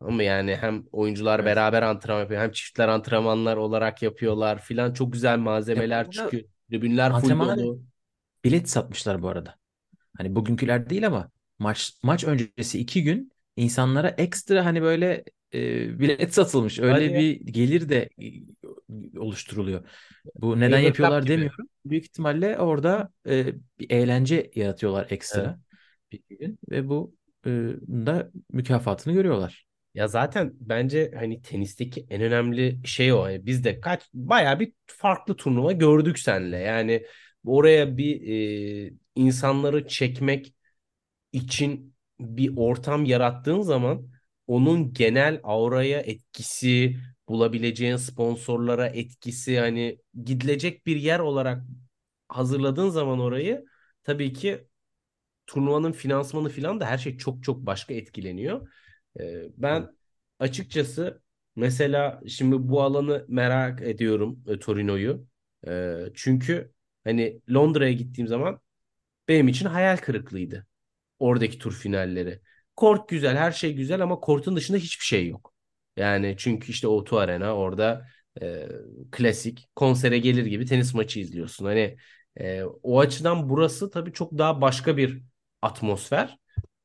Ama 0.01 0.23
yani 0.23 0.55
hem 0.55 0.83
oyuncular 0.91 1.45
Evet. 1.45 1.45
beraber 1.45 1.81
antrenman 1.83 2.21
yapıyor 2.21 2.41
hem 2.41 2.51
çiftler 2.51 2.87
antrenmanlar 2.87 3.57
olarak 3.57 4.01
yapıyorlar 4.01 4.59
filan. 4.61 4.93
Çok 4.93 5.13
güzel 5.13 5.37
malzemeler 5.39 6.05
Ya 6.05 6.07
burada 6.07 6.31
çıkıyor. 6.31 6.43
Tribünler 6.69 7.13
full 7.13 7.39
antrenmanlar 7.41 7.57
dolu. 7.57 7.83
bilet 8.45 8.69
satmışlar 8.69 9.21
bu 9.21 9.29
arada. 9.29 9.59
Hani 10.17 10.35
bugünküler 10.35 10.89
değil 10.89 11.07
ama 11.07 11.31
maç 11.59 11.93
maç 12.03 12.23
öncesi 12.23 12.79
iki 12.79 13.03
gün 13.03 13.31
insanlara 13.57 14.09
ekstra 14.09 14.65
hani 14.65 14.81
böyle 14.81 15.23
e, 15.53 15.99
bilet 15.99 16.33
satılmış. 16.35 16.79
Öyle 16.79 17.01
Hadi 17.01 17.13
ya. 17.13 17.21
bir 17.21 17.41
gelir 17.41 17.89
de 17.89 18.09
e, 19.13 19.19
oluşturuluyor. 19.19 19.85
Bu 20.41 20.59
neden 20.59 20.79
Eurocup 20.79 20.79
yapıyorlar 20.79 21.21
gibi. 21.21 21.27
demiyorum. 21.27 21.69
Büyük 21.85 22.03
ihtimalle 22.05 22.57
orada 22.59 23.11
e, 23.27 23.55
bir 23.79 23.89
eğlence 23.91 24.51
yaratıyorlar 24.55 25.07
Evet. 25.31 25.51
ekstra 25.51 25.59
bir 26.11 26.21
gün 26.29 26.59
ve 26.71 26.89
bu 26.89 27.15
e, 27.45 27.49
da 27.89 28.31
mükafatını 28.51 29.13
görüyorlar. 29.13 29.65
Ya 29.93 30.07
zaten 30.07 30.53
bence 30.59 31.11
hani 31.15 31.41
tenisteki 31.41 32.05
en 32.09 32.21
önemli 32.21 32.79
şey 32.87 33.13
o. 33.13 33.27
Yani 33.27 33.45
biz 33.45 33.63
de 33.63 33.79
kaç 33.81 34.01
bayağı 34.13 34.59
bir 34.59 34.73
farklı 34.87 35.35
turnuva 35.35 35.71
gördük 35.71 36.19
seninle. 36.19 36.57
Yani 36.57 37.05
oraya 37.45 37.97
bir 37.97 38.21
e, 38.89 38.93
insanları 39.15 39.87
çekmek 39.87 40.53
için 41.33 41.95
bir 42.19 42.53
ortam 42.57 43.05
yarattığın 43.05 43.61
zaman 43.61 44.09
onun 44.47 44.93
genel 44.93 45.39
auraya 45.43 45.99
etkisi, 46.01 46.97
bulabileceğin 47.29 47.97
sponsorlara 47.97 48.87
etkisi 48.87 49.59
hani 49.59 49.99
gidilecek 50.25 50.85
bir 50.87 50.95
yer 50.95 51.19
olarak 51.19 51.63
hazırladığın 52.29 52.89
zaman 52.89 53.19
orayı 53.19 53.65
tabii 54.03 54.33
ki 54.33 54.67
turnuvanın 55.47 55.91
finansmanı 55.91 56.49
falan 56.49 56.79
da 56.79 56.85
her 56.85 56.97
şey 56.97 57.17
çok 57.17 57.43
çok 57.43 57.65
başka 57.65 57.93
etkileniyor. 57.93 58.69
Ee, 59.19 59.43
ben 59.57 59.89
açıkçası 60.39 61.21
mesela 61.55 62.21
şimdi 62.27 62.69
bu 62.69 62.81
alanı 62.81 63.25
merak 63.27 63.81
ediyorum 63.81 64.43
e, 64.47 64.59
Torino'yu. 64.59 65.27
Ee, 65.67 66.05
çünkü 66.15 66.73
hani 67.03 67.41
Londra'ya 67.53 67.91
gittiğim 67.93 68.27
zaman 68.27 68.59
benim 69.27 69.47
için 69.47 69.65
hayal 69.65 69.97
kırıklığıydı 69.97 70.67
oradaki 71.19 71.59
tur 71.59 71.73
finalleri. 71.73 72.41
Kort 72.77 73.09
güzel, 73.09 73.37
her 73.37 73.51
şey 73.51 73.75
güzel 73.75 74.01
ama 74.03 74.19
kortun 74.19 74.55
dışında 74.55 74.77
hiçbir 74.79 75.05
şey 75.05 75.27
yok. 75.29 75.55
Yani 75.97 76.35
çünkü 76.39 76.71
işte 76.71 76.87
O2 76.89 77.15
Arena 77.15 77.55
orada 77.57 78.07
e, 78.41 78.67
klasik 79.11 79.69
konsere 79.75 80.19
gelir 80.19 80.45
gibi 80.45 80.65
tenis 80.65 80.93
maçı 80.93 81.19
izliyorsun. 81.19 81.65
Hani 81.65 81.97
e, 82.37 82.63
o 82.63 82.99
açıdan 82.99 83.49
burası 83.49 83.91
tabii 83.91 84.13
çok 84.13 84.37
daha 84.37 84.61
başka 84.61 84.97
bir 84.97 85.23
atmosfer. 85.61 86.37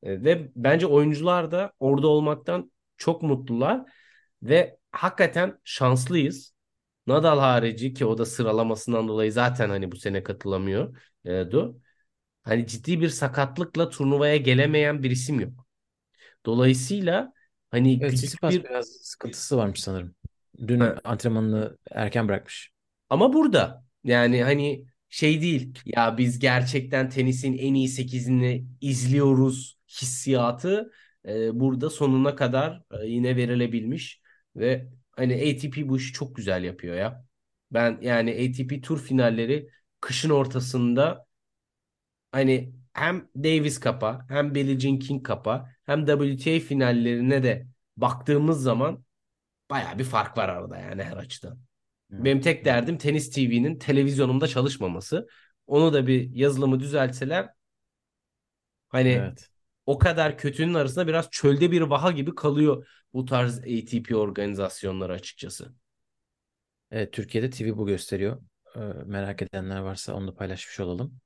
E, 0.03 0.23
ve 0.23 0.51
bence 0.55 0.87
oyuncular 0.87 1.51
da 1.51 1.73
orada 1.79 2.07
olmaktan 2.07 2.71
çok 2.97 3.21
mutlular 3.23 3.85
ve 4.43 4.79
hakikaten 4.91 5.59
şanslıyız. 5.63 6.53
Nadal 7.07 7.39
harici 7.39 7.93
ki 7.93 8.05
o 8.05 8.17
da 8.17 8.25
sıralamasından 8.25 9.07
dolayı 9.07 9.31
zaten 9.33 9.69
hani 9.69 9.91
bu 9.91 9.95
sene 9.97 10.23
katılamıyordu. 10.23 11.81
Hani 12.43 12.67
ciddi 12.67 13.01
bir 13.01 13.09
sakatlıkla 13.09 13.89
turnuvaya 13.89 14.37
gelemeyen 14.37 15.03
bir 15.03 15.11
isim 15.11 15.39
yok. 15.39 15.67
Dolayısıyla 16.45 17.33
hani 17.71 17.99
Evet, 17.99 18.13
küçük 18.19 18.49
bir 18.49 18.63
biraz 18.63 18.87
sıkıntısı 18.87 19.57
varmış 19.57 19.81
sanırım. 19.83 20.15
Dün 20.67 20.79
Ha. 20.79 21.01
antrenmanını 21.03 21.77
erken 21.91 22.27
bırakmış. 22.27 22.71
ama 23.09 23.33
burada 23.33 23.83
yani 24.03 24.43
hani 24.43 24.85
şey 25.09 25.41
değil 25.41 25.79
ya 25.85 26.17
biz 26.17 26.39
gerçekten 26.39 27.09
tenisin 27.09 27.57
en 27.57 27.73
iyi 27.73 27.87
sekizini 27.89 28.67
izliyoruz 28.81 29.76
hissiyatı 29.89 30.91
e, 31.27 31.59
burada 31.59 31.89
sonuna 31.89 32.35
kadar 32.35 32.81
e, 33.01 33.05
yine 33.07 33.35
verilebilmiş 33.35 34.21
ve 34.55 34.89
hani 35.11 35.33
ATP 35.35 35.89
bu 35.89 35.97
işi 35.97 36.13
çok 36.13 36.35
güzel 36.35 36.63
yapıyor 36.63 36.95
ya. 36.95 37.25
Ben 37.71 37.97
yani 38.01 38.31
ATP 38.31 38.81
tur 38.81 39.01
finalleri 39.03 39.69
kışın 40.01 40.29
ortasında 40.29 41.25
hani 42.31 42.73
hem 42.93 43.29
Davis 43.35 43.79
Cup'a 43.81 44.25
hem 44.29 44.55
Billie 44.55 44.79
Jean 44.79 44.99
King 44.99 45.27
Cup'a 45.27 45.69
hem 45.85 46.05
WTA 46.05 46.59
finallerine 46.59 47.43
de 47.43 47.67
baktığımız 47.97 48.61
zaman 48.63 49.03
baya 49.71 49.99
bir 49.99 50.03
fark 50.03 50.37
var 50.37 50.49
arada 50.49 50.77
yani 50.79 51.03
her 51.03 51.17
açıdan. 51.17 51.59
Benim 52.19 52.41
tek 52.41 52.65
derdim 52.65 52.97
Tenis 52.97 53.31
TV'nin 53.31 53.79
televizyonumda 53.79 54.47
çalışmaması. 54.47 55.27
Onu 55.67 55.93
da 55.93 56.07
bir 56.07 56.31
yazılımı 56.35 56.79
düzeltseler 56.79 57.49
hani 58.89 59.09
Evet. 59.09 59.49
O 59.87 59.99
kadar 59.99 60.39
kötünün 60.39 60.75
arasında 60.75 61.07
biraz 61.07 61.31
çölde 61.31 61.71
bir 61.71 61.81
vaha 61.81 62.11
gibi 62.11 62.35
kalıyor 62.35 62.87
bu 63.13 63.25
tarz 63.25 63.59
ATP 63.59 64.17
organizasyonları 64.17 65.13
açıkçası. 65.13 65.73
Evet, 66.91 67.13
Türkiye'de 67.13 67.49
TV 67.49 67.77
bu 67.77 67.85
gösteriyor. 67.87 68.41
Ee, 68.75 68.79
merak 69.05 69.41
edenler 69.41 69.79
varsa 69.79 70.13
onu 70.13 70.27
da 70.27 70.35
paylaşmış 70.35 70.79
olalım. 70.79 71.19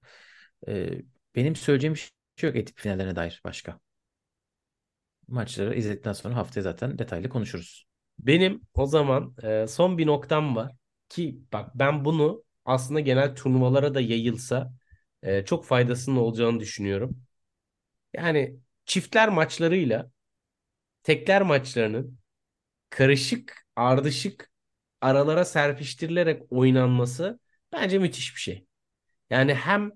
Ee, 0.67 1.01
benim 1.35 1.55
söyleyeceğim 1.55 1.95
şey 2.35 2.49
yok 2.49 2.57
ATP 2.57 2.79
finallerine 2.81 3.15
dair 3.15 3.41
başka. 3.45 3.79
Maçları 5.27 5.75
izledikten 5.75 6.13
sonra 6.13 6.35
haftaya 6.35 6.61
zaten 6.63 6.97
detaylı 6.99 7.29
konuşuruz. 7.29 7.85
Benim 8.19 8.61
o 8.73 8.85
zaman 8.85 9.35
e, 9.43 9.67
son 9.67 9.97
bir 9.97 10.07
noktam 10.07 10.55
var 10.55 10.71
ki 11.09 11.39
bak 11.53 11.71
ben 11.75 12.05
bunu 12.05 12.43
aslında 12.65 12.99
genel 12.99 13.35
turnuvalara 13.35 13.93
da 13.93 14.01
yayılsa 14.01 14.73
e, 15.23 15.45
çok 15.45 15.65
faydasının 15.65 16.15
olacağını 16.15 16.59
düşünüyorum. 16.59 17.23
Yani 18.13 18.59
çiftler 18.85 19.29
maçlarıyla 19.29 20.11
tekler 21.03 21.41
maçlarının 21.41 22.19
karışık, 22.89 23.67
ardışık 23.75 24.51
aralara 25.01 25.45
serpiştirilerek 25.45 26.43
oynanması 26.51 27.39
bence 27.73 27.99
müthiş 27.99 28.35
bir 28.35 28.41
şey. 28.41 28.67
Yani 29.29 29.53
hem 29.55 29.91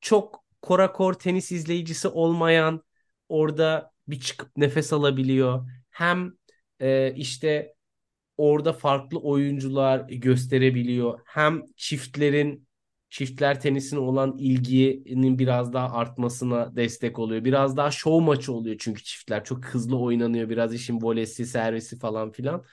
çok 0.00 0.44
korakor 0.62 1.14
tenis 1.14 1.52
izleyicisi 1.52 2.08
olmayan 2.08 2.82
orada 3.28 3.92
bir 4.08 4.20
çıkıp 4.20 4.56
nefes 4.56 4.92
alabiliyor. 4.92 5.68
Hem 5.90 6.32
e, 6.80 7.14
işte 7.16 7.74
orada 8.36 8.72
farklı 8.72 9.18
oyuncular 9.20 10.00
gösterebiliyor. 10.00 11.20
Hem 11.26 11.62
çiftlerin 11.76 12.68
çiftler 13.12 13.60
tenisine 13.60 13.98
olan 14.00 14.36
ilginin 14.38 15.38
biraz 15.38 15.72
daha 15.72 15.92
artmasına 15.96 16.76
destek 16.76 17.18
oluyor. 17.18 17.44
Biraz 17.44 17.76
daha 17.76 17.90
şov 17.90 18.20
maçı 18.20 18.52
oluyor 18.52 18.76
çünkü 18.78 19.02
çiftler 19.04 19.44
çok 19.44 19.64
hızlı 19.66 19.98
oynanıyor. 19.98 20.48
Biraz 20.48 20.74
işin 20.74 21.02
volesi, 21.02 21.46
servisi 21.46 21.98
falan 21.98 22.32
filan. 22.32 22.64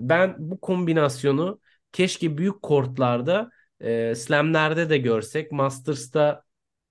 Ben 0.00 0.34
bu 0.38 0.60
kombinasyonu 0.60 1.60
keşke 1.92 2.38
büyük 2.38 2.62
kortlarda, 2.62 3.50
e, 3.80 4.14
slamlerde 4.14 4.90
de 4.90 4.98
görsek. 4.98 5.52
Masters'ta 5.52 6.44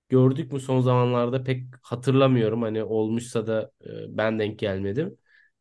gördük 0.10 0.52
mü 0.54 0.60
son 0.60 0.82
zamanlarda 0.82 1.44
pek 1.44 1.64
hatırlamıyorum. 1.82 2.62
Hani 2.62 2.84
olmuşsa 2.84 3.48
da 3.48 3.72
e, 3.86 4.18
ben 4.18 4.40
denk 4.40 4.60
gelmedim. 4.60 5.18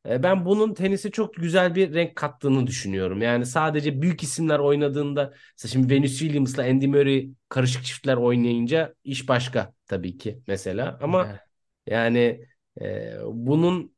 E, 0.09 0.23
ben 0.23 0.45
bunun 0.45 0.75
tenise 0.75 1.11
çok 1.11 1.35
güzel 1.35 1.75
bir 1.75 1.95
renk 1.95 2.17
kattığını 2.17 2.67
düşünüyorum. 2.67 3.23
Yani 3.23 3.47
sadece 3.47 4.03
büyük 4.03 4.23
isimler 4.23 4.59
oynadığında 4.59 5.35
mesela 5.55 5.73
şimdi 5.73 5.95
Venus 5.95 6.19
Williams'la 6.19 6.63
Andy 6.63 6.87
Murray 6.87 7.31
karışık 7.49 7.85
çiftler 7.85 8.17
oynayınca 8.17 8.95
iş 9.05 9.29
başka 9.29 9.75
tabii 9.87 10.19
ki 10.19 10.43
mesela. 10.47 10.99
Ama 11.03 11.29
Evet. 11.31 11.41
yani 11.87 12.47
e, 12.81 13.15
bunun 13.27 13.95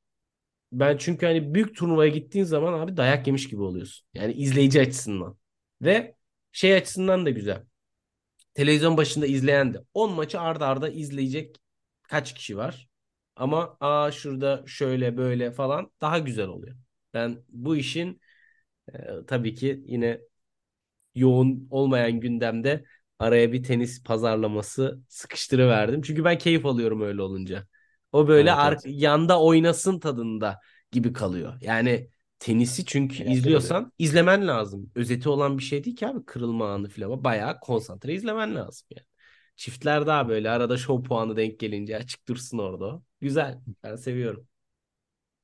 ben 0.72 0.96
çünkü 0.96 1.26
hani 1.26 1.54
büyük 1.54 1.76
turnuvaya 1.76 2.10
gittiğin 2.10 2.44
zaman 2.44 2.72
abi 2.80 2.96
dayak 2.96 3.26
yemiş 3.26 3.48
gibi 3.48 3.62
oluyorsun. 3.62 4.06
Yani 4.14 4.32
izleyici 4.32 4.80
açısından. 4.80 5.38
Ve 5.82 6.16
şey 6.52 6.74
açısından 6.74 7.26
da 7.26 7.30
güzel. 7.30 7.62
Televizyon 8.54 8.96
başında 8.96 9.26
izleyen 9.26 9.74
de 9.74 9.78
10 9.94 10.12
maçı 10.12 10.40
arda 10.40 10.66
arda 10.66 10.88
izleyecek 10.88 11.56
kaç 12.02 12.34
kişi 12.34 12.56
var? 12.56 12.88
Ama 13.36 13.76
aa 13.80 14.10
şurada 14.12 14.64
şöyle 14.66 15.16
böyle 15.16 15.52
falan 15.52 15.90
daha 16.00 16.18
güzel 16.18 16.46
oluyor. 16.48 16.76
Ben 17.14 17.38
bu 17.48 17.76
işin 17.76 18.20
e, 18.94 19.26
tabii 19.28 19.54
ki 19.54 19.84
yine 19.86 20.20
yoğun 21.14 21.68
olmayan 21.70 22.20
gündemde 22.20 22.84
araya 23.18 23.52
bir 23.52 23.62
tenis 23.62 24.02
pazarlaması 24.02 25.00
sıkıştırıverdim. 25.08 26.02
Çünkü 26.02 26.24
ben 26.24 26.38
keyif 26.38 26.66
alıyorum 26.66 27.00
öyle 27.02 27.22
olunca. 27.22 27.66
O 28.12 28.28
böyle 28.28 28.50
Evet, 28.50 28.64
evet. 28.64 28.84
yanda 28.84 29.42
oynasın 29.42 29.98
tadında 30.00 30.60
gibi 30.92 31.12
kalıyor. 31.12 31.58
Yani 31.60 32.10
tenisi 32.38 32.84
çünkü 32.84 33.22
Eğlenceli 33.22 33.24
izliyorsan 33.24 33.92
izlemen 33.98 34.48
lazım. 34.48 34.90
Özeti 34.94 35.28
olan 35.28 35.58
bir 35.58 35.62
şey 35.62 35.84
değil 35.84 35.96
ki 35.96 36.06
abi 36.08 36.24
kırılma 36.24 36.72
anı 36.72 36.88
falan. 36.88 37.24
Bayağı 37.24 37.60
konsantre 37.60 38.14
izlemen 38.14 38.54
lazım 38.56 38.86
yani. 38.90 39.06
Çiftler 39.56 40.06
daha 40.06 40.28
böyle 40.28 40.50
arada 40.50 40.76
şov 40.76 41.02
puanı 41.02 41.36
denk 41.36 41.60
gelince 41.60 41.96
açık 41.96 42.28
dursun 42.28 42.58
orada. 42.58 43.02
Güzel. 43.20 43.60
Ben 43.82 43.96
seviyorum. 43.96 44.48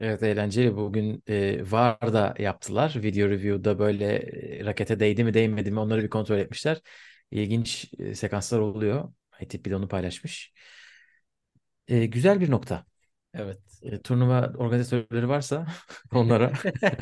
Evet 0.00 0.22
eğlenceli. 0.22 0.76
Bugün 0.76 1.22
e, 1.28 1.70
VAR 1.70 2.12
da 2.12 2.34
yaptılar. 2.38 2.94
Video 3.02 3.28
review'da 3.28 3.78
böyle 3.78 4.04
e, 4.61 4.64
rakete 4.64 5.00
değdi 5.00 5.24
mi 5.24 5.34
değmedi 5.34 5.70
mi 5.70 5.80
onları 5.80 6.02
bir 6.02 6.11
kontrol 6.11 6.38
etmişler. 6.38 6.80
İlginç 7.30 7.90
e, 7.98 8.14
sekanslar 8.14 8.58
oluyor. 8.58 9.12
ATP 9.42 9.70
de 9.70 9.76
onu 9.76 9.88
paylaşmış. 9.88 10.52
E, 11.88 12.06
güzel 12.06 12.40
bir 12.40 12.50
nokta. 12.50 12.86
Evet. 13.34 13.61
E, 13.82 14.02
turnuva 14.02 14.52
organizatörleri 14.56 15.28
varsa 15.28 15.66
onlara 16.14 16.52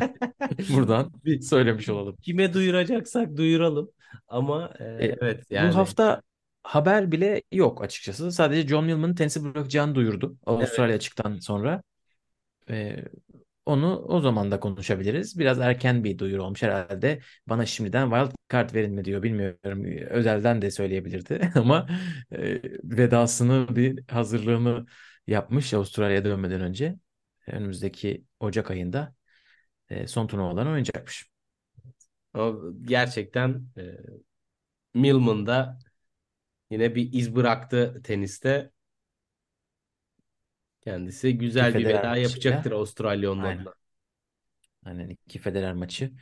buradan 0.69 1.13
Bir- 1.25 1.41
söylemiş 1.41 1.89
olalım. 1.89 2.17
Kime 2.23 2.53
duyuracaksak 2.55 3.37
duyuralım. 3.37 3.91
Ama 4.29 4.73
e, 4.81 4.85
E, 4.99 5.07
evet 5.21 5.51
yani. 5.51 5.75
Bu 5.75 5.77
hafta 5.77 6.23
haber 6.69 7.13
bile 7.13 7.43
yok 7.53 7.83
açıkçası. 7.83 8.33
Sadece 8.33 8.69
John 8.69 8.85
Millman'ın 8.85 9.15
tenisi 9.15 9.45
bırakacağını 9.45 9.95
duyurdu 9.95 10.37
Avustralya 10.47 10.97
açıktan 10.97 11.39
sonra. 11.39 11.83
E, 12.71 12.97
onu 13.67 13.99
o 13.99 14.21
zaman 14.21 14.51
da 14.51 14.61
konuşabiliriz. 14.61 15.39
Biraz 15.39 15.61
erken 15.61 16.05
bir 16.05 16.19
duyuru 16.19 16.45
olmuş 16.45 16.63
herhalde. 16.63 17.21
Bana 17.47 17.67
şimdiden 17.67 18.11
wild 18.11 18.37
card 18.53 18.75
verin 18.75 18.95
mi 18.95 19.05
diyor 19.05 19.23
bilmiyorum. 19.23 19.85
Özelden 20.11 20.63
de 20.63 20.71
söyleyebilirdi 20.71 21.53
ama 21.55 21.89
e, 22.33 22.63
vedasını 22.85 23.77
bir 23.77 24.05
hazırlığını 24.11 24.87
yapmış 25.27 25.75
Avustralya'ya 25.75 26.25
dönmeden 26.25 26.61
önce. 26.61 26.97
Önümüzdeki 27.47 28.25
Ocak 28.41 28.71
ayında 28.71 29.15
e, 29.91 30.07
son 30.07 30.27
turnuvalarını 30.27 30.71
oynayacakmış. 30.71 31.31
Gerçekten 32.85 33.63
e, 33.79 33.83
Millman 34.95 35.47
da 35.47 35.79
yine 36.71 36.95
bir 36.95 37.13
iz 37.13 37.37
bıraktı 37.37 38.01
teniste. 38.05 38.71
Kendisi 40.81 41.39
güzel 41.39 41.77
bir 41.79 41.89
Federer 41.89 41.89
veda 41.89 42.17
maçıyla. 42.17 42.17
yapacaktır 42.17 42.73
Avustralya 42.73 43.33
onun 43.33 43.43
Aynen. 43.43 43.59
adına. 43.59 43.75
Aynen 44.85 45.09
iki 45.09 45.39
Federer 45.39 45.73
maçı 45.75 46.13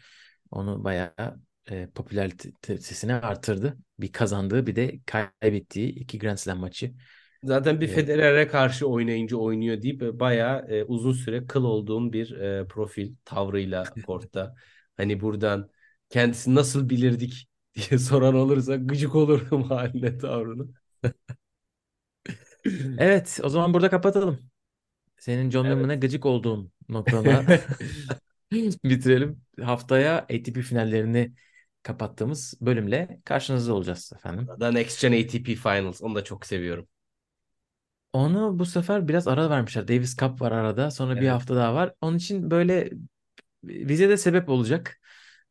onu 0.51 0.85
bayağı 0.85 1.41
e, 1.71 1.87
popülaritesini 1.95 3.15
artırdı. 3.15 3.77
Bir 4.01 4.13
kazandığı 4.13 4.67
bir 4.67 4.77
de 4.77 5.01
kaybettiği 5.07 5.89
iki 5.93 6.19
Grand 6.19 6.37
Slam 6.37 6.59
maçı. 6.59 6.95
Zaten 7.43 7.81
bir 7.81 7.89
Evet. 7.89 7.95
Federer'e 7.95 8.49
karşı 8.49 8.87
oynayınca 8.87 9.37
oynuyor 9.37 9.83
deyip 9.83 10.03
e, 10.03 10.21
bayağı 10.21 10.67
e, 10.69 10.85
uzun 10.85 11.13
süre 11.13 11.47
kıl 11.47 11.65
olduğum 11.65 12.13
bir 12.13 12.31
e, 12.31 12.67
profil 12.69 13.15
tavrıyla 13.25 13.85
kortta. 14.03 14.55
Hani 14.97 15.21
buradan 15.21 15.71
kendisi 16.11 16.55
nasıl 16.55 16.89
bilirdik 16.89 17.49
diye 17.77 17.99
soran 17.99 18.35
olursa 18.35 18.77
gıcık 18.77 19.15
olurum 19.15 19.63
haline 19.71 20.19
tavrını. 20.19 20.69
Evet, 22.97 23.41
o 23.43 23.49
zaman 23.49 23.75
burada 23.75 23.91
kapatalım. 23.91 24.51
Senin 25.19 25.51
John 25.51 25.67
Evet. 25.67 25.69
Millman'a 25.69 25.97
gıcık 25.97 26.27
olduğun 26.27 26.73
noktada 26.89 27.47
bitirelim. 28.85 29.43
Haftaya 29.63 30.19
ATP 30.19 30.63
finallerini 30.63 31.35
kapattığımız 31.83 32.55
bölümle 32.61 33.21
karşınızda 33.25 33.75
olacağız 33.75 34.13
efendim. 34.17 34.53
Da 34.61 34.71
Next 34.73 35.01
Gen 35.01 35.13
ATP 35.13 35.55
Finals. 35.57 36.03
Onu 36.03 36.15
da 36.15 36.25
çok 36.25 36.47
seviyorum. 36.47 36.89
Onu 38.13 38.59
bu 38.59 38.67
sefer 38.67 39.09
biraz 39.09 39.29
ara 39.29 39.51
vermişler. 39.51 39.89
Davis 39.89 40.17
Cup 40.17 40.41
var 40.41 40.53
arada. 40.53 40.91
Sonra 40.91 41.21
bir 41.21 41.29
Evet. 41.29 41.29
hafta 41.29 41.57
daha 41.57 41.75
var. 41.75 41.95
Onun 42.01 42.17
için 42.17 42.51
böyle 42.51 42.91
bize 43.65 44.09
de 44.09 44.17
sebep 44.17 44.49
olacak. 44.49 45.01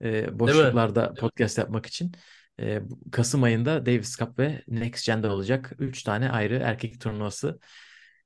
Ee, 0.06 0.40
boşluklarda 0.40 1.14
podcast 1.14 1.58
yapmak 1.58 1.86
için. 1.86 2.12
Bu- 2.60 3.12
Kasım 3.12 3.44
ayında 3.44 3.86
Davis 3.86 4.18
Cup 4.18 4.40
ve 4.40 4.62
Next 4.68 5.06
Gen'de 5.06 5.28
olacak. 5.28 5.72
Üç 5.80 6.04
tane 6.04 6.30
ayrı 6.30 6.56
erkek 6.56 7.02
turnuvası 7.02 7.60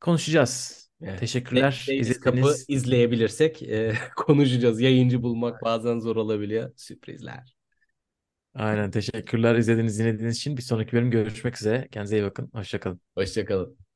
konuşacağız. 0.01 0.79
Evet. 1.01 1.19
Teşekkürler. 1.19 1.85
Davis 1.89 2.19
Cup'ı 2.21 2.55
izleyebilirsek 2.67 3.63
e, 3.63 3.93
konuşacağız. 4.15 4.81
Yayıncı 4.81 5.23
bulmak 5.23 5.63
bazen 5.63 5.99
zor 5.99 6.15
olabiliyor. 6.15 6.71
Sürprizler. 6.75 7.55
Aynen 8.53 8.91
teşekkürler 8.91 9.55
izlediğiniz 9.55 9.99
dinlediğiniz 9.99 10.37
için. 10.37 10.57
Bir 10.57 10.61
sonraki 10.61 10.93
bölüm 10.93 11.11
görüşmek 11.11 11.57
üzere. 11.57 11.87
Kendinize 11.91 12.17
iyi 12.17 12.23
bakın. 12.23 12.49
Hoşça 12.53 12.79
kalın. 12.79 13.01
Hoşçakalın. 13.15 13.88